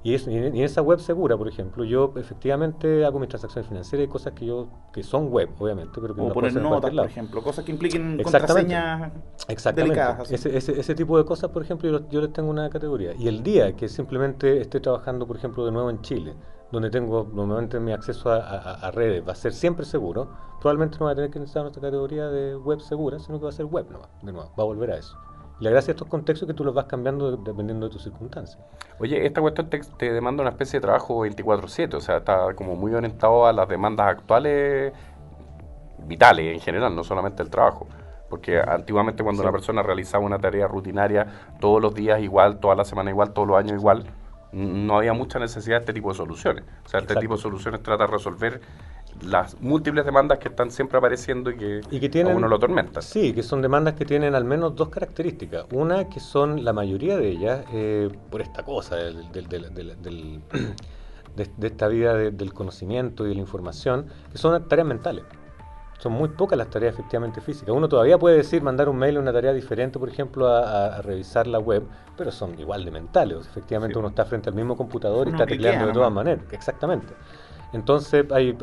Y, 0.04 0.16
es- 0.16 0.28
y 0.28 0.36
en 0.36 0.56
esa 0.58 0.82
web 0.82 1.00
segura, 1.00 1.38
por 1.38 1.48
ejemplo, 1.48 1.84
yo 1.86 2.14
efectivamente 2.18 3.06
hago 3.06 3.20
mis 3.20 3.30
transacciones 3.30 3.68
financieras 3.70 4.06
y 4.06 4.10
cosas 4.10 4.34
que 4.34 4.46
yo 4.46 4.68
que 4.92 5.02
son 5.02 5.30
web, 5.32 5.50
obviamente, 5.60 6.02
pero 6.02 6.14
que 6.14 6.18
Como 6.20 6.28
no 6.30 6.34
poner 6.34 6.54
notas, 6.56 6.92
por 6.92 7.06
ejemplo, 7.06 7.42
cosas 7.42 7.64
que 7.64 7.72
impliquen 7.72 8.20
Exactamente. 8.20 8.74
contraseñas 8.76 9.12
Exactamente. 9.48 10.00
delicadas. 10.00 10.32
Ese, 10.32 10.58
ese, 10.58 10.80
ese 10.80 10.96
tipo 10.96 11.18
de 11.18 11.24
cosas, 11.26 11.50
por 11.52 11.64
ejemplo, 11.64 11.90
yo, 11.90 12.10
yo 12.10 12.22
les 12.22 12.34
tengo 12.34 12.50
una 12.50 12.70
categoría. 12.70 13.14
Y 13.18 13.28
el 13.30 13.44
día 13.44 13.76
que 13.76 13.88
simplemente 13.88 14.60
esté 14.62 14.80
trabajando, 14.82 15.26
por 15.26 15.38
ejemplo, 15.38 15.66
de 15.66 15.72
nuevo 15.72 15.90
en 15.90 16.02
Chile, 16.02 16.36
donde 16.72 16.90
tengo 16.90 17.30
normalmente 17.34 17.80
mi 17.80 17.94
acceso 17.94 18.30
a, 18.30 18.38
a- 18.38 18.74
a 18.88 18.92
redes 18.92 19.26
va 19.26 19.32
a 19.32 19.36
ser 19.36 19.54
siempre 19.54 19.86
seguro, 19.86 20.28
probablemente 20.60 20.98
no 21.00 21.06
va 21.06 21.12
a 21.12 21.16
tener 21.16 21.30
que 21.30 21.40
necesitar 21.40 21.64
nuestra 21.64 21.82
categoría 21.82 22.28
de 22.28 22.56
web 22.58 22.82
segura, 22.82 23.20
sino 23.20 23.38
que 23.40 23.44
va 23.44 23.50
a 23.50 23.54
ser 23.54 23.66
web 23.68 23.86
nomás, 23.90 24.10
de 24.22 24.32
nuevo, 24.34 24.50
va 24.58 24.64
a 24.64 24.66
volver 24.66 24.92
a 24.92 24.98
eso. 24.98 25.18
La 25.64 25.70
gracia 25.72 25.88
de 25.88 25.92
estos 25.94 26.08
contextos 26.08 26.48
es 26.48 26.54
que 26.54 26.58
tú 26.58 26.64
los 26.64 26.74
vas 26.74 26.86
cambiando 26.86 27.32
de- 27.32 27.44
dependiendo 27.44 27.88
de 27.88 27.92
tus 27.94 28.04
circunstancias. 28.04 28.60
Oye, 29.00 29.26
esta 29.26 29.42
cuestión 29.42 29.70
te, 29.70 29.80
te 29.80 30.12
demanda 30.14 30.42
una 30.42 30.50
especie 30.52 30.80
de 30.80 30.82
trabajo 30.82 31.20
24/7, 31.26 31.96
o 31.96 32.02
sea, 32.02 32.18
está 32.18 32.54
como 32.56 32.76
muy 32.76 32.94
orientado 32.94 33.46
a 33.46 33.54
las 33.54 33.68
demandas 33.68 34.08
actuales 34.08 34.94
vitales 36.06 36.54
en 36.54 36.60
general, 36.60 36.96
no 36.96 37.04
solamente 37.04 37.42
el 37.44 37.50
trabajo. 37.50 37.88
Porque 38.30 38.60
antiguamente 38.60 39.24
cuando 39.24 39.42
Sí. 39.42 39.46
una 39.48 39.52
persona 39.52 39.84
realizaba 39.84 40.26
una 40.26 40.40
tarea 40.40 40.68
rutinaria 40.68 41.28
todos 41.60 41.82
los 41.82 41.94
días 41.94 42.20
igual, 42.22 42.60
toda 42.60 42.76
la 42.76 42.84
semana 42.84 43.10
igual, 43.12 43.32
todos 43.32 43.48
los 43.48 43.58
años 43.58 43.74
igual, 43.74 44.04
no 44.52 44.98
había 44.98 45.14
mucha 45.14 45.40
necesidad 45.40 45.78
de 45.78 45.80
este 45.82 45.94
tipo 45.94 46.10
de 46.10 46.16
soluciones. 46.16 46.64
O 46.86 46.90
sea, 46.90 47.00
este 47.00 47.16
tipo 47.16 47.36
de 47.36 47.42
soluciones 47.42 47.82
trata 47.82 48.06
de 48.06 48.12
resolver 48.12 48.62
las 49.22 49.60
múltiples 49.62 50.06
demandas 50.06 50.40
que 50.40 50.50
están 50.50 50.72
siempre 50.72 50.98
apareciendo 50.98 51.50
y 51.52 51.58
que, 51.58 51.82
Y 51.92 52.00
que 52.00 52.10
tienen, 52.10 52.34
a 52.34 52.38
uno 52.38 52.48
lo 52.48 52.56
atormentan. 52.58 53.02
Sí, 53.04 53.34
que 53.34 53.44
son 53.44 53.62
demandas 53.62 53.94
que 53.94 54.06
tienen 54.06 54.36
al 54.36 54.44
menos 54.46 54.76
dos 54.76 54.90
características. 54.90 55.66
Una, 55.72 56.10
que 56.10 56.20
son 56.20 56.64
la 56.64 56.74
mayoría 56.74 57.18
de 57.18 57.30
ellas, 57.30 57.66
eh, 57.74 58.10
por 58.30 58.42
esta 58.42 58.64
cosa 58.64 58.96
del, 58.96 59.32
del- 59.32 59.48
del- 59.48 59.74
del- 59.74 60.02
del- 60.02 60.42
de, 61.36 61.50
de 61.58 61.68
esta 61.68 61.88
vida 61.88 62.14
de- 62.16 62.32
del 62.32 62.54
conocimiento 62.54 63.26
y 63.26 63.30
de 63.30 63.36
la 63.36 63.42
información, 63.42 64.08
que 64.32 64.38
son 64.38 64.68
tareas 64.68 64.88
mentales. 64.88 65.24
Son 66.00 66.12
muy 66.12 66.28
pocas 66.30 66.58
las 66.58 66.70
tareas 66.70 66.94
efectivamente 66.96 67.40
físicas. 67.40 67.74
Uno 67.74 67.88
todavía 67.88 68.18
puede 68.18 68.36
decir 68.36 68.62
mandar 68.62 68.90
un 68.90 68.98
mail 68.98 69.16
a 69.16 69.20
una 69.22 69.32
tarea 69.32 69.54
diferente, 69.54 69.98
por 70.00 70.10
ejemplo, 70.10 70.50
a, 70.50 71.02
revisar 71.02 71.48
la 71.48 71.60
web, 71.60 71.84
pero 72.18 72.30
son 72.30 72.60
igual 72.60 72.84
de 72.84 72.92
mentales. 72.92 73.38
O 73.38 73.42
sea, 73.44 73.52
efectivamente 73.52 73.94
Sí. 73.94 74.00
uno 74.00 74.10
está 74.10 74.26
frente 74.26 74.50
al 74.50 74.56
mismo 74.56 74.76
computador 74.76 75.28
y 75.28 75.30
Uno 75.30 75.38
está 75.38 75.46
tecleando 75.46 75.86
de 75.88 75.94
todas 75.94 76.12
maneras. 76.12 76.44
Exactamente. 76.52 77.14
Entonces 77.74 78.26
hay, 78.32 78.56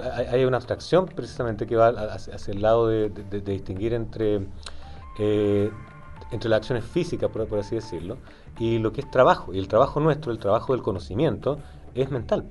una 0.44 0.56
abstracción 0.56 1.06
precisamente 1.06 1.66
que 1.66 1.76
va 1.76 1.88
hacia, 1.88 2.52
el 2.52 2.62
lado 2.62 2.86
de, 2.86 3.10
distinguir 3.44 3.92
entre, 3.92 4.46
eh, 5.18 5.70
entre 6.30 6.48
las 6.48 6.58
acciones 6.58 6.84
físicas, 6.84 7.28
por, 7.28 7.58
así 7.58 7.74
decirlo, 7.74 8.18
y 8.58 8.78
lo 8.78 8.92
que 8.92 9.00
es 9.00 9.10
trabajo. 9.10 9.52
Y 9.52 9.58
el 9.58 9.66
trabajo 9.66 9.98
nuestro, 9.98 10.30
el 10.30 10.38
trabajo 10.38 10.72
del 10.72 10.82
conocimiento, 10.82 11.58
es 11.94 12.10
mental. 12.10 12.44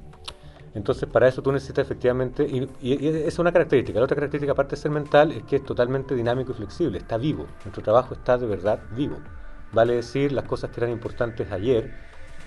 Entonces, 0.76 1.10
para 1.10 1.28
eso 1.28 1.42
tú 1.42 1.52
necesitas 1.52 1.86
efectivamente, 1.86 2.44
y, 2.44 2.70
y- 2.82 3.06
y 3.06 3.08
es 3.08 3.40
una 3.40 3.52
característica. 3.52 3.98
La 3.98 4.06
otra 4.06 4.16
característica, 4.16 4.52
aparte 4.52 4.76
de 4.76 4.82
ser 4.82 4.92
mental, 4.92 5.32
es 5.32 5.44
que 5.44 5.56
es 5.58 5.64
totalmente 5.64 6.14
dinámico 6.14 6.52
y 6.52 6.56
flexible, 6.56 6.98
está 7.00 7.18
vivo. 7.18 7.48
Nuestro 7.64 7.82
trabajo 7.82 8.14
está 8.14 8.38
de 8.38 8.46
verdad 8.48 8.80
vivo. 8.92 9.18
Vale 9.72 9.96
decir, 9.96 10.32
las 10.34 10.46
cosas 10.46 10.72
que 10.72 10.80
eran 10.82 10.92
importantes 10.92 11.52
ayer, 11.52 11.92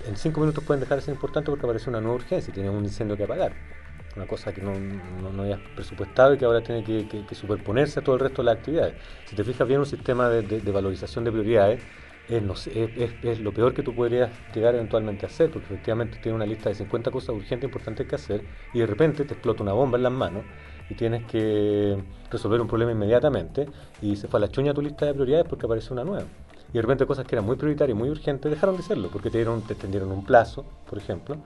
en 0.05 0.15
cinco 0.17 0.39
minutos 0.41 0.63
pueden 0.63 0.81
dejar 0.81 0.99
de 0.99 1.05
ser 1.05 1.13
importantes 1.15 1.51
porque 1.51 1.65
aparece 1.65 1.89
una 1.89 2.01
nueva 2.01 2.15
urgencia 2.15 2.51
y 2.51 2.53
tienes 2.53 2.71
un 2.71 2.83
incendio 2.83 3.17
que 3.17 3.23
apagar. 3.23 3.82
Una 4.15 4.27
cosa 4.27 4.53
que 4.53 4.61
no, 4.61 4.73
no, 4.75 5.43
hayas 5.43 5.59
presupuestado 5.75 6.33
y 6.33 6.37
que 6.37 6.45
ahora 6.45 6.61
tiene 6.61 6.83
que, 6.83 7.35
superponerse 7.35 7.99
a 7.99 8.03
todo 8.03 8.15
el 8.15 8.21
resto 8.21 8.41
de 8.41 8.45
las 8.45 8.57
actividades. 8.57 8.93
Si 9.25 9.35
te 9.35 9.43
fijas 9.43 9.67
bien, 9.67 9.79
un 9.79 9.85
sistema 9.87 10.29
de, 10.29 10.71
valorización 10.71 11.23
de 11.23 11.31
prioridades 11.31 11.81
es, 12.27 13.39
lo 13.39 13.51
peor 13.51 13.73
que 13.73 13.81
tú 13.81 13.95
podrías 13.95 14.29
llegar 14.53 14.75
eventualmente 14.75 15.25
a 15.25 15.29
hacer, 15.29 15.49
porque 15.49 15.65
efectivamente 15.65 16.19
tienes 16.21 16.35
una 16.35 16.45
lista 16.45 16.69
de 16.69 16.75
50 16.75 17.09
cosas 17.09 17.29
urgentes 17.29 17.67
importantes 17.67 18.07
que 18.07 18.15
hacer 18.15 18.43
y 18.73 18.79
de 18.79 18.85
repente 18.85 19.25
te 19.25 19.33
explota 19.33 19.63
una 19.63 19.73
bomba 19.73 19.97
en 19.97 20.03
las 20.03 20.11
manos 20.11 20.43
y 20.89 20.93
tienes 20.93 21.25
que 21.25 21.97
resolver 22.29 22.61
un 22.61 22.67
problema 22.67 22.91
inmediatamente 22.91 23.67
y 24.01 24.15
se 24.15 24.27
fue 24.27 24.39
a 24.39 24.41
la 24.41 24.49
chuña 24.49 24.73
tu 24.73 24.81
lista 24.81 25.05
de 25.05 25.13
prioridades 25.13 25.47
porque 25.49 25.65
apareció 25.65 25.93
una 25.93 26.03
nueva. 26.03 26.27
Y 26.69 26.73
de 26.73 26.81
repente 26.81 27.05
cosas 27.05 27.25
que 27.25 27.35
eran 27.35 27.45
muy 27.45 27.55
prioritarias 27.55 27.95
y 27.95 27.99
muy 27.99 28.09
urgentes 28.09 28.51
dejaron 28.51 28.77
de 28.77 28.83
serlo 28.83 29.09
porque 29.09 29.29
te, 29.29 29.37
dieron, 29.37 29.61
te 29.61 29.73
extendieron 29.73 30.11
un 30.11 30.23
plazo, 30.23 30.65
por 30.89 30.97
ejemplo. 30.97 31.37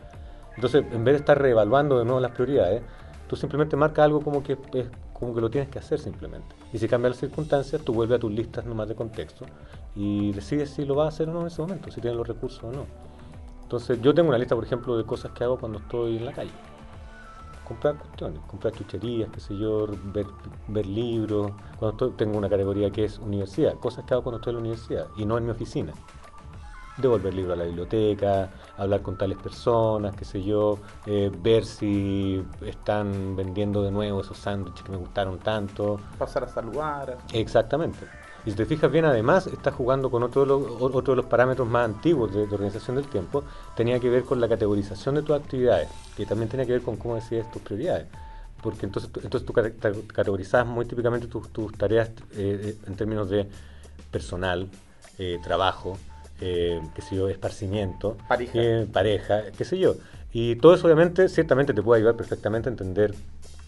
Entonces, 0.57 0.83
en 0.91 1.03
vez 1.03 1.13
de 1.13 1.19
estar 1.19 1.39
reevaluando 1.39 1.99
de 1.99 2.05
nuevo 2.05 2.19
las 2.19 2.31
prioridades, 2.31 2.81
tú 3.29 3.35
simplemente 3.35 3.75
marcas 3.75 4.05
algo 4.05 4.23
como 4.23 4.41
que 4.41 4.57
es 4.73 4.87
como 5.13 5.33
que 5.33 5.41
lo 5.41 5.49
tienes 5.51 5.69
que 5.69 5.77
hacer 5.79 5.99
simplemente. 5.99 6.55
Y 6.73 6.79
si 6.79 6.87
cambian 6.87 7.11
las 7.11 7.19
circunstancias, 7.19 7.81
tú 7.83 7.93
vuelves 7.93 8.17
a 8.17 8.19
tus 8.19 8.31
listas 8.31 8.65
nomás 8.65 8.87
de 8.87 8.95
contexto 8.95 9.45
y 9.95 10.31
decides 10.33 10.71
si 10.71 10.85
lo 10.85 10.95
vas 10.95 11.05
a 11.05 11.07
hacer 11.09 11.29
o 11.29 11.33
no 11.33 11.41
en 11.41 11.47
ese 11.47 11.61
momento, 11.61 11.91
si 11.91 12.01
tienes 12.01 12.17
los 12.17 12.27
recursos 12.27 12.63
o 12.63 12.71
no. 12.71 12.85
Entonces, 13.63 13.99
yo 14.01 14.13
tengo 14.15 14.29
una 14.29 14.37
lista, 14.39 14.55
por 14.55 14.63
ejemplo, 14.63 14.97
de 14.97 15.03
cosas 15.05 15.31
que 15.31 15.43
hago 15.43 15.57
cuando 15.57 15.77
estoy 15.79 16.17
en 16.17 16.25
la 16.25 16.33
calle. 16.33 16.51
Comprar 17.63 17.95
cuestiones, 17.97 18.41
comprar 18.47 18.73
chucherías, 18.73 19.29
qué 19.29 19.39
sé 19.41 19.57
yo, 19.57 19.87
ver, 20.05 20.25
ver 20.67 20.85
libros. 20.85 21.51
Cuando 21.77 21.91
estoy- 21.91 22.11
tengo 22.17 22.37
una 22.37 22.49
categoría 22.49 22.91
que 22.91 23.03
es 23.03 23.19
universidad, 23.19 23.77
cosas 23.79 24.05
que 24.05 24.13
hago 24.13 24.23
cuando 24.23 24.37
estoy 24.37 24.51
en 24.51 24.55
la 24.55 24.61
universidad 24.61 25.07
y 25.17 25.25
no 25.25 25.37
en 25.37 25.45
mi 25.45 25.51
oficina 25.51 25.93
devolver 26.97 27.33
libros 27.33 27.53
a 27.53 27.57
la 27.57 27.65
biblioteca, 27.65 28.49
hablar 28.77 29.01
con 29.01 29.15
tales 29.15 29.37
personas, 29.37 30.15
qué 30.15 30.25
sé 30.25 30.43
yo, 30.43 30.81
eh, 31.05 31.31
ver 31.33 31.65
si 31.65 32.43
están 32.65 33.35
vendiendo 33.35 33.83
de 33.83 33.91
nuevo 33.91 34.21
esos 34.21 34.37
sándwiches 34.37 34.83
que 34.83 34.91
me 34.91 34.97
gustaron 34.97 35.37
tanto. 35.39 35.99
Pasar 36.17 36.43
a 36.43 36.47
saludar. 36.47 37.17
Exactamente. 37.33 38.07
Y 38.45 38.51
si 38.51 38.55
te 38.57 38.65
fijas 38.65 38.89
bien, 38.91 39.03
además, 39.05 39.47
estás 39.47 39.73
jugando 39.73 40.09
con 40.09 40.23
otro 40.23 40.41
de 40.41 40.47
los, 40.47 40.61
otro 40.79 41.13
de 41.13 41.17
los 41.17 41.25
parámetros 41.25 41.67
más 41.67 41.85
antiguos 41.85 42.33
de, 42.33 42.47
de 42.47 42.55
organización 42.55 42.95
del 42.95 43.07
tiempo, 43.07 43.43
tenía 43.75 43.99
que 43.99 44.09
ver 44.09 44.23
con 44.23 44.39
la 44.39 44.47
categorización 44.47 45.15
de 45.15 45.21
tus 45.21 45.35
actividades, 45.35 45.89
que 46.15 46.25
también 46.25 46.47
tenía 46.49 46.65
que 46.65 46.71
ver 46.71 46.81
con 46.81 46.95
cómo 46.97 47.15
decides 47.15 47.49
tus 47.51 47.61
prioridades. 47.61 48.07
Porque 48.61 48.85
entonces, 48.85 49.11
tú- 49.11 49.19
entonces 49.23 49.45
tú 49.45 49.53
categorizabas 49.53 50.65
muy 50.67 50.85
típicamente 50.85 51.27
tus, 51.27 51.49
tus 51.49 51.73
tareas 51.77 52.09
eh, 52.09 52.13
eh, 52.35 52.77
en 52.87 52.95
términos 52.95 53.29
de 53.29 53.47
personal, 54.11 54.69
eh, 55.17 55.39
trabajo, 55.43 55.97
eh, 56.41 56.81
qué 56.93 57.01
sé 57.01 57.15
yo, 57.15 57.27
esparcimiento, 57.29 58.17
Pareja. 58.27 58.51
eh, 58.55 58.87
pareja, 58.91 59.43
qué 59.57 59.65
sé 59.65 59.77
yo. 59.77 59.95
Y 60.33 60.55
todo 60.57 60.73
eso 60.75 60.85
obviamente 60.87 61.29
ciertamente 61.29 61.73
te 61.73 61.81
puede 61.81 61.99
ayudar 61.99 62.15
perfectamente 62.15 62.69
a 62.69 62.71
entender 62.71 63.13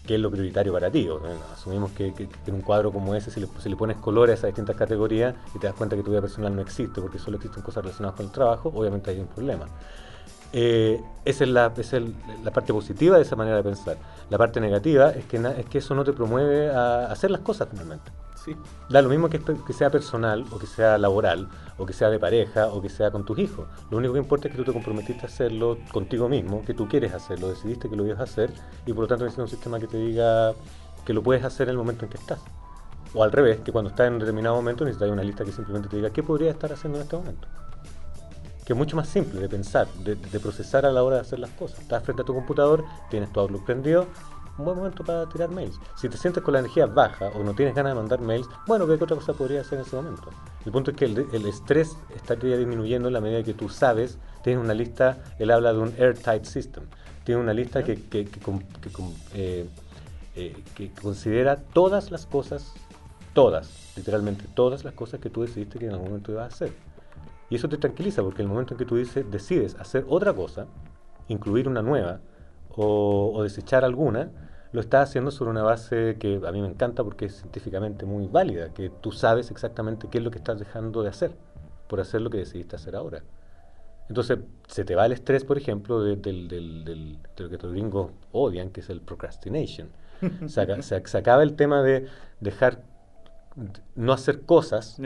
qué 0.06 0.14
es 0.14 0.20
lo 0.20 0.30
prioritario 0.30 0.72
para 0.72 0.90
ti. 0.90 1.06
Bueno, 1.08 1.36
asumimos 1.52 1.90
que, 1.92 2.12
que- 2.14 2.28
que 2.28 2.36
en 2.50 2.54
un 2.54 2.62
cuadro 2.62 2.92
como 2.92 3.14
ese, 3.14 3.30
si 3.30 3.40
le, 3.40 3.48
si 3.60 3.68
le 3.68 3.76
pones 3.76 3.96
colores 3.98 4.34
a 4.34 4.36
esas 4.38 4.48
distintas 4.48 4.76
categorías 4.76 5.34
y 5.54 5.58
te 5.58 5.66
das 5.66 5.74
cuenta 5.76 5.96
que 5.96 6.02
tu 6.02 6.10
vida 6.10 6.20
personal 6.20 6.54
no 6.54 6.62
existe 6.62 7.00
porque 7.00 7.18
solo 7.18 7.36
existen 7.36 7.62
cosas 7.62 7.82
relacionadas 7.84 8.16
con 8.16 8.26
el 8.26 8.32
trabajo, 8.32 8.72
obviamente 8.74 9.10
hay 9.10 9.18
un 9.20 9.26
problema. 9.26 9.66
Eh, 10.52 11.00
esa 11.24 11.44
es, 11.44 11.50
la, 11.50 11.72
esa 11.76 11.98
es 11.98 12.02
la 12.42 12.50
parte 12.50 12.72
positiva 12.72 13.16
de 13.16 13.22
esa 13.22 13.36
manera 13.36 13.56
de 13.56 13.62
pensar. 13.62 13.96
La 14.30 14.38
parte 14.38 14.60
negativa 14.60 15.10
es 15.10 15.24
que, 15.26 15.38
na- 15.38 15.52
es 15.52 15.66
que 15.66 15.78
eso 15.78 15.94
no 15.94 16.02
te 16.04 16.12
promueve 16.12 16.70
a 16.70 17.06
hacer 17.06 17.30
las 17.30 17.40
cosas 17.42 17.68
finalmente. 17.70 18.10
Sí. 18.44 18.56
Da 18.88 19.02
lo 19.02 19.10
mismo 19.10 19.28
que, 19.28 19.40
sea 19.72 19.90
personal, 19.90 20.46
o 20.50 20.58
que 20.58 20.66
sea 20.66 20.96
laboral, 20.96 21.48
o 21.76 21.84
que 21.84 21.92
sea 21.92 22.08
de 22.08 22.18
pareja, 22.18 22.68
o 22.68 22.80
que 22.80 22.88
sea 22.88 23.10
con 23.10 23.24
tus 23.24 23.38
hijos. 23.38 23.68
Lo 23.90 23.98
único 23.98 24.14
que 24.14 24.18
importa 24.18 24.48
es 24.48 24.52
que 24.52 24.58
tú 24.58 24.64
te 24.64 24.72
comprometiste 24.72 25.22
a 25.22 25.28
hacerlo 25.28 25.78
contigo 25.92 26.28
mismo, 26.28 26.64
que 26.64 26.72
tú 26.72 26.88
quieres 26.88 27.12
hacerlo, 27.12 27.48
decidiste 27.48 27.90
que 27.90 27.96
lo 27.96 28.06
ibas 28.06 28.20
a 28.20 28.22
hacer, 28.22 28.50
y 28.86 28.92
por 28.92 29.02
lo 29.02 29.08
tanto 29.08 29.24
necesitas 29.24 29.44
un 29.44 29.50
sistema 29.50 29.78
que 29.78 29.86
te 29.86 29.98
diga 29.98 30.54
que 31.04 31.12
lo 31.12 31.22
puedes 31.22 31.44
hacer 31.44 31.68
en 31.68 31.72
el 31.72 31.78
momento 31.78 32.06
en 32.06 32.10
que 32.10 32.16
estás. 32.16 32.40
O 33.12 33.22
al 33.22 33.32
revés, 33.32 33.60
que 33.60 33.72
cuando 33.72 33.90
estás 33.90 34.08
en 34.08 34.18
determinado 34.18 34.56
momento 34.56 34.84
necesitas 34.84 35.10
una 35.10 35.22
lista 35.22 35.44
que 35.44 35.52
simplemente 35.52 35.88
te 35.88 35.96
diga 35.96 36.10
qué 36.10 36.22
podría 36.22 36.50
estar 36.50 36.72
haciendo 36.72 36.98
en 36.98 37.02
este 37.02 37.16
momento. 37.16 37.46
Que 38.64 38.72
es 38.72 38.76
mucho 38.76 38.96
más 38.96 39.08
simple 39.08 39.40
de 39.40 39.48
pensar, 39.48 39.88
de, 40.04 40.14
de 40.14 40.40
procesar 40.40 40.86
a 40.86 40.92
la 40.92 41.02
hora 41.02 41.16
de 41.16 41.22
hacer 41.22 41.40
las 41.40 41.50
cosas. 41.50 41.80
Estás 41.80 42.04
frente 42.04 42.22
a 42.22 42.24
tu 42.24 42.32
computador, 42.32 42.84
tienes 43.10 43.32
tu 43.32 43.40
Outlook 43.40 43.64
prendido, 43.64 44.06
un 44.60 44.64
buen 44.64 44.76
momento 44.76 45.04
para 45.04 45.28
tirar 45.28 45.50
mails. 45.50 45.78
Si 45.96 46.08
te 46.08 46.16
sientes 46.16 46.42
con 46.42 46.52
la 46.52 46.60
energía 46.60 46.86
baja 46.86 47.28
o 47.34 47.42
no 47.42 47.54
tienes 47.54 47.74
ganas 47.74 47.92
de 47.92 48.00
mandar 48.00 48.20
mails, 48.20 48.48
bueno, 48.66 48.86
¿qué 48.86 48.92
otra 48.92 49.16
cosa 49.16 49.32
podría 49.32 49.62
hacer 49.62 49.78
en 49.78 49.84
ese 49.84 49.96
momento? 49.96 50.30
El 50.64 50.72
punto 50.72 50.92
es 50.92 50.96
que 50.96 51.06
el, 51.06 51.26
el 51.32 51.46
estrés 51.46 51.96
estaría 52.14 52.56
disminuyendo 52.56 53.08
en 53.08 53.14
la 53.14 53.20
medida 53.20 53.42
que 53.42 53.54
tú 53.54 53.68
sabes, 53.68 54.18
tienes 54.42 54.62
una 54.62 54.74
lista, 54.74 55.18
él 55.38 55.50
habla 55.50 55.72
de 55.72 55.78
un 55.80 55.94
airtight 55.98 56.44
system, 56.44 56.84
tiene 57.24 57.40
una 57.40 57.52
lista 57.52 57.82
que, 57.82 57.96
que, 57.96 58.24
que 58.26 58.40
que 58.40 58.90
eh, 59.34 59.68
eh, 60.36 60.62
que 60.74 60.90
considera 60.92 61.56
todas 61.56 62.10
las 62.10 62.26
cosas, 62.26 62.72
todas, 63.34 63.92
literalmente 63.96 64.44
todas 64.54 64.84
las 64.84 64.94
cosas 64.94 65.20
que 65.20 65.28
tú 65.28 65.42
decidiste 65.42 65.78
que 65.78 65.86
en 65.86 65.92
algún 65.92 66.08
momento 66.08 66.32
ibas 66.32 66.44
a 66.44 66.54
hacer. 66.54 66.72
Y 67.48 67.56
eso 67.56 67.68
te 67.68 67.76
tranquiliza 67.78 68.22
porque 68.22 68.42
el 68.42 68.48
momento 68.48 68.74
en 68.74 68.78
que 68.78 68.84
tú 68.84 68.96
dices, 68.96 69.28
decides 69.30 69.74
hacer 69.74 70.06
otra 70.08 70.32
cosa, 70.32 70.66
incluir 71.28 71.66
una 71.68 71.82
nueva 71.82 72.20
o, 72.70 73.32
o 73.34 73.42
desechar 73.42 73.84
alguna, 73.84 74.30
lo 74.72 74.80
estás 74.80 75.08
haciendo 75.08 75.30
sobre 75.30 75.50
una 75.50 75.62
base 75.62 76.16
que 76.20 76.40
a 76.46 76.52
mí 76.52 76.62
me 76.62 76.68
encanta 76.68 77.02
porque 77.04 77.26
es 77.26 77.36
científicamente 77.36 78.06
muy 78.06 78.26
válida, 78.28 78.72
que 78.72 78.88
tú 78.90 79.12
sabes 79.12 79.50
exactamente 79.50 80.08
qué 80.10 80.18
es 80.18 80.24
lo 80.24 80.30
que 80.30 80.38
estás 80.38 80.58
dejando 80.58 81.02
de 81.02 81.08
hacer 81.08 81.32
por 81.88 82.00
hacer 82.00 82.20
lo 82.20 82.30
que 82.30 82.38
decidiste 82.38 82.76
hacer 82.76 82.94
ahora. 82.96 83.22
Entonces, 84.08 84.38
se 84.68 84.84
te 84.84 84.94
va 84.96 85.06
el 85.06 85.12
estrés, 85.12 85.44
por 85.44 85.56
ejemplo, 85.58 86.02
de, 86.02 86.16
del- 86.16 86.48
del- 86.48 86.84
del- 86.84 87.18
de 87.36 87.44
lo 87.44 87.48
que 87.50 87.58
los 87.58 87.72
gringos 87.72 88.10
odian, 88.32 88.70
que 88.70 88.80
es 88.80 88.90
el 88.90 89.00
procrastination. 89.00 89.88
Se, 90.48 90.60
aca- 90.60 90.82
se- 90.82 91.06
se 91.06 91.18
acaba 91.18 91.42
el 91.42 91.54
tema 91.54 91.82
de 91.82 92.06
dejar 92.40 92.82
no 93.94 94.12
hacer 94.12 94.42
cosas, 94.42 94.96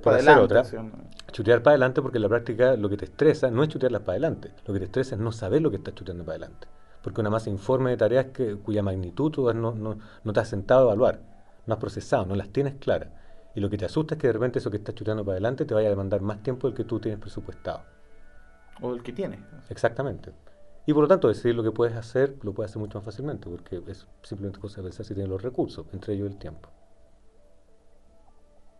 para 0.00 0.16
hacer 0.16 0.28
adelante. 0.30 0.44
otra. 0.44 0.60
así, 0.60 0.76
¿no? 0.76 0.92
chutear 1.32 1.62
para 1.62 1.72
adelante, 1.72 2.00
porque 2.02 2.18
en 2.18 2.22
la 2.22 2.28
práctica 2.28 2.76
lo 2.76 2.88
que 2.88 2.96
te 2.96 3.06
estresa 3.06 3.50
no 3.50 3.62
es 3.62 3.68
chutearlas 3.68 4.02
para 4.02 4.12
adelante, 4.12 4.50
lo 4.66 4.72
que 4.74 4.78
te 4.80 4.84
estresa 4.86 5.14
es 5.16 5.20
no 5.20 5.32
saber 5.32 5.62
lo 5.62 5.70
que 5.70 5.76
estás 5.78 5.94
chuteando 5.94 6.24
para 6.24 6.36
adelante. 6.36 6.68
Porque 7.04 7.20
una 7.20 7.30
masa 7.30 7.50
informe 7.50 7.90
de 7.90 7.98
tareas 7.98 8.26
que, 8.32 8.56
cuya 8.56 8.82
magnitud 8.82 9.30
tú 9.30 9.52
no, 9.52 9.72
no, 9.72 9.98
no 10.24 10.32
te 10.32 10.40
has 10.40 10.48
sentado 10.48 10.80
a 10.88 10.94
evaluar, 10.94 11.20
no 11.66 11.74
has 11.74 11.80
procesado, 11.80 12.24
no 12.24 12.34
las 12.34 12.48
tienes 12.48 12.76
claras. 12.76 13.10
Y 13.54 13.60
lo 13.60 13.68
que 13.70 13.76
te 13.76 13.84
asusta 13.84 14.14
es 14.14 14.20
que 14.20 14.26
de 14.26 14.32
repente 14.32 14.58
eso 14.58 14.70
que 14.70 14.78
estás 14.78 14.94
chuteando 14.94 15.22
para 15.22 15.34
adelante 15.34 15.66
te 15.66 15.74
vaya 15.74 15.88
a 15.88 15.90
demandar 15.90 16.22
más 16.22 16.42
tiempo 16.42 16.66
del 16.66 16.74
que 16.74 16.84
tú 16.84 16.98
tienes 16.98 17.20
presupuestado. 17.20 17.82
O 18.80 18.94
el 18.94 19.02
que 19.02 19.12
tiene. 19.12 19.38
Exactamente. 19.68 20.32
Y 20.86 20.92
por 20.92 21.02
lo 21.02 21.08
tanto, 21.08 21.28
decidir 21.28 21.54
lo 21.54 21.62
que 21.62 21.72
puedes 21.72 21.94
hacer, 21.94 22.36
lo 22.42 22.52
puedes 22.52 22.72
hacer 22.72 22.80
mucho 22.80 22.98
más 22.98 23.04
fácilmente, 23.04 23.48
porque 23.48 23.82
es 23.86 24.06
simplemente 24.22 24.58
cosa 24.58 24.78
de 24.78 24.84
pensar 24.84 25.06
si 25.06 25.14
tienes 25.14 25.30
los 25.30 25.42
recursos, 25.42 25.86
entre 25.92 26.14
ellos 26.14 26.30
el 26.30 26.38
tiempo. 26.38 26.70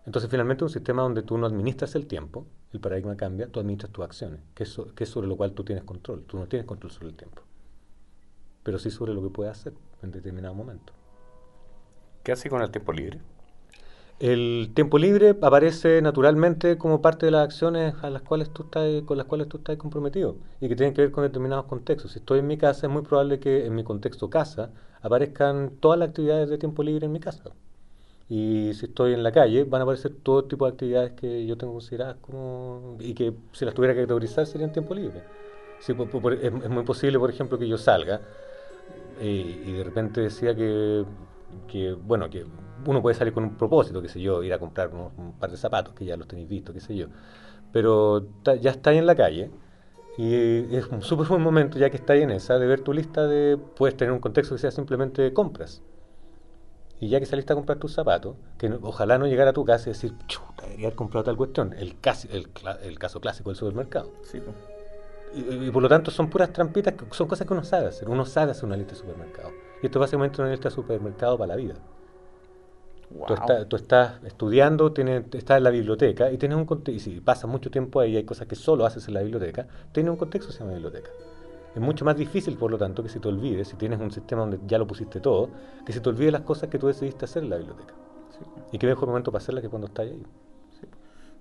Entonces, 0.05 0.31
finalmente, 0.31 0.65
un 0.65 0.71
sistema 0.71 1.03
donde 1.03 1.23
tú 1.23 1.39
no 1.39 1.47
administras 1.47 1.95
el 1.95 2.07
tiempo, 2.07 2.47
el 2.73 2.81
paradigma 2.81 3.17
cambia, 3.17 3.49
tú 3.49 3.61
administras 3.61 3.91
tus 3.91 4.05
acciones, 4.05 4.41
que 4.55 4.65
es, 4.65 4.79
que 4.95 5.05
es 5.05 5.11
sobre 5.11 5.29
lo 5.29 5.37
cual 5.37 5.53
tú 5.53 5.65
tienes 5.65 5.85
control. 5.85 6.25
Tú 6.25 6.37
no 6.37 6.47
tienes 6.47 6.67
control 6.67 6.91
sobre 6.91 7.09
el 7.09 7.17
tiempo, 7.17 7.43
pero 8.65 8.79
sí 8.81 8.91
sobre 8.91 9.15
lo 9.15 9.23
que 9.23 9.31
puedes 9.31 9.53
hacer 9.53 9.75
en 10.03 10.13
determinado 10.13 10.55
momento. 10.55 10.95
¿Qué 12.25 12.33
hace 12.33 12.51
con 12.51 12.63
el 12.63 12.71
tiempo 12.73 12.93
libre? 12.93 13.21
El 14.21 14.73
tiempo 14.75 14.99
libre 14.99 15.37
aparece 15.43 16.01
naturalmente 16.01 16.79
como 16.79 17.03
parte 17.03 17.27
de 17.27 17.33
las 17.33 17.45
acciones 17.45 17.95
a 18.03 18.11
las 18.11 18.23
cuales 18.23 18.51
tú 18.53 18.63
estás, 18.65 19.03
con 19.05 19.19
las 19.19 19.27
cuales 19.27 19.49
tú 19.49 19.59
estás 19.59 19.77
comprometido 19.77 20.37
y 20.61 20.69
que 20.69 20.77
tienen 20.77 20.95
que 20.95 21.03
ver 21.03 21.11
con 21.11 21.25
determinados 21.25 21.67
contextos. 21.67 22.13
Si 22.13 22.21
estoy 22.21 22.39
en 22.41 22.47
mi 22.47 22.57
casa, 22.57 22.87
es 22.87 22.93
muy 22.93 23.03
probable 23.03 23.41
que 23.41 23.67
en 23.67 23.75
mi 23.75 23.85
contexto 23.85 24.31
casa 24.31 24.73
aparezcan 25.03 25.73
todas 25.81 25.99
las 25.99 26.09
actividades 26.11 26.49
de 26.49 26.59
tiempo 26.59 26.83
libre 26.83 27.07
en 27.07 27.13
mi 27.13 27.21
casa. 27.21 27.51
Y 28.29 28.73
si 28.75 28.87
estoy 28.87 29.15
en 29.15 29.23
la 29.25 29.33
calle, 29.33 29.65
van 29.65 29.83
a 29.83 29.85
aparecer 29.85 30.15
todo 30.23 30.45
tipo 30.47 30.67
de 30.67 30.73
actividades 30.73 31.13
que 31.15 31.47
yo 31.47 31.59
tengo 31.59 31.75
consideradas 31.75 32.17
como 32.23 32.97
y 33.01 33.15
que 33.15 33.35
si 33.53 33.65
las 33.67 33.75
tuviera 33.75 33.95
que 33.95 34.03
categorizar 34.03 34.47
serían 34.47 34.73
tiempo 34.73 34.95
libre. 34.95 35.25
Sí, 35.79 35.93
por- 35.95 36.09
por- 36.09 36.33
es, 36.35 36.45
es 36.45 36.71
muy 36.71 36.85
posible, 36.85 37.19
por 37.19 37.31
ejemplo, 37.31 37.59
que 37.59 37.69
yo 37.69 37.79
salga 37.79 38.23
eh, 39.21 39.63
y 39.67 39.73
de 39.73 39.85
repente 39.85 40.21
decía 40.21 40.55
que, 40.55 41.05
que, 41.69 41.93
bueno, 41.93 42.29
que 42.31 42.45
uno 42.87 43.01
puede 43.03 43.15
salir 43.17 43.33
con 43.33 43.45
un 43.45 43.57
propósito, 43.57 44.03
qué 44.03 44.09
sé 44.09 44.21
yo, 44.21 44.43
ir 44.43 44.53
a 44.53 44.59
comprar 44.59 44.89
unos- 44.93 45.13
un 45.17 45.33
par 45.39 45.51
de 45.51 45.57
zapatos, 45.57 45.95
que 45.95 46.05
ya 46.05 46.17
los 46.17 46.29
tenéis 46.29 46.49
visto, 46.49 46.73
qué 46.73 46.81
sé 46.81 46.95
yo. 46.97 47.07
Pero 47.73 48.25
ta- 48.43 48.57
ya 48.57 48.71
estáis 48.71 48.99
en 48.99 49.07
la 49.07 49.15
calle 49.15 49.51
y 50.17 50.77
es 50.77 50.87
un 50.89 51.03
súper 51.03 51.27
buen 51.29 51.43
momento, 51.43 51.79
ya 51.79 51.91
que 51.91 51.97
estáis 51.97 52.23
en 52.23 52.31
esa, 52.31 52.59
de 52.59 52.67
ver 52.67 52.81
tu 52.83 52.93
lista 52.93 53.27
de, 53.27 53.57
puedes 53.57 53.97
tener 53.97 54.13
un 54.13 54.21
contexto 54.21 54.55
que 54.55 54.61
sea 54.61 54.71
simplemente 54.71 55.33
compras. 55.33 55.83
Y 57.01 57.09
ya 57.09 57.19
que 57.21 57.27
saliste 57.27 57.53
a 57.53 57.57
comprar 57.57 57.79
tus 57.79 57.93
zapatos, 57.93 58.37
que 58.59 58.69
no- 58.69 58.79
ojalá 58.83 59.19
no 59.19 59.27
llegar 59.27 59.49
a 59.49 59.53
tu 59.53 59.65
casa 59.65 59.91
y 59.91 59.93
decir, 59.93 60.15
chuta, 60.27 60.63
debería 60.65 60.87
haber 60.87 60.97
comprado 60.97 61.25
tal 61.25 61.37
cuestión. 61.37 61.73
El, 61.75 61.99
casi, 62.01 62.29
el, 62.31 62.49
el 62.83 62.99
caso 62.99 63.21
clásico 63.21 63.51
del 63.51 63.57
supermercado. 63.57 64.13
Sí, 64.23 64.41
pues. 64.41 64.57
Y, 65.35 65.67
y 65.67 65.71
por 65.71 65.83
lo 65.83 65.89
tanto 65.89 66.11
son 66.11 66.31
puras 66.31 66.53
trampitas, 66.53 66.95
que 66.95 67.05
son 67.11 67.27
cosas 67.27 67.47
que 67.47 67.53
uno 67.53 67.65
sabe 67.65 67.89
hacer. 67.89 68.09
Uno 68.09 68.25
sabe 68.25 68.53
hacer 68.53 68.65
una 68.65 68.77
lista 68.77 68.93
de 68.93 69.01
supermercado. 69.01 69.51
Y 69.83 69.87
esto 69.87 69.99
es 69.99 70.01
básicamente 70.01 70.41
una 70.41 70.51
lista 70.51 70.69
de 70.69 70.75
supermercado 70.75 71.37
para 71.37 71.49
la 71.49 71.57
vida. 71.57 71.75
Wow. 73.11 73.27
Tú, 73.27 73.35
estás, 73.35 73.69
tú 73.69 73.77
estás 73.77 74.25
estudiando, 74.25 74.93
tienes, 74.93 75.25
estás 75.33 75.59
en 75.59 75.65
la 75.65 75.71
biblioteca 75.71 76.33
y 76.33 76.39
tienes 76.39 76.59
un 76.59 76.83
y 76.87 76.99
si 76.99 77.21
pasas 77.21 77.49
mucho 77.49 77.71
tiempo 77.71 78.01
ahí, 78.01 78.17
hay 78.17 78.25
cosas 78.25 78.49
que 78.49 78.57
solo 78.57 78.87
haces 78.87 79.07
en 79.09 79.15
la 79.15 79.21
biblioteca, 79.21 79.67
tienes 79.93 80.11
un 80.11 80.17
contexto 80.17 80.49
que 80.49 80.55
se 80.55 80.61
llama 80.61 80.73
biblioteca. 80.73 81.11
Es 81.75 81.81
mucho 81.81 82.05
más 82.05 82.17
difícil, 82.17 82.57
por 82.57 82.71
lo 82.71 82.79
tanto, 82.79 83.03
que 83.03 83.09
si 83.09 83.19
te 83.19 83.29
olvides, 83.29 83.69
si 83.69 83.77
tienes 83.77 84.01
un 84.01 84.11
sistema 84.11 84.43
donde 84.43 84.61
ya 84.67 84.79
lo 84.79 84.87
pusiste 84.87 85.21
todo, 85.21 85.51
que 85.85 85.93
si 85.93 86.01
te 86.01 86.09
olvides 86.09 86.33
las 86.33 86.43
cosas 86.43 86.71
que 86.71 86.79
tú 86.79 86.87
decidiste 86.87 87.25
hacer 87.25 87.43
en 87.43 87.51
la 87.51 87.57
biblioteca. 87.57 87.95
Sí. 88.31 88.45
Y 88.73 88.79
qué 88.79 88.87
mejor 88.87 89.09
momento 89.09 89.33
para 89.33 89.43
hacerlas 89.43 89.63
que 89.63 89.69
cuando 89.69 89.89
estás 89.89 90.07
ahí. 90.07 90.23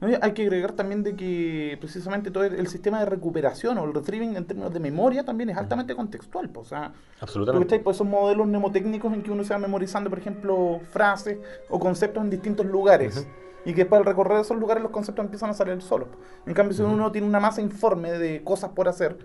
No, 0.03 0.17
Hay 0.21 0.31
que 0.33 0.43
agregar 0.43 0.73
también 0.73 1.03
de 1.03 1.15
que 1.15 1.77
precisamente 1.79 2.31
todo 2.31 2.43
el, 2.43 2.55
el 2.55 2.67
sistema 2.67 2.99
de 2.99 3.05
recuperación 3.05 3.77
o 3.77 3.85
el 3.85 3.93
retrieving 3.93 4.35
en 4.35 4.45
términos 4.45 4.73
de 4.73 4.79
memoria 4.79 5.23
también 5.23 5.49
es 5.49 5.57
altamente 5.57 5.95
contextual. 5.95 6.49
pues, 6.49 6.67
o 6.67 6.69
sea, 6.69 6.93
Absolutamente. 7.21 7.67
¿cachai? 7.67 7.83
Pues 7.83 7.97
esos 7.97 8.07
modelos 8.07 8.47
mnemotécnicos 8.47 9.13
en 9.13 9.23
que 9.23 9.31
uno 9.31 9.43
se 9.43 9.53
va 9.53 9.59
memorizando, 9.59 10.09
por 10.09 10.19
ejemplo, 10.19 10.81
frases 10.91 11.37
o 11.69 11.79
conceptos 11.79 12.23
en 12.23 12.29
distintos 12.29 12.65
lugares. 12.65 13.27
Y 13.65 13.73
que 13.73 13.81
después 13.81 13.99
al 13.99 14.05
recorrer 14.05 14.41
esos 14.41 14.57
lugares 14.57 14.83
los 14.83 14.91
conceptos 14.91 15.23
empiezan 15.23 15.49
a 15.49 15.53
salir 15.53 15.81
solos. 15.81 16.09
En 16.45 16.53
cambio, 16.53 16.75
si 16.75 16.81
uno 16.83 17.11
tiene 17.13 17.25
una 17.27 17.39
masa 17.39 17.61
informe 17.61 18.11
de 18.11 18.43
cosas 18.43 18.71
por 18.71 18.89
hacer 18.89 19.17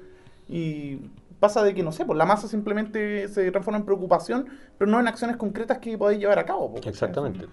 y 0.48 1.10
pasa 1.40 1.62
de 1.62 1.74
que, 1.74 1.82
no 1.82 1.90
sé, 1.92 2.04
pues 2.04 2.16
la 2.16 2.24
masa 2.24 2.46
simplemente 2.48 3.26
se 3.28 3.50
transforma 3.50 3.78
en 3.78 3.84
preocupación, 3.84 4.46
pero 4.76 4.90
no 4.90 5.00
en 5.00 5.08
acciones 5.08 5.36
concretas 5.36 5.78
que 5.78 5.98
podáis 5.98 6.20
llevar 6.20 6.38
a 6.38 6.44
cabo. 6.46 6.70
pues, 6.70 6.84
¿cachai? 6.84 7.48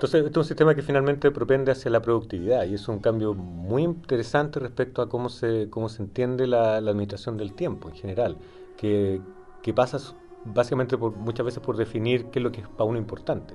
Entonces, 0.00 0.24
este 0.24 0.30
es 0.30 0.36
un 0.38 0.48
sistema 0.48 0.74
que 0.74 0.80
finalmente 0.80 1.30
propende 1.30 1.72
hacia 1.72 1.90
la 1.90 2.00
productividad 2.00 2.64
y 2.64 2.72
es 2.72 2.88
un 2.88 3.00
cambio 3.00 3.34
muy 3.34 3.82
interesante 3.82 4.58
respecto 4.58 5.02
a 5.02 5.10
cómo 5.10 5.28
se, 5.28 5.68
cómo 5.68 5.90
se 5.90 6.02
entiende 6.02 6.46
la, 6.46 6.78
administración 6.78 7.36
del 7.36 7.52
tiempo 7.52 7.90
en 7.90 7.94
general, 7.96 8.38
que, 8.78 9.20
que 9.62 9.74
pasa 9.74 9.98
básicamente 10.46 10.96
por, 10.96 11.14
muchas 11.14 11.44
veces 11.44 11.62
por 11.62 11.76
definir 11.76 12.30
qué 12.30 12.38
es 12.38 12.42
lo 12.42 12.50
que 12.50 12.62
es 12.62 12.68
para 12.68 12.84
uno 12.84 12.96
importante. 12.96 13.52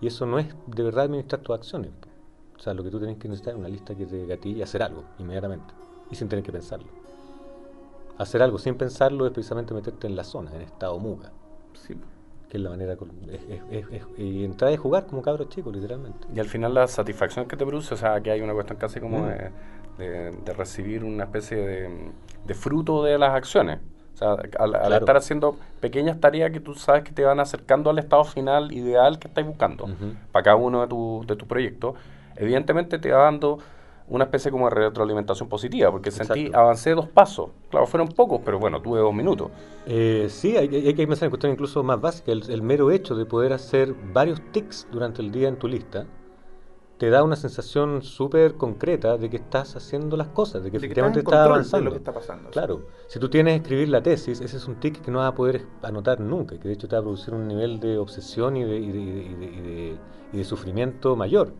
Y 0.00 0.08
eso 0.08 0.26
no 0.26 0.40
es 0.40 0.48
de 0.66 0.82
verdad 0.82 1.04
administrar 1.04 1.42
tus 1.42 1.54
acciones. 1.54 1.92
O 2.56 2.58
sea, 2.58 2.74
lo 2.74 2.82
que 2.82 2.90
tú 2.90 2.98
tienes 2.98 3.18
que 3.18 3.28
necesitar 3.28 3.54
es 3.54 3.60
una 3.60 3.68
lista 3.68 3.94
que 3.94 4.04
te 4.04 4.26
gatille 4.26 4.58
y 4.58 4.62
hacer 4.62 4.82
algo 4.82 5.04
inmediatamente 5.20 5.72
y 6.10 6.16
sin 6.16 6.28
tener 6.28 6.44
que 6.44 6.50
pensarlo. 6.50 6.88
Hacer 8.18 8.42
algo 8.42 8.58
sin 8.58 8.74
pensarlo 8.74 9.26
es 9.26 9.32
precisamente 9.32 9.72
meterte 9.72 10.08
en 10.08 10.16
la 10.16 10.24
zona, 10.24 10.52
en 10.56 10.62
estado 10.62 10.98
muga 10.98 11.30
Sí. 11.74 11.94
Que 12.54 12.58
es 12.58 12.62
la 12.62 12.70
manera 12.70 12.92
es, 13.72 13.84
es- 13.90 14.02
y 14.16 14.44
entrar 14.44 14.72
y 14.72 14.76
jugar 14.76 15.06
como 15.06 15.22
cabros 15.22 15.48
chicos 15.48 15.74
literalmente 15.74 16.24
Y 16.32 16.38
al 16.38 16.46
final 16.46 16.72
la 16.72 16.86
satisfacción 16.86 17.46
que 17.48 17.56
te 17.56 17.66
produce, 17.66 17.94
o 17.94 17.96
sea, 17.96 18.20
que 18.20 18.30
hay 18.30 18.40
una 18.42 18.52
cuestión 18.52 18.78
casi 18.78 19.00
como 19.00 19.18
Mm. 19.22 19.26
de, 19.28 19.50
de- 19.98 20.30
de 20.30 20.52
recibir 20.52 21.02
una 21.02 21.24
especie 21.24 21.56
de, 21.56 22.10
de 22.46 22.54
fruto 22.54 23.02
de 23.02 23.18
las 23.18 23.30
acciones. 23.34 23.80
O 24.14 24.16
sea, 24.16 24.36
al, 24.60 24.92
estar 24.92 25.16
haciendo 25.16 25.56
pequeñas 25.80 26.20
tareas 26.20 26.52
que 26.52 26.60
tú 26.60 26.74
sabes 26.74 27.02
que 27.02 27.10
te 27.10 27.24
van 27.24 27.40
acercando 27.40 27.90
al 27.90 27.98
estado 27.98 28.22
final 28.22 28.70
ideal 28.70 29.18
que 29.18 29.26
estás 29.26 29.44
buscando 29.44 29.88
para 30.30 30.42
cada 30.44 30.54
uno 30.56 30.82
de 30.82 30.86
tus 30.86 31.26
de 31.26 31.34
tus 31.34 31.48
proyectos, 31.48 31.96
evidentemente 32.36 33.00
te 33.00 33.10
va 33.10 33.24
dando 33.24 33.58
una 34.08 34.24
especie 34.24 34.50
como 34.50 34.68
de 34.68 34.74
retroalimentación 34.74 35.48
positiva, 35.48 35.90
porque 35.90 36.10
sentí, 36.10 36.40
Exacto. 36.40 36.58
avancé 36.58 36.94
dos 36.94 37.08
pasos. 37.08 37.50
Claro, 37.70 37.86
fueron 37.86 38.08
pocos, 38.08 38.40
pero 38.44 38.58
bueno, 38.58 38.80
tuve 38.82 39.00
dos 39.00 39.14
minutos. 39.14 39.50
Eh, 39.86 40.26
sí 40.28 40.56
hay, 40.56 40.68
hay- 40.68 40.86
hay 40.88 40.94
que 40.94 41.06
pensar 41.06 41.26
en 41.26 41.30
cuestiones 41.30 41.54
incluso 41.54 41.82
más 41.82 42.00
básicas 42.00 42.28
el, 42.28 42.50
el 42.50 42.62
mero 42.62 42.90
hecho 42.90 43.14
de 43.14 43.24
poder 43.26 43.52
hacer 43.52 43.94
varios 44.12 44.40
tics 44.52 44.86
durante 44.92 45.22
el 45.22 45.30
día 45.30 45.48
en 45.48 45.58
tu 45.58 45.68
lista 45.68 46.06
te 46.98 47.10
da 47.10 47.24
una 47.24 47.34
sensación 47.34 48.02
súper 48.02 48.54
concreta 48.54 49.18
de 49.18 49.28
que 49.28 49.36
estás 49.36 49.74
haciendo 49.74 50.16
las 50.16 50.28
cosas 50.28 50.62
de 50.62 50.70
que 50.70 50.78
De 50.78 50.86
que 50.88 50.92
estás 50.92 51.16
efectivamente 51.16 51.20
en 51.20 51.26
estás 51.26 51.44
de 51.44 51.50
avanzando 51.50 51.84
lo 51.86 51.90
que 51.90 51.96
está 51.98 52.12
pasando. 52.12 52.50
Claro, 52.50 52.82
si 53.08 53.18
tú 53.18 53.28
tienes 53.28 53.54
que 53.54 53.56
escribir 53.62 53.88
la 53.88 54.00
tesis, 54.02 54.40
ese 54.40 54.56
es 54.56 54.68
un 54.68 54.76
tic 54.76 55.00
que 55.02 55.10
no 55.10 55.18
vas 55.18 55.32
a 55.32 55.34
poder 55.34 55.66
anotar 55.82 56.20
nunca, 56.20 56.56
que 56.58 56.68
de 56.68 56.74
hecho 56.74 56.86
te 56.86 56.94
va 56.94 57.00
a 57.00 57.02
producir 57.02 57.34
un 57.34 57.48
nivel 57.48 57.80
de 57.80 57.98
obsesión 57.98 58.56
y 58.56 58.64
de, 58.64 58.76
y 58.78 58.92
de- 58.92 59.00
y 59.00 59.10
de- 59.10 59.22
y 59.24 59.34
de- 59.34 59.46
y 59.46 59.60
de- 59.60 59.98
y 60.34 60.36
de 60.38 60.44
sufrimiento 60.44 61.16
mayor. 61.16 61.52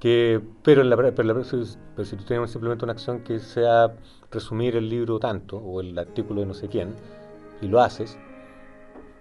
Que, 0.00 0.40
pero, 0.64 0.82
en 0.82 0.90
la, 0.90 0.96
pero, 0.96 1.22
la- 1.22 1.34
pero 1.34 2.04
si 2.06 2.16
tú 2.16 2.24
tienes 2.24 2.50
simplemente 2.50 2.84
una 2.84 2.92
acción 2.94 3.22
que 3.22 3.38
sea 3.38 3.94
resumir 4.30 4.76
el 4.76 4.88
libro 4.88 5.18
tanto, 5.20 5.58
o 5.58 5.80
el 5.80 5.98
artículo 5.98 6.40
de 6.40 6.46
no 6.46 6.54
sé 6.54 6.68
quién, 6.68 6.94
y 7.60 7.68
lo 7.68 7.80
haces, 7.80 8.18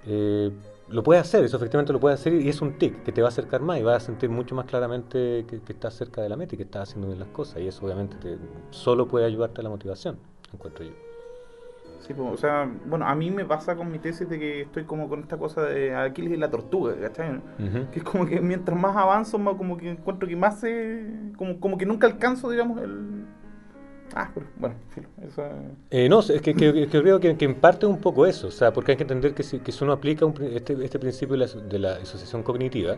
eh, 0.05 0.51
lo 0.87 1.03
puedes 1.03 1.21
hacer, 1.21 1.43
eso 1.43 1.57
efectivamente 1.57 1.93
lo 1.93 1.99
puedes 1.99 2.19
hacer 2.19 2.33
y 2.33 2.49
es 2.49 2.61
un 2.61 2.77
tic 2.79 3.03
que 3.03 3.11
te 3.11 3.21
va 3.21 3.27
a 3.27 3.29
acercar 3.29 3.61
más 3.61 3.79
y 3.79 3.83
vas 3.83 4.03
a 4.03 4.05
sentir 4.05 4.29
mucho 4.29 4.55
más 4.55 4.65
claramente 4.65 5.45
que, 5.47 5.61
que 5.61 5.73
estás 5.73 5.93
cerca 5.95 6.21
de 6.21 6.29
la 6.29 6.35
meta 6.37 6.55
y 6.55 6.57
que 6.57 6.63
estás 6.63 6.89
haciendo 6.89 7.07
bien 7.07 7.19
las 7.19 7.29
cosas 7.29 7.61
y 7.61 7.67
eso 7.67 7.85
obviamente 7.85 8.17
te, 8.17 8.37
solo 8.71 9.07
puede 9.07 9.25
ayudarte 9.25 9.61
a 9.61 9.63
la 9.63 9.69
motivación, 9.69 10.17
encuentro 10.53 10.85
yo. 10.85 11.08
Sí, 11.99 12.13
pues, 12.13 12.29
o 12.31 12.37
sea, 12.37 12.69
bueno, 12.85 13.05
a 13.05 13.13
mí 13.13 13.29
me 13.29 13.45
pasa 13.45 13.75
con 13.75 13.91
mi 13.91 13.99
tesis 13.99 14.27
de 14.29 14.39
que 14.39 14.61
estoy 14.61 14.85
como 14.85 15.09
con 15.09 15.19
esta 15.19 15.37
cosa 15.37 15.63
de 15.63 15.93
Aquiles 15.95 16.33
y 16.33 16.37
la 16.37 16.49
tortuga, 16.49 16.95
¿cachai? 16.99 17.31
Ujú. 17.37 17.91
Que 17.91 17.99
es 17.99 18.03
como 18.03 18.25
que 18.25 18.39
mientras 18.41 18.77
más 18.79 18.95
avanzo, 18.95 19.37
más 19.37 19.55
como 19.55 19.77
que 19.77 19.91
encuentro 19.91 20.27
que 20.27 20.35
más 20.35 20.59
se... 20.59 21.05
Como, 21.37 21.59
como 21.59 21.77
que 21.77 21.85
nunca 21.85 22.07
alcanzo, 22.07 22.49
digamos, 22.49 22.81
el... 22.81 23.25
Ah, 24.15 24.31
pero 24.33 24.47
bueno, 24.57 24.75
eso 25.21 25.45
es... 25.45 25.51
Eh, 25.91 26.09
no, 26.09 26.19
es 26.21 26.41
que, 26.41 26.55
que- 26.55 26.73
que 26.73 26.87
creo 27.01 27.19
que, 27.19 27.37
que 27.37 27.45
en 27.45 27.55
parte 27.55 27.85
es 27.85 27.91
un 27.91 27.99
poco 27.99 28.25
eso, 28.25 28.47
o 28.47 28.51
sea, 28.51 28.73
porque 28.73 28.93
hay 28.93 28.97
que 28.97 29.03
entender 29.03 29.35
que 29.35 29.43
si, 29.43 29.59
que 29.59 29.71
si 29.71 29.83
uno 29.83 29.93
aplica 29.93 30.25
un 30.25 30.33
este, 30.41 30.73
este 30.83 30.97
principio 30.97 31.37
de 31.37 31.45
la, 31.45 31.61
de 31.61 31.79
la 31.79 31.91
asociación 31.97 32.41
cognitiva, 32.41 32.97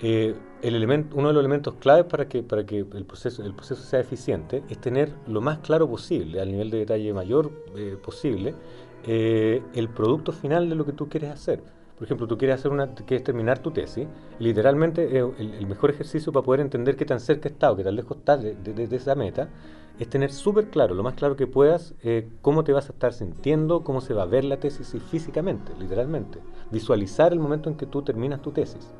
eh, 0.00 0.34
el 0.62 0.74
elemento, 0.74 1.16
uno 1.16 1.28
de 1.28 1.34
los 1.34 1.40
elementos 1.40 1.74
claves 1.76 2.04
para 2.06 2.28
que, 2.28 2.42
para 2.42 2.64
que 2.66 2.78
el, 2.80 3.04
proceso, 3.06 3.42
el 3.44 3.54
proceso 3.54 3.82
sea 3.82 4.00
eficiente 4.00 4.64
es 4.68 4.80
tener 4.80 5.14
lo 5.26 5.40
más 5.40 5.58
claro 5.60 5.88
posible, 5.88 6.40
al 6.40 6.50
nivel 6.50 6.70
de 6.70 6.78
detalle 6.78 7.12
mayor 7.14 7.52
eh, 7.76 7.96
posible, 8.02 8.56
eh, 9.02 9.62
el 9.74 9.88
producto 9.90 10.32
final 10.32 10.68
de 10.68 10.74
lo 10.74 10.84
que 10.84 10.92
tú 10.92 11.08
quieres 11.08 11.30
hacer. 11.30 11.62
Por 11.96 12.04
ejemplo, 12.06 12.26
tú 12.26 12.38
quieres 12.38 12.56
hacer 12.60 12.70
una, 12.72 12.94
quieres 12.94 13.24
terminar 13.24 13.58
tu 13.60 13.72
tesis, 13.72 14.08
literalmente 14.38 15.18
eh, 15.18 15.24
el, 15.38 15.54
el 15.54 15.66
mejor 15.66 15.90
ejercicio 15.90 16.32
para 16.32 16.44
poder 16.44 16.60
entender 16.60 16.96
qué 16.96 17.04
tan 17.04 17.20
cerca 17.20 17.48
estás 17.48 17.72
o 17.72 17.76
qué 17.76 17.84
tan 17.84 17.96
lejos 17.96 18.18
estás 18.18 18.42
de, 18.42 18.54
de- 18.56 18.88
de 18.88 18.96
esa 18.96 19.14
meta 19.14 19.50
es 19.98 20.08
tener 20.08 20.32
súper 20.32 20.70
claro, 20.70 20.94
lo 20.94 21.02
más 21.02 21.14
claro 21.14 21.36
que 21.36 21.46
puedas, 21.46 21.94
eh, 22.02 22.30
cómo 22.40 22.64
te 22.64 22.72
vas 22.72 22.88
a 22.88 22.92
estar 22.92 23.12
sintiendo, 23.12 23.84
cómo 23.84 24.00
se 24.00 24.14
va 24.14 24.22
a 24.22 24.26
ver 24.26 24.44
la 24.44 24.58
tesis 24.58 24.94
y 24.94 25.00
físicamente, 25.00 25.74
literalmente. 25.76 26.42
Visualizar 26.70 27.32
el 27.32 27.38
momento 27.40 27.68
en 27.68 27.76
que 27.76 27.86
tú 27.86 28.02
terminas 28.02 28.40
tu 28.40 28.52
tesis. 28.52 28.94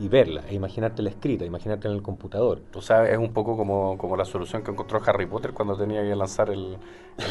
Y 0.00 0.08
verla, 0.08 0.42
e 0.48 0.54
imaginártela 0.54 1.10
escrita, 1.10 1.44
imaginártela 1.44 1.92
en 1.92 1.96
el 1.98 2.02
computador. 2.02 2.60
O 2.74 2.80
sea, 2.80 3.08
es 3.08 3.18
un 3.18 3.32
poco 3.32 3.56
como, 3.56 3.98
como 3.98 4.16
la 4.16 4.24
solución 4.24 4.62
que 4.62 4.70
encontró 4.70 5.00
Harry 5.04 5.26
Potter 5.26 5.52
cuando 5.52 5.76
tenía 5.76 6.02
que 6.02 6.14
lanzar 6.14 6.50
el, 6.50 6.76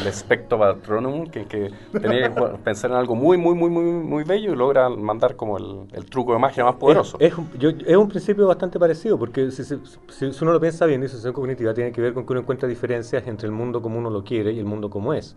el 0.06 0.12
Spectro 0.12 0.58
Patronum, 0.58 1.28
que, 1.28 1.46
que 1.46 1.70
tenía 1.98 2.34
que 2.34 2.42
pensar 2.62 2.90
en 2.90 2.98
algo 2.98 3.14
muy, 3.14 3.38
muy, 3.38 3.54
muy, 3.54 3.70
muy, 3.70 3.84
muy 3.84 4.24
bello 4.24 4.52
y 4.52 4.56
logra 4.56 4.90
mandar 4.90 5.34
como 5.36 5.56
el, 5.56 5.86
el 5.92 6.04
truco 6.04 6.34
de 6.34 6.38
magia 6.40 6.62
más 6.64 6.74
poderoso. 6.74 7.16
Es, 7.20 7.32
es 7.32 7.38
un, 7.38 7.50
yo- 7.58 7.70
es 7.70 7.96
un 7.96 8.08
principio 8.08 8.46
bastante 8.46 8.78
parecido, 8.78 9.18
porque 9.18 9.50
si, 9.50 9.64
si- 9.64 9.80
si- 10.08 10.42
uno 10.42 10.52
lo 10.52 10.60
piensa 10.60 10.84
bien, 10.84 11.00
disociación 11.00 11.32
cognitiva 11.32 11.72
tiene 11.72 11.90
que 11.90 12.02
ver 12.02 12.12
con 12.12 12.26
que 12.26 12.32
uno 12.34 12.40
encuentra 12.42 12.68
diferencias 12.68 13.26
entre 13.26 13.46
el 13.46 13.52
mundo 13.52 13.80
como 13.80 13.98
uno 13.98 14.10
lo 14.10 14.22
quiere 14.24 14.52
y 14.52 14.58
el 14.58 14.66
mundo 14.66 14.90
como 14.90 15.14
es. 15.14 15.36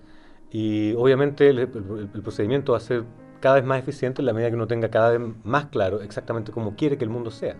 Y 0.52 0.94
obviamente 0.96 1.48
el- 1.48 1.60
el 1.60 2.22
procedimiento 2.22 2.74
va 2.74 2.80
a 2.80 2.82
ser 2.82 3.06
cada 3.42 3.56
vez 3.56 3.66
más 3.66 3.80
eficiente 3.80 4.22
en 4.22 4.28
la 4.28 4.34
medida 4.34 4.50
que 4.50 4.56
uno 4.56 4.68
tenga 4.68 4.90
cada 4.90 5.18
vez 5.18 5.22
más 5.44 5.66
claro 5.66 6.02
exactamente 6.02 6.52
cómo 6.54 6.76
quiere 6.78 6.98
que 6.98 7.04
el 7.04 7.10
mundo 7.10 7.30
sea. 7.32 7.58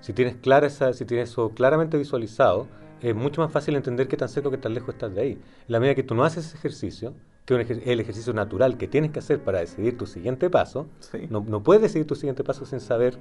Si 0.00 0.12
tienes, 0.12 0.36
clara 0.36 0.66
esa, 0.68 0.92
si 0.92 1.04
tienes 1.04 1.30
eso 1.30 1.50
claramente 1.50 1.96
visualizado, 1.98 2.68
es 3.00 3.14
mucho 3.14 3.40
más 3.40 3.50
fácil 3.50 3.74
entender 3.74 4.06
qué 4.06 4.16
tan 4.16 4.28
cerca 4.28 4.48
o 4.48 4.52
qué 4.52 4.58
tan 4.58 4.74
lejos 4.74 4.90
estás 4.90 5.12
de 5.14 5.20
ahí. 5.20 5.32
En 5.32 5.40
la 5.68 5.80
medida 5.80 5.94
que 5.96 6.02
tú 6.04 6.14
no 6.14 6.24
haces 6.24 6.46
ese 6.46 6.56
ejercicio, 6.56 7.14
que 7.46 7.60
es 7.60 7.70
el 7.86 7.98
ejercicio 8.00 8.32
natural 8.32 8.76
que 8.78 8.86
tienes 8.86 9.10
que 9.10 9.18
hacer 9.18 9.40
para 9.42 9.58
decidir 9.60 9.98
tu 9.98 10.06
siguiente 10.06 10.48
paso, 10.50 10.86
Sí. 11.00 11.26
no, 11.28 11.44
no 11.46 11.62
puedes 11.62 11.82
decidir 11.82 12.06
tu 12.06 12.14
siguiente 12.14 12.44
paso 12.44 12.64
sin 12.66 12.78
saber 12.80 13.18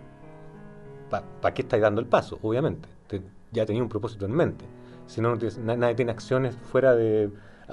para 1.10 1.54
qué 1.54 1.62
estás 1.64 1.82
dando 1.82 2.00
el 2.02 2.08
paso, 2.08 2.40
obviamente. 2.42 2.88
Te- 3.08 3.22
ya 3.52 3.66
tenía 3.66 3.82
un 3.84 3.90
propósito 3.90 4.26
en 4.26 4.32
mente. 4.32 4.66
Si 5.08 5.20
no, 5.22 5.30
no 5.32 5.38
tienes- 5.38 5.58
na- 5.58 5.76
nadie 5.76 5.96
tiene 5.96 6.12
acciones 6.12 6.56
fuera 6.72 6.96
de 6.96 7.30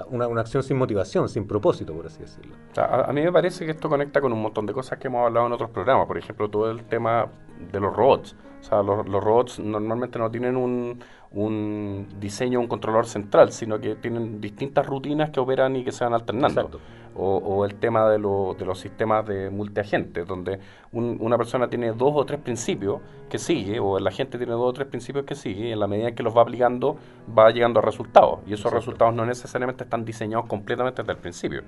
una, 0.09 0.27
una 0.27 0.41
acción 0.41 0.63
sin 0.63 0.77
motivación, 0.77 1.29
sin 1.29 1.47
propósito, 1.47 1.93
por 1.93 2.05
así 2.07 2.19
decirlo. 2.21 2.55
O 2.71 2.75
sea, 2.75 2.85
a, 2.85 3.09
a 3.09 3.13
mí 3.13 3.21
me 3.21 3.31
parece 3.31 3.65
que 3.65 3.71
esto 3.71 3.89
conecta 3.89 4.21
con 4.21 4.31
un 4.33 4.41
montón 4.41 4.65
de 4.65 4.73
cosas 4.73 4.99
que 4.99 5.07
hemos 5.07 5.25
hablado 5.25 5.47
en 5.47 5.53
otros 5.53 5.69
programas. 5.69 6.07
Por 6.07 6.17
ejemplo, 6.17 6.49
todo 6.49 6.69
el 6.71 6.83
tema 6.83 7.27
de 7.71 7.79
los 7.79 7.95
robots. 7.95 8.35
O 8.61 8.63
sea, 8.63 8.83
los, 8.83 9.07
los 9.07 9.23
robots 9.23 9.59
normalmente 9.59 10.19
no 10.19 10.29
tienen 10.29 10.57
un, 10.57 11.01
un 11.31 12.07
diseño, 12.19 12.59
un 12.59 12.67
controlador 12.67 13.05
central, 13.05 13.51
sino 13.51 13.79
que 13.79 13.95
tienen 13.95 14.41
distintas 14.41 14.85
rutinas 14.85 15.29
que 15.29 15.39
operan 15.39 15.75
y 15.75 15.83
que 15.83 15.91
se 15.91 16.03
van 16.03 16.13
alternando. 16.13 16.61
Exacto. 16.61 16.79
O, 17.15 17.37
o 17.37 17.65
el 17.65 17.75
tema 17.75 18.09
de, 18.09 18.17
lo- 18.19 18.55
de 18.57 18.65
los 18.65 18.79
sistemas 18.79 19.25
de 19.27 19.49
multiagentes, 19.49 20.25
donde 20.27 20.59
un- 20.93 21.17
una 21.19 21.37
persona 21.37 21.67
tiene 21.69 21.91
dos 21.91 22.11
o 22.15 22.25
tres 22.25 22.39
principios 22.39 23.01
que 23.29 23.37
sigue, 23.37 23.79
o 23.79 23.97
el 23.97 24.07
agente 24.07 24.37
tiene 24.37 24.53
dos 24.53 24.69
o 24.69 24.73
tres 24.73 24.87
principios 24.87 25.25
que 25.25 25.35
sigue, 25.35 25.69
y 25.69 25.71
en 25.71 25.79
la 25.79 25.87
medida 25.87 26.09
en 26.09 26.15
que 26.15 26.23
los 26.23 26.35
va 26.35 26.41
aplicando, 26.43 26.97
va 27.37 27.49
llegando 27.51 27.79
a 27.79 27.83
resultados. 27.83 28.39
Y 28.45 28.53
esos 28.53 28.65
Exacto. 28.67 28.77
resultados 28.77 29.13
no 29.15 29.25
necesariamente 29.25 29.83
están 29.83 30.05
diseñados 30.05 30.45
completamente 30.47 31.01
desde 31.01 31.13
el 31.13 31.17
principio. 31.19 31.63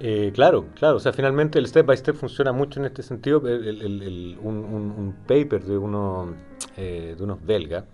Eh, 0.00 0.32
claro, 0.34 0.66
claro. 0.74 0.96
O 0.96 1.00
sea, 1.00 1.12
finalmente 1.12 1.58
el 1.58 1.66
step 1.66 1.86
by 1.86 1.96
step 1.96 2.16
funciona 2.16 2.52
mucho 2.52 2.80
en 2.80 2.86
este 2.86 3.02
sentido. 3.02 3.46
El- 3.48 3.66
el- 3.66 3.82
el- 3.82 4.02
el- 4.02 4.38
un, 4.42 4.56
un- 4.56 4.90
un 4.96 5.14
paper 5.26 5.62
de, 5.64 5.78
uno, 5.78 6.34
eh, 6.76 7.14
de 7.16 7.22
unos 7.24 7.44
belgas 7.44 7.84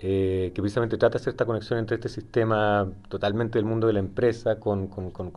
eh, 0.00 0.52
que 0.54 0.62
precisamente 0.62 0.96
trata 0.96 1.18
de 1.18 1.22
hacer 1.22 1.32
esta 1.32 1.44
conexión 1.46 1.78
entre 1.78 1.96
este 1.96 2.08
sistema 2.08 2.88
totalmente 3.08 3.58
del 3.58 3.64
mundo 3.64 3.86
de 3.86 3.94
la 3.94 3.98
empresa 3.98 4.60
con, 4.60 4.90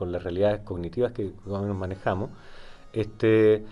las 0.08 0.24
realidades 0.24 0.62
cognitivas 0.62 1.12
que 1.14 1.32
más 1.46 1.60
o 1.60 1.62
menos 1.64 1.78
manejamos. 1.78 2.30
Este, 2.94 3.64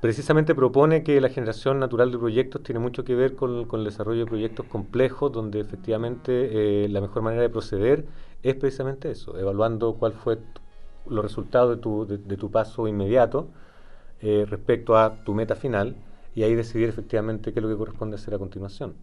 precisamente 0.00 0.54
propone 0.54 1.02
que 1.02 1.20
la 1.20 1.28
generación 1.30 1.80
natural 1.80 2.12
de 2.12 2.18
proyectos 2.18 2.62
tiene 2.62 2.78
mucho 2.80 3.04
que 3.04 3.14
ver 3.14 3.34
con, 3.34 3.66
el 3.72 3.84
desarrollo 3.84 4.20
de 4.20 4.26
proyectos 4.26 4.66
complejos, 4.66 5.32
donde 5.32 5.60
efectivamente 5.60 6.84
eh, 6.84 6.88
la 6.88 7.00
mejor 7.00 7.22
manera 7.22 7.42
de 7.42 7.50
proceder 7.50 8.06
es 8.42 8.54
precisamente 8.54 9.10
eso, 9.10 9.38
evaluando 9.38 9.94
cuál 9.94 10.12
fue 10.12 10.38
los 11.08 11.24
resultados 11.24 11.76
de 11.76 11.82
tu, 11.82 12.06
de, 12.06 12.18
de 12.18 12.36
tu 12.36 12.50
paso 12.50 12.86
inmediato 12.88 13.48
eh, 14.22 14.46
respecto 14.48 14.96
a 14.96 15.22
tu 15.24 15.34
meta 15.34 15.54
final 15.54 15.94
y 16.34 16.42
ahí 16.42 16.54
decidir 16.54 16.88
efectivamente 16.88 17.52
qué 17.52 17.58
es 17.58 17.62
lo 17.62 17.68
que 17.68 17.76
corresponde 17.76 18.16
hacer 18.16 18.34
a 18.34 18.38
continuación. 18.38 18.94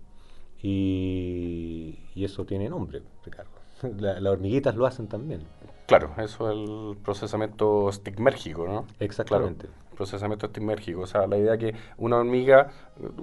Y, 0.64 2.00
y 2.16 2.24
eso 2.26 2.46
tiene 2.46 2.70
nombre, 2.70 3.04
Ricardo. 3.24 3.52
La- 4.00 4.20
las 4.20 4.34
hormiguitas 4.34 4.76
lo 4.76 4.86
hacen 4.86 5.08
también. 5.08 5.42
Claro, 5.88 6.12
eso 6.18 6.50
es 6.50 6.58
el 6.58 6.98
procesamiento 7.04 7.90
estigmérgico, 7.90 8.66
¿no? 8.66 8.88
Exactamente. 9.00 9.68
Claro, 9.68 9.84
procesamiento 9.96 10.46
estigmérgico. 10.48 11.02
O 11.02 11.06
sea, 11.08 11.28
la 11.28 11.38
idea 11.38 11.58
que 11.58 11.76
una 11.98 12.18
hormiga, 12.18 12.70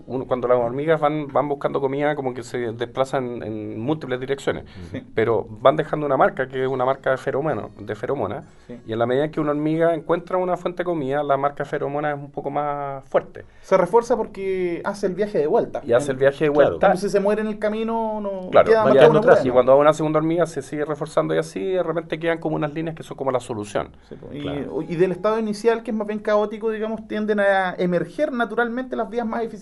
uno- 0.06 0.26
cuando 0.26 0.48
las 0.48 0.58
hormigas 0.58 1.00
van, 1.00 1.28
van 1.28 1.48
buscando 1.48 1.80
comida, 1.80 2.14
como 2.16 2.34
que 2.34 2.42
se 2.42 2.72
desplazan 2.72 3.42
en 3.42 3.78
múltiples 3.80 4.18
direcciones, 4.20 4.64
pero 5.14 5.46
van 5.48 5.76
dejando 5.76 6.06
una 6.06 6.16
marca, 6.16 6.48
que 6.48 6.62
es 6.64 6.68
una 6.68 6.84
marca 6.84 7.10
de 7.10 7.16
feromona, 7.16 7.68
de 7.78 7.94
feromona 7.94 8.44
Sí. 8.66 8.80
y 8.86 8.92
en 8.92 8.98
la 8.98 9.06
medida 9.06 9.30
que 9.30 9.40
una 9.40 9.50
hormiga 9.50 9.94
encuentra 9.94 10.36
una 10.38 10.56
fuente 10.56 10.78
de 10.82 10.84
comida, 10.84 11.22
la 11.22 11.36
marca 11.36 11.64
feromona 11.64 12.10
es 12.12 12.18
un 12.18 12.30
poco 12.30 12.50
más 12.50 13.04
fuerte. 13.08 13.44
Se 13.62 13.76
refuerza 13.76 14.16
porque 14.16 14.80
hace 14.84 15.06
el 15.06 15.14
viaje 15.14 15.38
de 15.38 15.46
vuelta. 15.46 15.80
Y 15.84 15.92
hace 15.92 16.12
el 16.12 16.18
viaje 16.18 16.44
de 16.46 16.50
Claro. 16.50 16.70
vuelta. 16.70 16.88
Como 16.88 16.98
si 17.00 17.08
se 17.08 17.20
muere 17.20 17.42
en 17.42 17.46
el 17.48 17.58
camino, 17.58 18.20
no 18.20 18.50
Claro, 18.50 18.68
queda 18.68 18.84
una 18.84 18.92
huella. 19.20 19.40
y 19.44 19.50
cuando 19.50 19.72
va 19.72 19.78
una 19.78 19.92
segunda 19.92 20.18
hormiga 20.18 20.46
se 20.46 20.62
sigue 20.62 20.84
reforzando 20.84 21.34
y 21.34 21.38
así, 21.38 21.60
de 21.64 21.82
repente 21.82 22.18
quedan 22.18 22.38
como 22.38 22.56
unas 22.56 22.74
líneas 22.74 22.96
que 22.96 23.02
son 23.02 23.16
como 23.16 23.30
la 23.30 23.40
solución. 23.40 23.90
Sí, 24.08 24.16
y, 24.32 24.40
Claro. 24.42 24.82
y 24.82 24.96
del 24.96 25.12
estado 25.12 25.38
inicial, 25.38 25.82
que 25.82 25.90
es 25.92 25.96
más 25.96 26.06
bien 26.06 26.18
caótico, 26.20 26.70
digamos, 26.70 27.06
tienden 27.06 27.40
a 27.40 27.74
emerger 27.78 28.32
naturalmente 28.32 28.96
las 28.96 29.08
vías 29.08 29.26
más 29.26 29.40
eficientes 29.42 29.59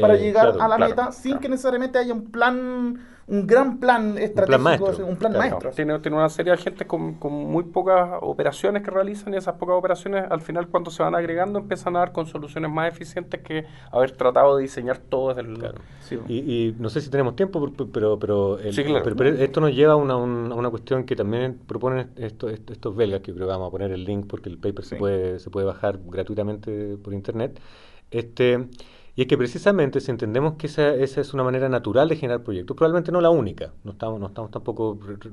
para 0.00 0.14
Eh, 0.14 0.18
llegar 0.20 0.52
claro, 0.52 0.62
a 0.62 0.68
la 0.68 0.76
claro, 0.76 0.90
meta 0.90 1.12
sin 1.12 1.38
que 1.38 1.48
necesariamente 1.48 1.98
haya 1.98 2.14
un 2.14 2.30
plan, 2.30 2.98
un 3.26 3.46
gran 3.46 3.78
plan 3.78 4.16
estratégico, 4.16 4.62
maestro, 4.64 4.88
o 4.90 4.94
sea, 4.94 5.04
un 5.04 5.16
plan 5.16 5.32
claro. 5.32 5.48
maestro. 5.50 5.70
Tiene, 5.72 5.98
tiene 5.98 6.16
una 6.16 6.28
serie 6.30 6.52
de 6.52 6.58
agentes 6.58 6.86
con, 6.86 7.14
con 7.14 7.32
muy 7.32 7.64
pocas 7.64 8.08
operaciones 8.22 8.82
que 8.82 8.90
realizan 8.90 9.34
y 9.34 9.36
esas 9.36 9.54
pocas 9.56 9.76
operaciones 9.76 10.24
al 10.30 10.40
final 10.40 10.68
cuando 10.68 10.90
se 10.90 11.02
van 11.02 11.14
agregando 11.14 11.58
empiezan 11.58 11.94
a 11.96 12.00
dar 12.00 12.12
con 12.12 12.24
soluciones 12.26 12.70
más 12.70 12.88
eficientes 12.90 13.40
que 13.42 13.66
haber 13.90 14.12
tratado 14.12 14.56
de 14.56 14.62
diseñar 14.62 14.96
todo 14.96 15.34
desde 15.34 15.42
el... 15.42 15.58
Sí. 16.00 16.18
Y, 16.26 16.38
y 16.38 16.76
no 16.78 16.88
sé 16.88 17.02
si 17.02 17.10
tenemos 17.10 17.36
tiempo, 17.36 17.60
pero, 17.60 17.86
pero, 17.92 18.18
pero, 18.18 18.58
el- 18.60 18.72
Sí, 18.72 18.84
claro. 18.84 19.04
pero- 19.04 19.16
pero 19.16 19.28
esto 19.36 19.60
nos 19.60 19.74
lleva 19.74 19.92
a 19.92 19.96
una, 19.96 20.16
un- 20.16 20.50
a 20.50 20.54
una 20.54 20.70
cuestión 20.70 21.04
que 21.04 21.14
también 21.16 21.58
proponen 21.66 22.10
esto- 22.16 22.48
est- 22.48 22.70
estos 22.70 22.96
belgas, 22.96 23.20
que 23.20 23.34
creo 23.34 23.46
que 23.46 23.52
vamos 23.52 23.68
a 23.68 23.70
poner 23.70 23.92
el 23.92 24.04
link 24.04 24.26
porque 24.26 24.48
el 24.48 24.56
paper 24.56 24.84
se, 24.86 24.96
puede, 24.96 25.38
se 25.38 25.50
puede 25.50 25.66
bajar 25.66 25.98
gratuitamente 26.06 26.96
por 26.96 27.12
internet. 27.12 27.60
Este, 28.10 28.68
y 29.14 29.22
es 29.22 29.28
que 29.28 29.36
precisamente 29.38 30.00
si 30.00 30.10
entendemos 30.10 30.54
que 30.56 30.66
esa, 30.68 30.94
esa 30.94 31.20
es 31.20 31.34
una 31.34 31.44
manera 31.44 31.68
natural 31.68 32.08
de 32.08 32.16
generar 32.16 32.42
proyectos, 32.42 32.76
probablemente 32.76 33.12
no 33.12 33.20
la 33.20 33.30
única, 33.30 33.72
no 33.84 33.92
estamos, 33.92 34.20
no 34.20 34.26
estamos 34.26 34.50
tampoco 34.50 34.98
re- 35.02 35.16
re- 35.16 35.30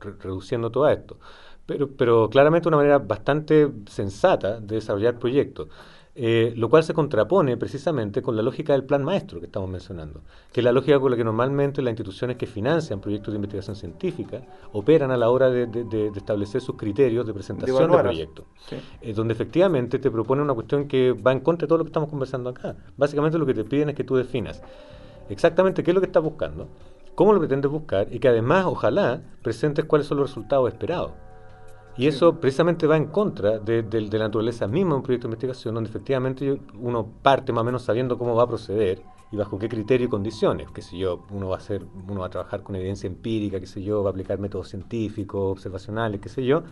re- 0.00 0.12
reduciendo 0.20 0.70
todo 0.70 0.88
esto, 0.88 1.18
pero, 1.66 1.88
pero 1.96 2.30
claramente 2.30 2.68
una 2.68 2.78
manera 2.78 2.98
bastante 2.98 3.70
sensata 3.86 4.60
de 4.60 4.76
desarrollar 4.76 5.18
proyectos. 5.18 5.68
Eh, 6.22 6.52
lo 6.54 6.68
cual 6.68 6.82
se 6.82 6.92
contrapone 6.92 7.56
precisamente 7.56 8.20
con 8.20 8.36
la 8.36 8.42
lógica 8.42 8.74
del 8.74 8.84
plan 8.84 9.02
maestro 9.02 9.40
que 9.40 9.46
estamos 9.46 9.70
mencionando, 9.70 10.20
que 10.52 10.60
es 10.60 10.64
la 10.64 10.70
lógica 10.72 11.00
con 11.00 11.10
la 11.10 11.16
que 11.16 11.24
normalmente 11.24 11.80
las 11.80 11.92
instituciones 11.92 12.36
que 12.36 12.46
financian 12.46 13.00
proyectos 13.00 13.32
de 13.32 13.36
investigación 13.36 13.74
científica 13.74 14.42
operan 14.74 15.10
a 15.12 15.16
la 15.16 15.30
hora 15.30 15.48
de, 15.48 15.66
de- 15.66 15.84
de- 15.84 16.10
de 16.10 16.18
establecer 16.18 16.60
sus 16.60 16.76
criterios 16.76 17.26
de 17.26 17.32
presentación 17.32 17.90
de, 17.90 17.98
proyectos, 17.98 18.44
Sí. 18.68 18.76
eh, 19.00 19.14
donde 19.14 19.32
efectivamente 19.32 19.98
te 19.98 20.10
propone 20.10 20.42
una 20.42 20.52
cuestión 20.52 20.86
que 20.88 21.12
va 21.12 21.32
en 21.32 21.40
contra 21.40 21.64
de 21.64 21.68
todo 21.68 21.78
lo 21.78 21.84
que 21.84 21.88
estamos 21.88 22.10
conversando 22.10 22.50
acá. 22.50 22.76
Básicamente 22.98 23.38
lo 23.38 23.46
que 23.46 23.54
te 23.54 23.64
piden 23.64 23.88
es 23.88 23.94
que 23.94 24.04
tú 24.04 24.14
definas 24.16 24.62
exactamente 25.30 25.82
qué 25.82 25.90
es 25.92 25.94
lo 25.94 26.00
que 26.00 26.06
estás 26.06 26.22
buscando, 26.22 26.68
cómo 27.14 27.32
lo 27.32 27.38
pretendes 27.38 27.70
buscar 27.70 28.08
y 28.10 28.18
que 28.18 28.28
además, 28.28 28.66
ojalá, 28.66 29.22
presentes 29.42 29.84
cuáles 29.86 30.06
son 30.06 30.18
los 30.18 30.28
resultados 30.28 30.68
esperados. 30.68 31.12
Y 32.00 32.06
eso 32.06 32.34
precisamente 32.40 32.86
va 32.86 32.96
en 32.96 33.06
contra 33.06 33.58
de, 33.58 33.82
de- 33.82 34.08
de 34.08 34.18
la 34.18 34.24
naturaleza 34.24 34.66
misma 34.66 34.90
de 34.92 34.96
un 34.96 35.02
proyecto 35.02 35.26
de 35.28 35.32
investigación, 35.32 35.74
donde 35.74 35.90
efectivamente 35.90 36.60
uno 36.80 37.06
parte 37.22 37.52
más 37.52 37.62
o 37.62 37.64
menos 37.64 37.82
sabiendo 37.82 38.16
cómo 38.16 38.34
va 38.34 38.44
a 38.44 38.46
proceder 38.46 39.02
y 39.32 39.36
bajo 39.36 39.58
qué 39.58 39.68
criterio 39.68 40.06
y 40.06 40.10
condiciones. 40.10 40.70
Que 40.70 40.80
si 40.82 40.98
yo, 40.98 41.24
uno 41.30 41.48
va 41.48 41.56
a 41.56 41.58
hacer, 41.58 41.84
uno 42.08 42.20
va 42.20 42.26
a 42.26 42.30
trabajar 42.30 42.62
con 42.62 42.74
evidencia 42.76 43.06
empírica, 43.06 43.60
qué 43.60 43.66
sé 43.66 43.82
yo, 43.82 44.02
va 44.02 44.10
a 44.10 44.12
aplicar 44.12 44.38
métodos 44.38 44.68
científicos, 44.68 45.52
observacionales, 45.52 46.20
qué 46.22 46.28
sé 46.30 46.42
yo, 46.44 46.62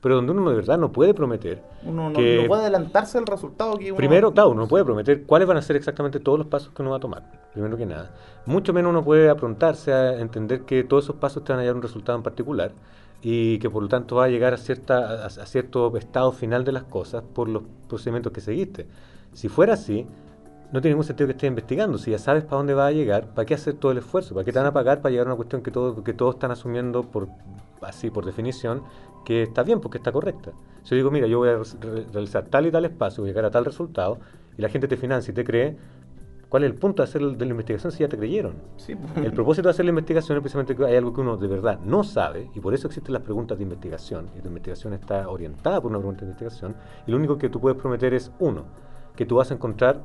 pero 0.00 0.14
donde 0.14 0.30
uno 0.30 0.48
de 0.48 0.54
verdad 0.54 0.78
no 0.78 0.92
puede 0.92 1.12
prometer 1.12 1.60
Uno 1.82 2.08
no, 2.10 2.16
que- 2.16 2.42
no 2.42 2.46
puede 2.46 2.62
adelantarse 2.62 3.18
al 3.18 3.26
resultado 3.26 3.76
que 3.78 3.90
uno... 3.90 3.96
Primero, 3.96 4.32
claro, 4.32 4.50
uno 4.50 4.62
no 4.62 4.68
puede 4.68 4.84
prometer 4.84 5.24
cuáles 5.24 5.48
van 5.48 5.56
a 5.56 5.62
ser 5.62 5.74
exactamente 5.74 6.20
todos 6.20 6.38
los 6.38 6.46
pasos 6.46 6.72
que 6.72 6.82
uno 6.82 6.92
va 6.92 6.98
a 6.98 7.00
tomar, 7.00 7.24
primero 7.52 7.76
que 7.76 7.84
nada. 7.84 8.14
Mucho 8.46 8.72
menos 8.72 8.90
uno 8.90 9.02
puede 9.02 9.28
aprontarse 9.28 9.92
a 9.92 10.20
entender 10.20 10.60
que 10.62 10.84
todos 10.84 11.02
esos 11.04 11.16
pasos 11.16 11.42
te 11.42 11.52
van 11.52 11.62
a 11.62 11.64
dar 11.64 11.74
un 11.74 11.82
resultado 11.82 12.16
en 12.16 12.22
particular 12.22 12.70
y 13.22 13.58
que 13.58 13.68
por 13.68 13.82
lo 13.82 13.88
tanto 13.88 14.16
va 14.16 14.24
a 14.24 14.28
llegar 14.28 14.54
a, 14.54 14.56
cierta, 14.56 15.24
a, 15.24 15.26
a 15.26 15.46
cierto 15.46 15.96
estado 15.96 16.32
final 16.32 16.64
de 16.64 16.72
las 16.72 16.84
cosas 16.84 17.22
por 17.22 17.48
los 17.48 17.62
procedimientos 17.88 18.32
que 18.32 18.40
seguiste. 18.40 18.86
Si 19.32 19.48
fuera 19.48 19.74
así, 19.74 20.06
no 20.72 20.80
tiene 20.80 20.94
ningún 20.94 21.04
sentido 21.04 21.26
que 21.26 21.32
estés 21.32 21.48
investigando. 21.48 21.98
Si 21.98 22.10
ya 22.10 22.18
sabes 22.18 22.44
para 22.44 22.58
dónde 22.58 22.74
va 22.74 22.86
a 22.86 22.92
llegar, 22.92 23.28
¿para 23.34 23.46
qué 23.46 23.54
hacer 23.54 23.74
todo 23.74 23.92
el 23.92 23.98
esfuerzo? 23.98 24.34
¿Para 24.34 24.44
qué 24.44 24.52
te 24.52 24.58
van 24.58 24.68
a 24.68 24.72
pagar 24.72 25.00
para 25.00 25.10
llegar 25.10 25.26
a 25.26 25.30
una 25.30 25.36
cuestión 25.36 25.62
que, 25.62 25.70
todo, 25.70 26.04
que 26.04 26.12
todos 26.12 26.34
están 26.36 26.50
asumiendo 26.50 27.02
por 27.02 27.28
así 27.80 28.10
por 28.10 28.24
definición 28.24 28.82
que 29.24 29.42
está 29.42 29.62
bien, 29.62 29.80
porque 29.80 29.98
está 29.98 30.12
correcta? 30.12 30.52
Si 30.84 30.90
yo 30.90 30.96
digo, 30.96 31.10
mira, 31.10 31.26
yo 31.26 31.38
voy 31.38 31.48
a 31.48 31.56
re- 31.56 32.06
realizar 32.12 32.44
tal 32.46 32.66
y 32.66 32.70
tal 32.70 32.84
espacio, 32.84 33.22
voy 33.22 33.30
a 33.30 33.32
llegar 33.32 33.46
a 33.46 33.50
tal 33.50 33.64
resultado, 33.64 34.18
y 34.56 34.62
la 34.62 34.68
gente 34.68 34.88
te 34.88 34.96
financia 34.96 35.32
y 35.32 35.34
te 35.34 35.44
cree, 35.44 35.76
¿cuál 36.48 36.64
es 36.64 36.70
el 36.70 36.76
punto 36.76 37.02
de 37.02 37.08
hacer 37.08 37.22
de 37.22 37.44
la 37.44 37.50
investigación 37.50 37.92
si 37.92 38.00
ya 38.00 38.08
te 38.08 38.16
creyeron? 38.16 38.54
Sí, 38.76 38.94
po. 38.94 39.20
El 39.20 39.32
propósito 39.32 39.68
de 39.68 39.70
hacer 39.70 39.84
la 39.84 39.90
investigación 39.90 40.36
es 40.36 40.42
precisamente 40.42 40.74
que 40.74 40.84
hay 40.84 40.96
algo 40.96 41.12
que 41.12 41.20
uno 41.20 41.36
de 41.36 41.46
verdad 41.46 41.78
no 41.80 42.04
sabe, 42.04 42.50
y 42.54 42.60
por 42.60 42.74
eso 42.74 42.86
existen 42.86 43.12
las 43.12 43.22
preguntas 43.22 43.58
de 43.58 43.64
investigación, 43.64 44.30
y 44.36 44.40
tu 44.40 44.48
investigación 44.48 44.92
está 44.94 45.28
orientada 45.28 45.80
por 45.80 45.90
una 45.90 45.98
pregunta 45.98 46.20
de 46.20 46.26
investigación, 46.26 46.76
y 47.06 47.10
lo 47.10 47.16
único 47.16 47.38
que 47.38 47.48
tú 47.48 47.60
puedes 47.60 47.78
prometer 47.78 48.14
es, 48.14 48.32
uno, 48.38 48.64
que 49.14 49.26
tú 49.26 49.36
vas 49.36 49.50
a 49.50 49.54
encontrar 49.54 50.00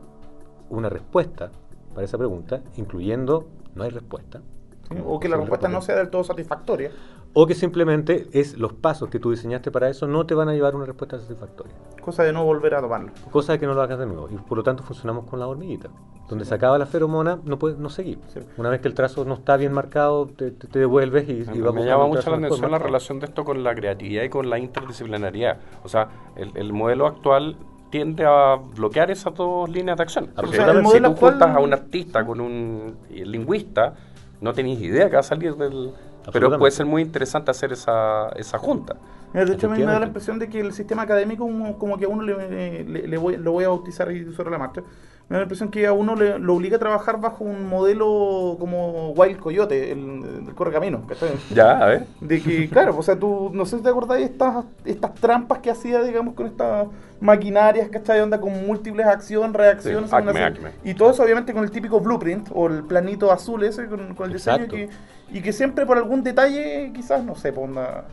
una 0.70 0.90
respuesta 0.90 1.52
para 1.94 2.06
esa 2.06 2.18
pregunta, 2.18 2.62
incluyendo 2.76 3.48
no 3.76 3.84
hay 3.84 3.90
respuesta. 3.90 4.42
¿sí? 4.90 4.98
O 5.06 5.20
que 5.20 5.30
la 5.30 5.38
respuesta 5.38 5.68
no 5.68 5.82
sea 5.82 5.96
del 5.96 6.10
todo 6.10 6.24
satisfactoria. 6.24 6.92
O 7.36 7.48
que 7.48 7.56
simplemente 7.56 8.28
es 8.34 8.58
los 8.60 8.74
pasos 8.74 9.10
que 9.10 9.20
tú 9.20 9.32
diseñaste 9.32 9.72
para 9.72 9.90
eso 9.90 10.06
no 10.08 10.26
te 10.28 10.36
van 10.36 10.50
a 10.50 10.54
llevar 10.54 10.74
a 10.74 10.78
una 10.78 10.86
respuesta 10.86 11.20
satisfactoria. 11.20 11.74
Cosa 12.00 12.24
de 12.24 12.32
no 12.32 12.44
volver 12.46 12.76
a 12.76 12.82
tomarlo. 12.82 13.12
Cosa 13.32 13.54
de 13.54 13.60
que 13.60 13.66
no 13.66 13.74
lo 13.74 13.82
hagas 13.82 13.98
de 13.98 14.06
nuevo. 14.06 14.30
Y 14.30 14.36
por 14.36 14.58
lo 14.58 14.64
tanto 14.64 14.84
funcionamos 14.84 15.26
con 15.26 15.40
la 15.40 15.48
hormiguita. 15.48 15.90
Donde 16.30 16.46
se 16.46 16.54
acaba 16.54 16.78
la 16.78 16.86
feromona, 16.86 17.40
no 17.44 17.58
puedes 17.58 17.80
no 17.80 17.90
seguir. 17.90 18.20
Sí. 18.32 18.40
Una 18.58 18.70
vez 18.70 18.82
que 18.82 18.88
el 18.88 18.94
trazo 18.94 19.26
no 19.26 19.34
está 19.34 19.58
bien 19.58 19.74
marcado, 19.74 20.28
te, 20.28 20.52
te- 20.52 20.68
te 20.68 20.80
devuelves 20.80 21.28
y, 21.28 21.32
y 21.42 21.46
Me, 21.46 21.62
vamos 21.62 21.74
me 21.76 21.86
llama 21.86 22.06
mucho 22.08 22.30
la 22.30 22.38
atención 22.38 22.70
la 22.72 22.78
relación 22.80 23.20
de 23.20 23.26
esto 23.26 23.44
con 23.44 23.64
la 23.64 23.74
creatividad 23.74 24.24
y 24.24 24.30
con 24.30 24.48
la 24.50 24.60
interdisciplinaridad. 24.60 25.58
O 25.84 25.90
sea, 25.90 26.10
el, 26.36 26.52
el 26.56 26.72
modelo 26.72 27.08
actual 27.08 27.58
tiende 27.90 28.26
a 28.26 28.56
bloquear 28.56 29.10
esas 29.12 29.34
dos 29.34 29.68
líneas 29.70 29.98
de 29.98 30.04
acción. 30.04 30.30
Porque 30.36 30.56
sea, 30.58 30.70
el 30.72 30.86
si 30.86 31.00
tú 31.02 31.16
juntas 31.16 31.56
a 31.56 31.60
un 31.60 31.74
artista 31.74 32.24
con 32.26 32.40
un 32.42 32.96
lingüista, 33.10 33.96
no 34.42 34.54
tenéis 34.54 34.82
idea 34.82 35.08
que 35.10 35.16
va 35.16 35.20
a 35.22 35.24
salir 35.24 35.56
del... 35.56 35.92
Pero 36.32 36.58
puede 36.58 36.72
ser 36.72 36.86
muy 36.86 37.02
interesante 37.02 37.52
hacer 37.52 37.72
esa, 37.74 38.30
esa 38.36 38.58
junta. 38.58 38.98
Mira, 39.34 39.46
de 39.46 39.54
hecho, 39.54 39.68
a 39.68 39.70
mí 39.70 39.84
me 39.84 39.92
da 39.92 40.00
la 40.00 40.06
impresión 40.08 40.38
de 40.40 40.48
que 40.50 40.60
el 40.60 40.74
sistema 40.74 41.02
académico, 41.04 41.44
como, 41.46 41.78
como 41.80 41.98
que 41.98 42.06
a 42.06 42.08
uno 42.08 42.22
le, 42.24 42.84
le- 42.86 43.08
le 43.08 43.18
voy, 43.18 43.38
lo 43.38 43.52
voy 43.52 43.64
a 43.66 43.70
bautizar 43.70 44.08
ahí 44.08 44.32
sobre 44.34 44.52
la 44.52 44.60
marcha, 44.60 44.84
me 45.30 45.36
da 45.36 45.40
la 45.40 45.44
impresión 45.44 45.70
que 45.72 45.88
a 45.88 45.94
uno 45.94 46.16
le, 46.16 46.38
lo 46.38 46.54
obliga 46.56 46.76
a 46.76 46.80
trabajar 46.80 47.20
bajo 47.20 47.44
un 47.44 47.68
modelo 47.68 48.58
como 48.60 49.12
Wild 49.12 49.40
Coyote, 49.40 49.92
el, 49.92 50.44
el 50.48 50.54
correcamino. 50.56 51.08
¿cachai? 51.08 51.30
Ya, 51.54 51.80
a 51.80 51.86
ver. 51.86 52.06
De 52.22 52.42
que, 52.42 52.70
claro, 52.70 52.96
o 52.98 53.02
sea, 53.04 53.18
tú, 53.18 53.50
no 53.54 53.66
sé 53.66 53.78
si 53.78 53.84
te 53.84 53.90
acordáis 53.90 54.30
estas, 54.30 54.66
estas 54.86 55.14
trampas 55.16 55.60
que 55.60 55.72
hacía, 55.72 56.02
digamos, 56.04 56.34
con 56.36 56.46
estas 56.48 56.88
maquinarias, 57.22 57.88
¿cachai? 57.90 58.20
Onda 58.20 58.40
con 58.42 58.68
múltiples 58.68 59.08
acción, 59.08 59.54
reacciones. 59.54 60.10
Sí, 60.10 60.16
Acme, 60.16 60.44
Acme. 60.44 60.72
Y 60.84 60.94
todo 60.94 61.12
eso, 61.12 61.24
obviamente, 61.24 61.54
con 61.54 61.64
el 61.64 61.72
típico 61.72 62.00
blueprint 62.02 62.50
o 62.54 62.68
el 62.68 62.84
planito 62.84 63.32
azul 63.32 63.64
ese, 63.64 63.88
con, 63.88 64.14
con 64.14 64.28
el 64.28 64.34
diseño. 64.34 64.68
Que, 64.68 64.90
y 65.32 65.42
que 65.42 65.54
siempre 65.54 65.86
por 65.86 65.98
algún 65.98 66.22
detalle, 66.22 66.92
quizás, 66.94 67.24
no 67.24 67.36
sé, 67.36 67.54
por, 67.54 67.70
una- 67.70 68.04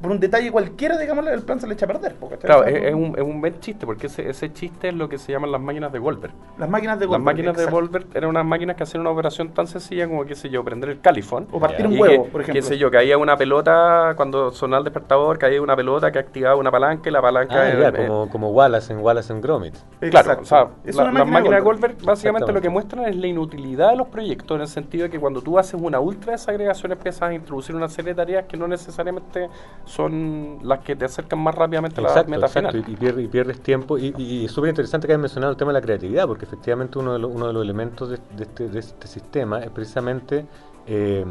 por 0.00 0.10
un 0.10 0.20
detalle 0.20 0.50
cualquiera, 0.52 0.98
digamos, 0.98 1.26
el 1.26 1.42
plan 1.42 1.60
se 1.60 1.66
le 1.66 1.74
echa 1.74 1.86
a 1.86 1.88
perder. 1.88 2.14
Claro, 2.40 2.64
es, 2.64 2.94
un, 2.94 3.14
es 3.16 3.22
un 3.22 3.40
buen 3.40 3.58
chiste, 3.60 3.86
porque 3.86 4.06
ese, 4.08 4.28
ese 4.28 4.52
chiste 4.52 4.88
es 4.88 4.94
lo 4.94 5.08
que 5.08 5.18
se 5.18 5.32
llaman 5.32 5.50
las 5.52 5.60
máquinas 5.60 5.90
de 5.92 5.98
Goldberg. 5.98 6.32
Las 6.58 6.68
máquinas 6.68 6.98
de 6.98 7.06
Las 7.06 7.10
Goldberg, 7.10 7.24
máquinas 7.24 7.56
de. 7.56 7.66
Volver 7.66 8.06
eran 8.14 8.30
unas 8.30 8.44
máquinas 8.44 8.76
que 8.76 8.82
hacían 8.82 9.00
una 9.00 9.10
operación 9.10 9.48
tan 9.50 9.66
sencilla 9.66 10.06
como, 10.06 10.24
qué 10.24 10.34
sé 10.34 10.48
yo, 10.50 10.62
prender 10.64 10.90
el 10.90 11.00
califón. 11.00 11.46
O 11.52 11.58
partir 11.60 11.86
un 11.86 11.98
huevo, 11.98 12.24
que, 12.24 12.30
por 12.30 12.40
ejemplo. 12.42 12.62
Qué 12.62 12.66
sé 12.66 12.78
yo, 12.78 12.90
caía 12.90 13.18
una 13.18 13.36
pelota 13.36 14.14
cuando 14.16 14.50
sonaba 14.52 14.78
el 14.78 14.84
despertador, 14.84 15.38
caía 15.38 15.60
una 15.62 15.74
pelota 15.76 16.10
que 16.12 16.18
activaba 16.18 16.56
una 16.56 16.70
palanca 16.70 17.08
y 17.08 17.12
la 17.12 17.22
palanca. 17.22 17.54
Ah, 17.62 17.72
ya, 17.72 17.88
eh, 17.88 17.92
como, 18.06 18.28
como 18.30 18.50
Wallace 18.50 18.92
en 18.92 19.00
Wallace 19.00 19.32
and 19.32 19.42
Gromit. 19.42 19.74
Claro, 20.00 20.32
Exacto. 20.32 20.42
o 20.42 20.44
sea, 20.44 20.68
Es 20.84 20.94
la- 20.96 21.02
una 21.04 21.12
las 21.12 21.20
máquina 21.20 21.38
máquinas 21.38 21.58
de 21.58 21.64
Goldberg. 21.64 21.92
Goldberg 21.94 22.06
básicamente 22.06 22.52
lo 22.52 22.60
que 22.60 22.68
muestran 22.68 23.04
es 23.06 23.16
la 23.16 23.26
inutilidad 23.26 23.90
de 23.90 23.96
los 23.96 24.08
proyectos 24.08 24.54
en 24.56 24.60
el 24.62 24.68
sentido 24.68 25.04
de 25.04 25.10
que 25.10 25.18
cuando 25.18 25.40
tú 25.42 25.58
haces 25.58 25.80
una 25.80 26.00
ultra 26.00 26.32
desagregación 26.32 26.92
empiezas 26.92 27.22
a 27.22 27.32
introducir 27.34 27.74
una 27.74 27.88
serie 27.88 28.12
de 28.12 28.16
tareas 28.16 28.44
que 28.46 28.56
no 28.56 28.68
necesariamente 28.68 29.48
son 29.96 30.58
las 30.62 30.80
que 30.80 30.94
te 30.96 31.04
acercan 31.06 31.38
más 31.38 31.54
rápidamente 31.54 32.00
a 32.00 32.02
la 32.04 32.08
Exacto, 32.10 32.30
meta 32.30 32.46
exacto, 32.46 32.76
final. 32.78 32.84
y, 32.88 32.92
y 32.92 32.96
pier- 32.96 33.20
y 33.24 33.28
pierdes 33.28 33.60
tiempo. 33.62 33.96
Y, 33.98 34.14
y- 34.16 34.22
y 34.42 34.44
es 34.44 34.52
súper 34.52 34.68
interesante 34.70 35.06
que 35.06 35.12
hayas 35.14 35.20
mencionado 35.22 35.50
el 35.52 35.56
tema 35.56 35.70
de 35.70 35.74
la 35.74 35.80
creatividad, 35.80 36.26
porque 36.26 36.44
efectivamente 36.44 36.98
uno 36.98 37.12
de, 37.14 37.18
los- 37.18 37.30
uno 37.34 37.46
de 37.46 37.52
los 37.52 37.62
elementos 37.62 38.10
de, 38.10 38.18
de 38.36 38.42
este, 38.44 38.68
de 38.68 38.78
este 38.78 39.08
sistema 39.08 39.60
es 39.60 39.70
precisamente 39.70 40.44
eh, 40.86 41.24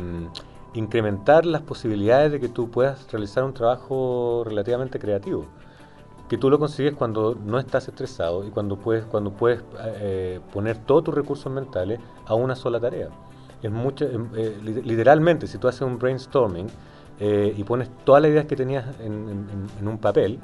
incrementar 0.73 1.45
las 1.45 1.61
posibilidades 1.61 2.31
de 2.31 2.39
que 2.39 2.49
tú 2.49 2.69
puedas 2.69 3.09
realizar 3.11 3.43
un 3.43 3.53
trabajo 3.53 4.43
relativamente 4.45 4.99
creativo. 4.99 5.45
Que 6.27 6.37
tú 6.37 6.49
lo 6.49 6.57
consigues 6.57 6.93
cuando 6.95 7.35
no 7.45 7.59
estás 7.59 7.87
estresado 7.87 8.45
y 8.45 8.49
cuando 8.49 8.77
puedes, 8.77 9.05
cuando 9.05 9.29
puedes 9.31 9.61
eh, 9.83 10.39
poner 10.51 10.77
todos 10.77 11.03
tus 11.03 11.13
recursos 11.13 11.51
mentales 11.53 11.99
a 12.25 12.33
una 12.33 12.55
sola 12.55 12.79
tarea. 12.79 13.09
Es 13.61 13.71
mucho, 13.71 14.05
eh, 14.05 14.17
eh, 14.35 14.57
li- 14.63 14.81
literalmente, 14.81 15.45
si 15.47 15.57
tú 15.59 15.67
haces 15.67 15.81
un 15.81 15.99
brainstorming 15.99 16.67
eh, 17.19 17.53
y 17.55 17.63
pones 17.63 17.89
todas 18.03 18.21
las 18.21 18.31
ideas 18.31 18.45
que 18.45 18.55
tenías 18.55 18.85
en, 18.99 19.87
un 19.87 19.97
papel, 19.99 20.39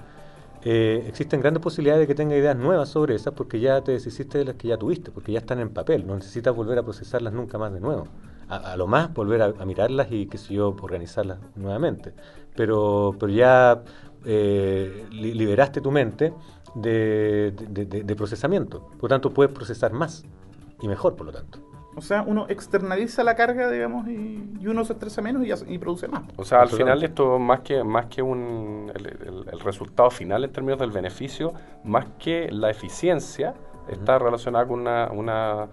eh, 0.63 1.03
existen 1.07 1.41
grandes 1.41 1.61
posibilidades 1.61 2.01
de 2.01 2.07
que 2.07 2.15
tengas 2.15 2.38
ideas 2.38 2.55
nuevas 2.55 2.89
sobre 2.89 3.15
esas 3.15 3.34
porque 3.34 3.59
ya 3.59 3.82
te 3.82 3.93
deshiciste 3.93 4.38
de 4.38 4.45
las 4.45 4.55
que 4.55 4.67
ya 4.67 4.78
tuviste, 4.78 5.11
porque 5.11 5.32
ya 5.32 5.39
están 5.39 5.59
en 5.59 5.69
papel, 5.69 6.05
no 6.05 6.15
necesitas 6.15 6.55
volver 6.55 6.78
a 6.78 6.84
procesarlas 6.84 7.34
nunca 7.34 7.57
más 7.57 7.74
de 7.74 7.80
nuevo. 7.80 8.07
A, 8.47 8.76
lo 8.76 8.86
más 8.86 9.13
volver 9.13 9.41
a, 9.41 9.65
mirarlas 9.65 10.11
y, 10.11 10.26
qué 10.26 10.38
sé 10.38 10.53
yo, 10.53 10.76
organizarlas 10.82 11.39
nuevamente. 11.55 12.13
Pero, 12.53 13.15
pero 13.17 13.32
ya 13.32 13.82
eh, 14.26 15.05
li- 15.09 15.34
liberaste 15.34 15.80
tu 15.80 15.89
mente 15.89 16.34
de- 16.76 17.51
de 17.51 18.15
procesamiento. 18.15 18.82
Por 18.99 19.03
lo 19.03 19.07
tanto, 19.09 19.34
puedes 19.34 19.53
procesar 19.53 19.93
más 19.93 20.26
y 20.82 20.88
mejor, 20.89 21.15
por 21.15 21.28
lo 21.28 21.32
tanto. 21.32 21.70
O 21.96 22.02
sea, 22.02 22.24
uno 22.26 22.46
externaliza 22.48 23.24
la 23.24 23.36
carga, 23.36 23.70
digamos, 23.70 24.08
y, 24.08 24.44
y 24.62 24.68
uno 24.68 24.86
se 24.86 24.94
estresa 24.94 25.22
menos 25.22 25.46
y, 25.46 25.52
hace- 25.52 25.72
y 25.72 25.78
produce 25.78 26.08
más. 26.08 26.24
O 26.38 26.46
sea, 26.46 26.62
al 26.62 26.70
final 26.78 27.04
esto 27.04 27.38
más 27.38 27.60
que 27.62 27.84
más 27.84 28.06
que 28.06 28.22
un 28.22 28.92
el, 28.96 29.06
el- 29.08 29.46
el 29.52 29.60
resultado 29.60 30.10
final 30.10 30.44
en 30.46 30.52
términos 30.54 30.80
del 30.80 30.92
beneficio, 30.92 31.54
más 31.84 32.06
que 32.18 32.50
la 32.52 32.70
eficiencia, 32.70 33.54
está 33.89 34.18
relacionada 34.20 34.66
con 34.68 34.80
una, 34.82 35.10
una, 35.12 35.68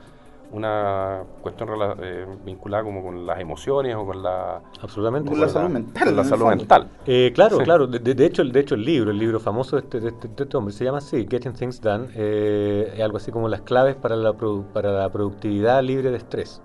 una 0.51 1.25
cuestión 1.43 1.69
eh, 2.01 2.27
vinculada 2.45 2.83
como 2.83 3.03
con 3.03 3.27
las 3.27 3.39
emociones 3.39 3.95
o 3.97 4.07
con 4.07 4.23
la, 4.23 4.63
Absolutamente. 4.81 5.31
Con 5.31 5.41
la 5.41 5.49
salud 5.49 5.69
mental. 5.71 6.17
la 6.17 6.25
salud 6.25 6.47
mental. 6.47 6.89
Eh, 7.07 7.33
claro, 7.35 7.59
Sí. 7.59 7.65
claro. 7.65 7.87
De, 7.87 7.99
de- 7.99 8.15
de 8.15 8.25
hecho, 8.27 8.41
el- 8.43 8.51
de 8.53 8.61
hecho, 8.61 8.75
el 8.75 8.85
libro, 8.85 9.11
el 9.11 9.19
libro 9.19 9.41
famoso 9.41 9.77
de 9.77 9.83
este, 9.83 10.01
de 10.01 10.09
este- 10.09 10.29
de 10.29 10.43
este 10.45 10.57
hombre, 10.57 10.73
se 10.73 10.85
llama 10.85 10.99
así, 10.99 11.27
Getting 11.31 11.53
Things 11.53 11.81
Done, 11.83 12.09
eh, 12.15 12.93
es 12.97 13.01
algo 13.03 13.19
así 13.19 13.31
como 13.31 13.47
las 13.49 13.61
claves 13.61 13.97
para 13.97 14.17
la, 14.17 14.33
produ- 14.33 14.65
para 14.73 14.91
la 14.93 15.11
productividad 15.11 15.83
libre 15.83 16.11
de 16.11 16.17
estrés. 16.17 16.63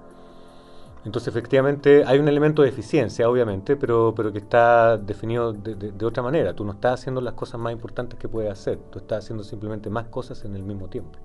Entonces, 1.05 1.27
efectivamente, 1.27 2.05
hay 2.07 2.17
un 2.19 2.29
elemento 2.29 2.61
de 2.61 2.69
eficiencia, 2.69 3.29
obviamente, 3.29 3.75
pero, 3.75 4.13
pero 4.15 4.31
que 4.31 4.37
está 4.37 4.97
definido 4.97 5.51
de, 5.51 5.75
de- 5.75 5.91
de 5.91 6.05
otra 6.05 6.23
manera. 6.23 6.53
Tú 6.53 6.63
no 6.63 6.71
estás 6.71 7.01
haciendo 7.01 7.19
las 7.19 7.33
cosas 7.33 7.59
más 7.59 7.73
importantes 7.73 8.17
que 8.17 8.29
puedes 8.29 8.49
hacer, 8.49 8.77
tú 8.89 8.99
estás 8.99 9.25
haciendo 9.25 9.43
simplemente 9.43 9.89
más 9.89 10.05
cosas 10.07 10.45
en 10.45 10.55
el 10.55 10.63
mismo 10.63 10.87
tiempo. 10.87 11.19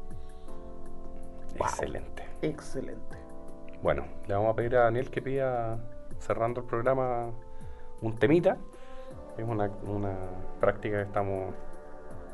Excelente. 1.55 2.28
Excelente. 2.43 3.17
Bueno, 3.83 4.05
le 4.27 4.35
vamos 4.35 4.53
a 4.53 4.57
pedir 4.57 4.77
a 4.77 4.85
Daniel 4.85 5.11
que 5.11 5.23
pida, 5.23 5.79
cerrando 6.19 6.61
el 6.61 6.67
programa, 6.67 7.31
un 8.01 8.17
temita. 8.17 8.57
Es 9.37 9.45
una, 9.47 9.71
una 9.87 10.17
práctica 10.61 10.97
que 10.97 11.03
estamos 11.03 11.55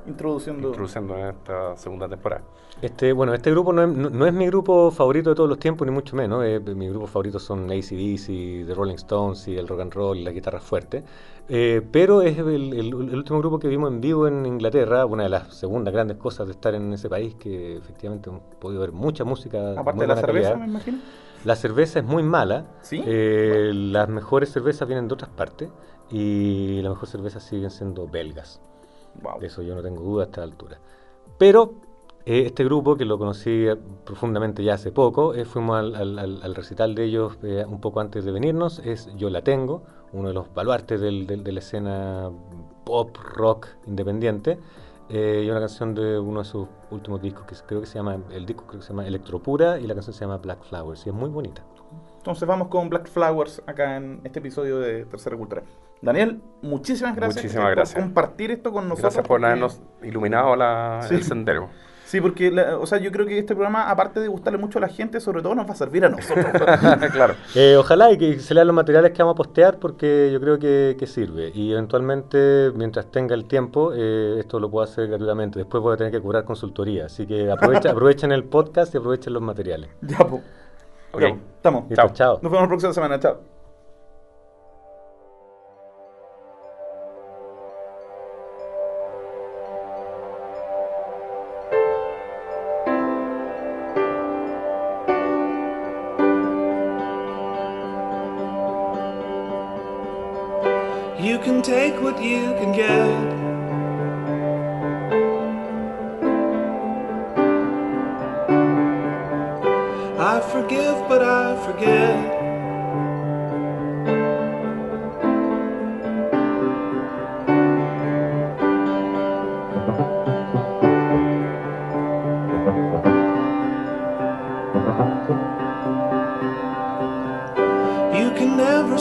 Introduciendo. 0.06 0.68
introduciendo 0.68 1.16
en 1.18 1.26
esta 1.28 1.76
segunda 1.76 2.08
temporada. 2.08 2.42
Este, 2.82 3.12
bueno, 3.12 3.32
este 3.32 3.50
grupo 3.50 3.72
no 3.72 3.82
es, 3.82 3.88
no, 3.88 4.10
no 4.10 4.26
es 4.26 4.34
mi 4.34 4.46
grupo 4.46 4.90
favorito 4.90 5.30
de 5.30 5.36
todos 5.36 5.48
los 5.48 5.58
tiempos, 5.58 5.86
ni 5.86 5.92
mucho 5.92 6.14
menos. 6.16 6.44
Eh, 6.44 6.60
mis 6.60 6.90
grupos 6.90 7.10
favoritos 7.10 7.42
son 7.42 7.70
ACDC, 7.70 8.66
The 8.66 8.74
Rolling 8.74 8.96
Stones 8.96 9.48
y 9.48 9.56
el 9.56 9.66
rock 9.68 9.80
and 9.80 9.94
roll 9.94 10.18
y 10.18 10.24
la 10.24 10.30
guitarra 10.32 10.60
fuerte. 10.60 11.04
Eh, 11.48 11.82
pero 11.92 12.22
es 12.22 12.38
el, 12.38 12.48
el- 12.72 12.78
el 12.78 13.16
último 13.16 13.38
grupo 13.38 13.58
que 13.58 13.68
vimos 13.68 13.90
en 13.92 14.00
vivo 14.00 14.26
en 14.26 14.46
Inglaterra, 14.46 15.04
una 15.04 15.24
de 15.24 15.28
las 15.28 15.54
segundas 15.54 15.92
grandes 15.92 16.16
cosas 16.16 16.46
de 16.46 16.52
estar 16.52 16.74
en 16.74 16.92
ese 16.92 17.08
país, 17.10 17.34
que 17.34 17.76
efectivamente 17.76 18.30
hemos 18.30 18.42
podido 18.58 18.80
ver 18.80 18.92
mucha 18.92 19.24
música. 19.24 19.78
Aparte 19.78 20.00
de 20.02 20.06
la 20.06 20.16
cerveza, 20.16 20.50
calidad. 20.52 20.56
me 20.66 20.70
imagino. 20.70 20.98
La 21.44 21.56
cerveza 21.56 21.98
es 21.98 22.04
muy 22.06 22.22
mala. 22.22 22.64
¿Sí? 22.80 23.02
Eh, 23.04 23.72
Las 23.74 24.08
mejores 24.08 24.50
cervezas 24.50 24.88
vienen 24.88 25.06
de 25.08 25.14
otras 25.14 25.30
partes 25.30 25.68
y 26.10 26.80
las 26.80 26.90
mejores 26.90 27.10
cervezas 27.10 27.42
siguen 27.42 27.70
siendo 27.70 28.08
belgas. 28.08 28.60
Wow. 29.22 29.38
De 29.40 29.46
eso 29.48 29.60
yo 29.62 29.74
no 29.74 29.82
tengo 29.82 30.02
duda 30.02 30.22
a 30.24 30.26
esta 30.26 30.42
altura. 30.42 30.78
Pero 31.36 31.74
eh, 32.24 32.44
este 32.46 32.64
grupo, 32.64 32.96
que 32.96 33.04
lo 33.04 33.18
conocí 33.18 33.66
profundamente 34.06 34.64
ya 34.64 34.74
hace 34.74 34.90
poco, 34.92 35.34
fuimos 35.44 35.78
al, 35.78 35.94
al- 35.94 36.18
al- 36.18 36.42
al 36.42 36.54
recital 36.54 36.94
de 36.94 37.04
ellos 37.04 37.36
un 37.68 37.80
poco 37.82 38.00
antes 38.00 38.24
de 38.24 38.32
venirnos, 38.32 38.78
es 38.78 39.14
Yo 39.16 39.28
la 39.28 39.42
tengo, 39.42 39.82
uno 40.14 40.28
de 40.28 40.34
los 40.34 40.52
baluartes 40.54 41.00
del- 41.00 41.26
del- 41.26 41.44
de 41.44 41.52
la 41.52 41.58
escena 41.58 42.30
pop 42.84 43.16
rock 43.34 43.68
independiente, 43.86 44.58
eh, 45.08 45.42
y 45.44 45.50
una 45.50 45.60
canción 45.60 45.94
de 45.94 46.18
uno 46.18 46.38
de 46.40 46.44
sus 46.46 46.66
últimos 46.90 47.20
discos, 47.20 47.44
que 47.46 47.54
creo 47.66 47.80
que 47.80 47.86
se 47.86 47.94
llama, 47.98 48.16
el 48.30 48.46
disco 48.46 48.64
creo 48.66 48.80
que 48.80 48.86
se 48.86 48.92
llama 48.92 49.06
Electropura, 49.06 49.78
y 49.78 49.86
la 49.86 49.94
canción 49.94 50.14
se 50.14 50.20
llama 50.20 50.38
Black 50.38 50.62
Flowers, 50.64 51.04
y 51.06 51.10
es 51.10 51.14
muy 51.14 51.28
bonita. 51.28 51.62
Entonces 52.18 52.48
vamos 52.48 52.68
con 52.68 52.88
Black 52.88 53.08
Flowers 53.08 53.62
acá 53.66 53.96
en 53.96 54.20
este 54.24 54.38
episodio 54.38 54.78
de 54.78 55.04
Tercera 55.04 55.36
Cultura. 55.36 55.62
Daniel, 56.00 56.40
muchísimas 56.62 57.14
gracias, 57.16 57.44
Muchísimas 57.44 57.92
por 57.92 58.02
compartir 58.02 58.50
esto 58.50 58.72
con 58.72 58.84
nosotros. 58.88 59.02
Gracias 59.14 59.22
por 59.28 59.36
porque- 59.40 59.46
habernos 59.46 59.80
iluminado 60.02 60.56
la- 60.56 61.00
Sí. 61.06 61.14
el 61.16 61.22
sendero. 61.22 61.68
Sí, 62.14 62.20
porque 62.20 62.52
la- 62.52 62.78
o 62.78 62.86
sea, 62.86 62.98
yo 62.98 63.10
creo 63.10 63.26
que 63.26 63.36
este 63.36 63.56
programa, 63.56 63.90
aparte 63.90 64.20
de 64.20 64.28
gustarle 64.28 64.56
mucho 64.56 64.78
a 64.78 64.82
la 64.82 64.88
gente, 64.88 65.18
sobre 65.18 65.42
todo 65.42 65.56
nos 65.56 65.66
va 65.66 65.72
a 65.72 65.74
servir 65.74 66.04
a 66.04 66.08
nosotros. 66.08 66.46
claro. 67.12 67.34
Eh, 67.56 67.74
ojalá 67.76 68.12
y 68.12 68.18
que 68.18 68.38
se 68.38 68.54
lean 68.54 68.68
los 68.68 68.76
materiales 68.76 69.10
que 69.10 69.20
vamos 69.20 69.34
a 69.34 69.36
postear 69.38 69.78
porque 69.80 70.30
yo 70.32 70.40
creo 70.40 70.56
que, 70.60 70.94
que 70.96 71.08
sirve. 71.08 71.50
Y 71.52 71.72
eventualmente, 71.72 72.70
mientras 72.76 73.10
tenga 73.10 73.34
el 73.34 73.46
tiempo, 73.46 73.90
eh, 73.92 74.36
esto 74.38 74.60
lo 74.60 74.70
puedo 74.70 74.84
hacer 74.84 75.08
gratuitamente. 75.08 75.58
Después 75.58 75.82
voy 75.82 75.94
a 75.94 75.96
tener 75.96 76.12
que 76.12 76.20
cobrar 76.22 76.44
consultoría. 76.44 77.06
Así 77.06 77.26
que 77.26 77.50
aprovecha, 77.50 77.90
aprovechen 77.90 78.30
el 78.30 78.44
podcast 78.44 78.94
y 78.94 78.98
aprovechen 78.98 79.32
los 79.32 79.42
materiales. 79.42 79.90
ya, 80.02 80.18
pues. 80.18 80.42
Ok. 81.12 81.22
Estamos. 81.56 81.88
Listo, 81.88 81.94
Chao. 82.06 82.12
chao. 82.12 82.32
Nos 82.42 82.52
vemos 82.52 82.62
la 82.62 82.68
próxima 82.68 82.92
semana. 82.92 83.18
Chao. 83.18 83.53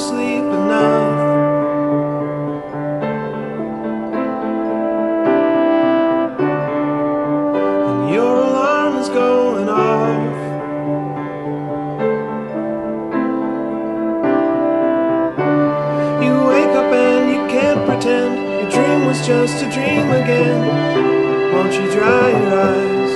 Sleep 0.10 0.44
enough. 0.44 1.20
And 7.90 8.10
your 8.14 8.36
alarm 8.50 8.98
is 8.98 9.08
going 9.08 9.70
off. 9.70 10.36
You 16.26 16.34
wake 16.52 16.74
up 16.82 16.92
and 16.92 17.26
you 17.34 17.42
can't 17.48 17.82
pretend 17.88 18.32
your 18.60 18.70
dream 18.72 19.06
was 19.06 19.26
just 19.26 19.64
a 19.64 19.70
dream 19.72 20.08
again. 20.22 20.62
Won't 21.54 21.74
you 21.80 21.90
dry 21.98 22.28
your 22.42 22.60
eyes? 22.72 23.14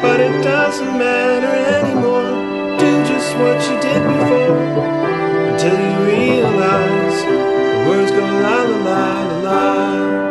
But 0.00 0.20
it 0.20 0.42
doesn't 0.42 0.94
matter 0.96 1.54
anymore. 1.76 2.32
Do 2.80 2.90
just 3.04 3.36
what 3.36 3.60
you 3.68 3.76
did 3.80 4.02
before 4.08 5.01
words 8.02 8.12
go 8.12 8.18
la 8.18 8.64
la 8.64 8.82
la 8.84 9.22
la 9.22 9.42
la. 9.44 10.21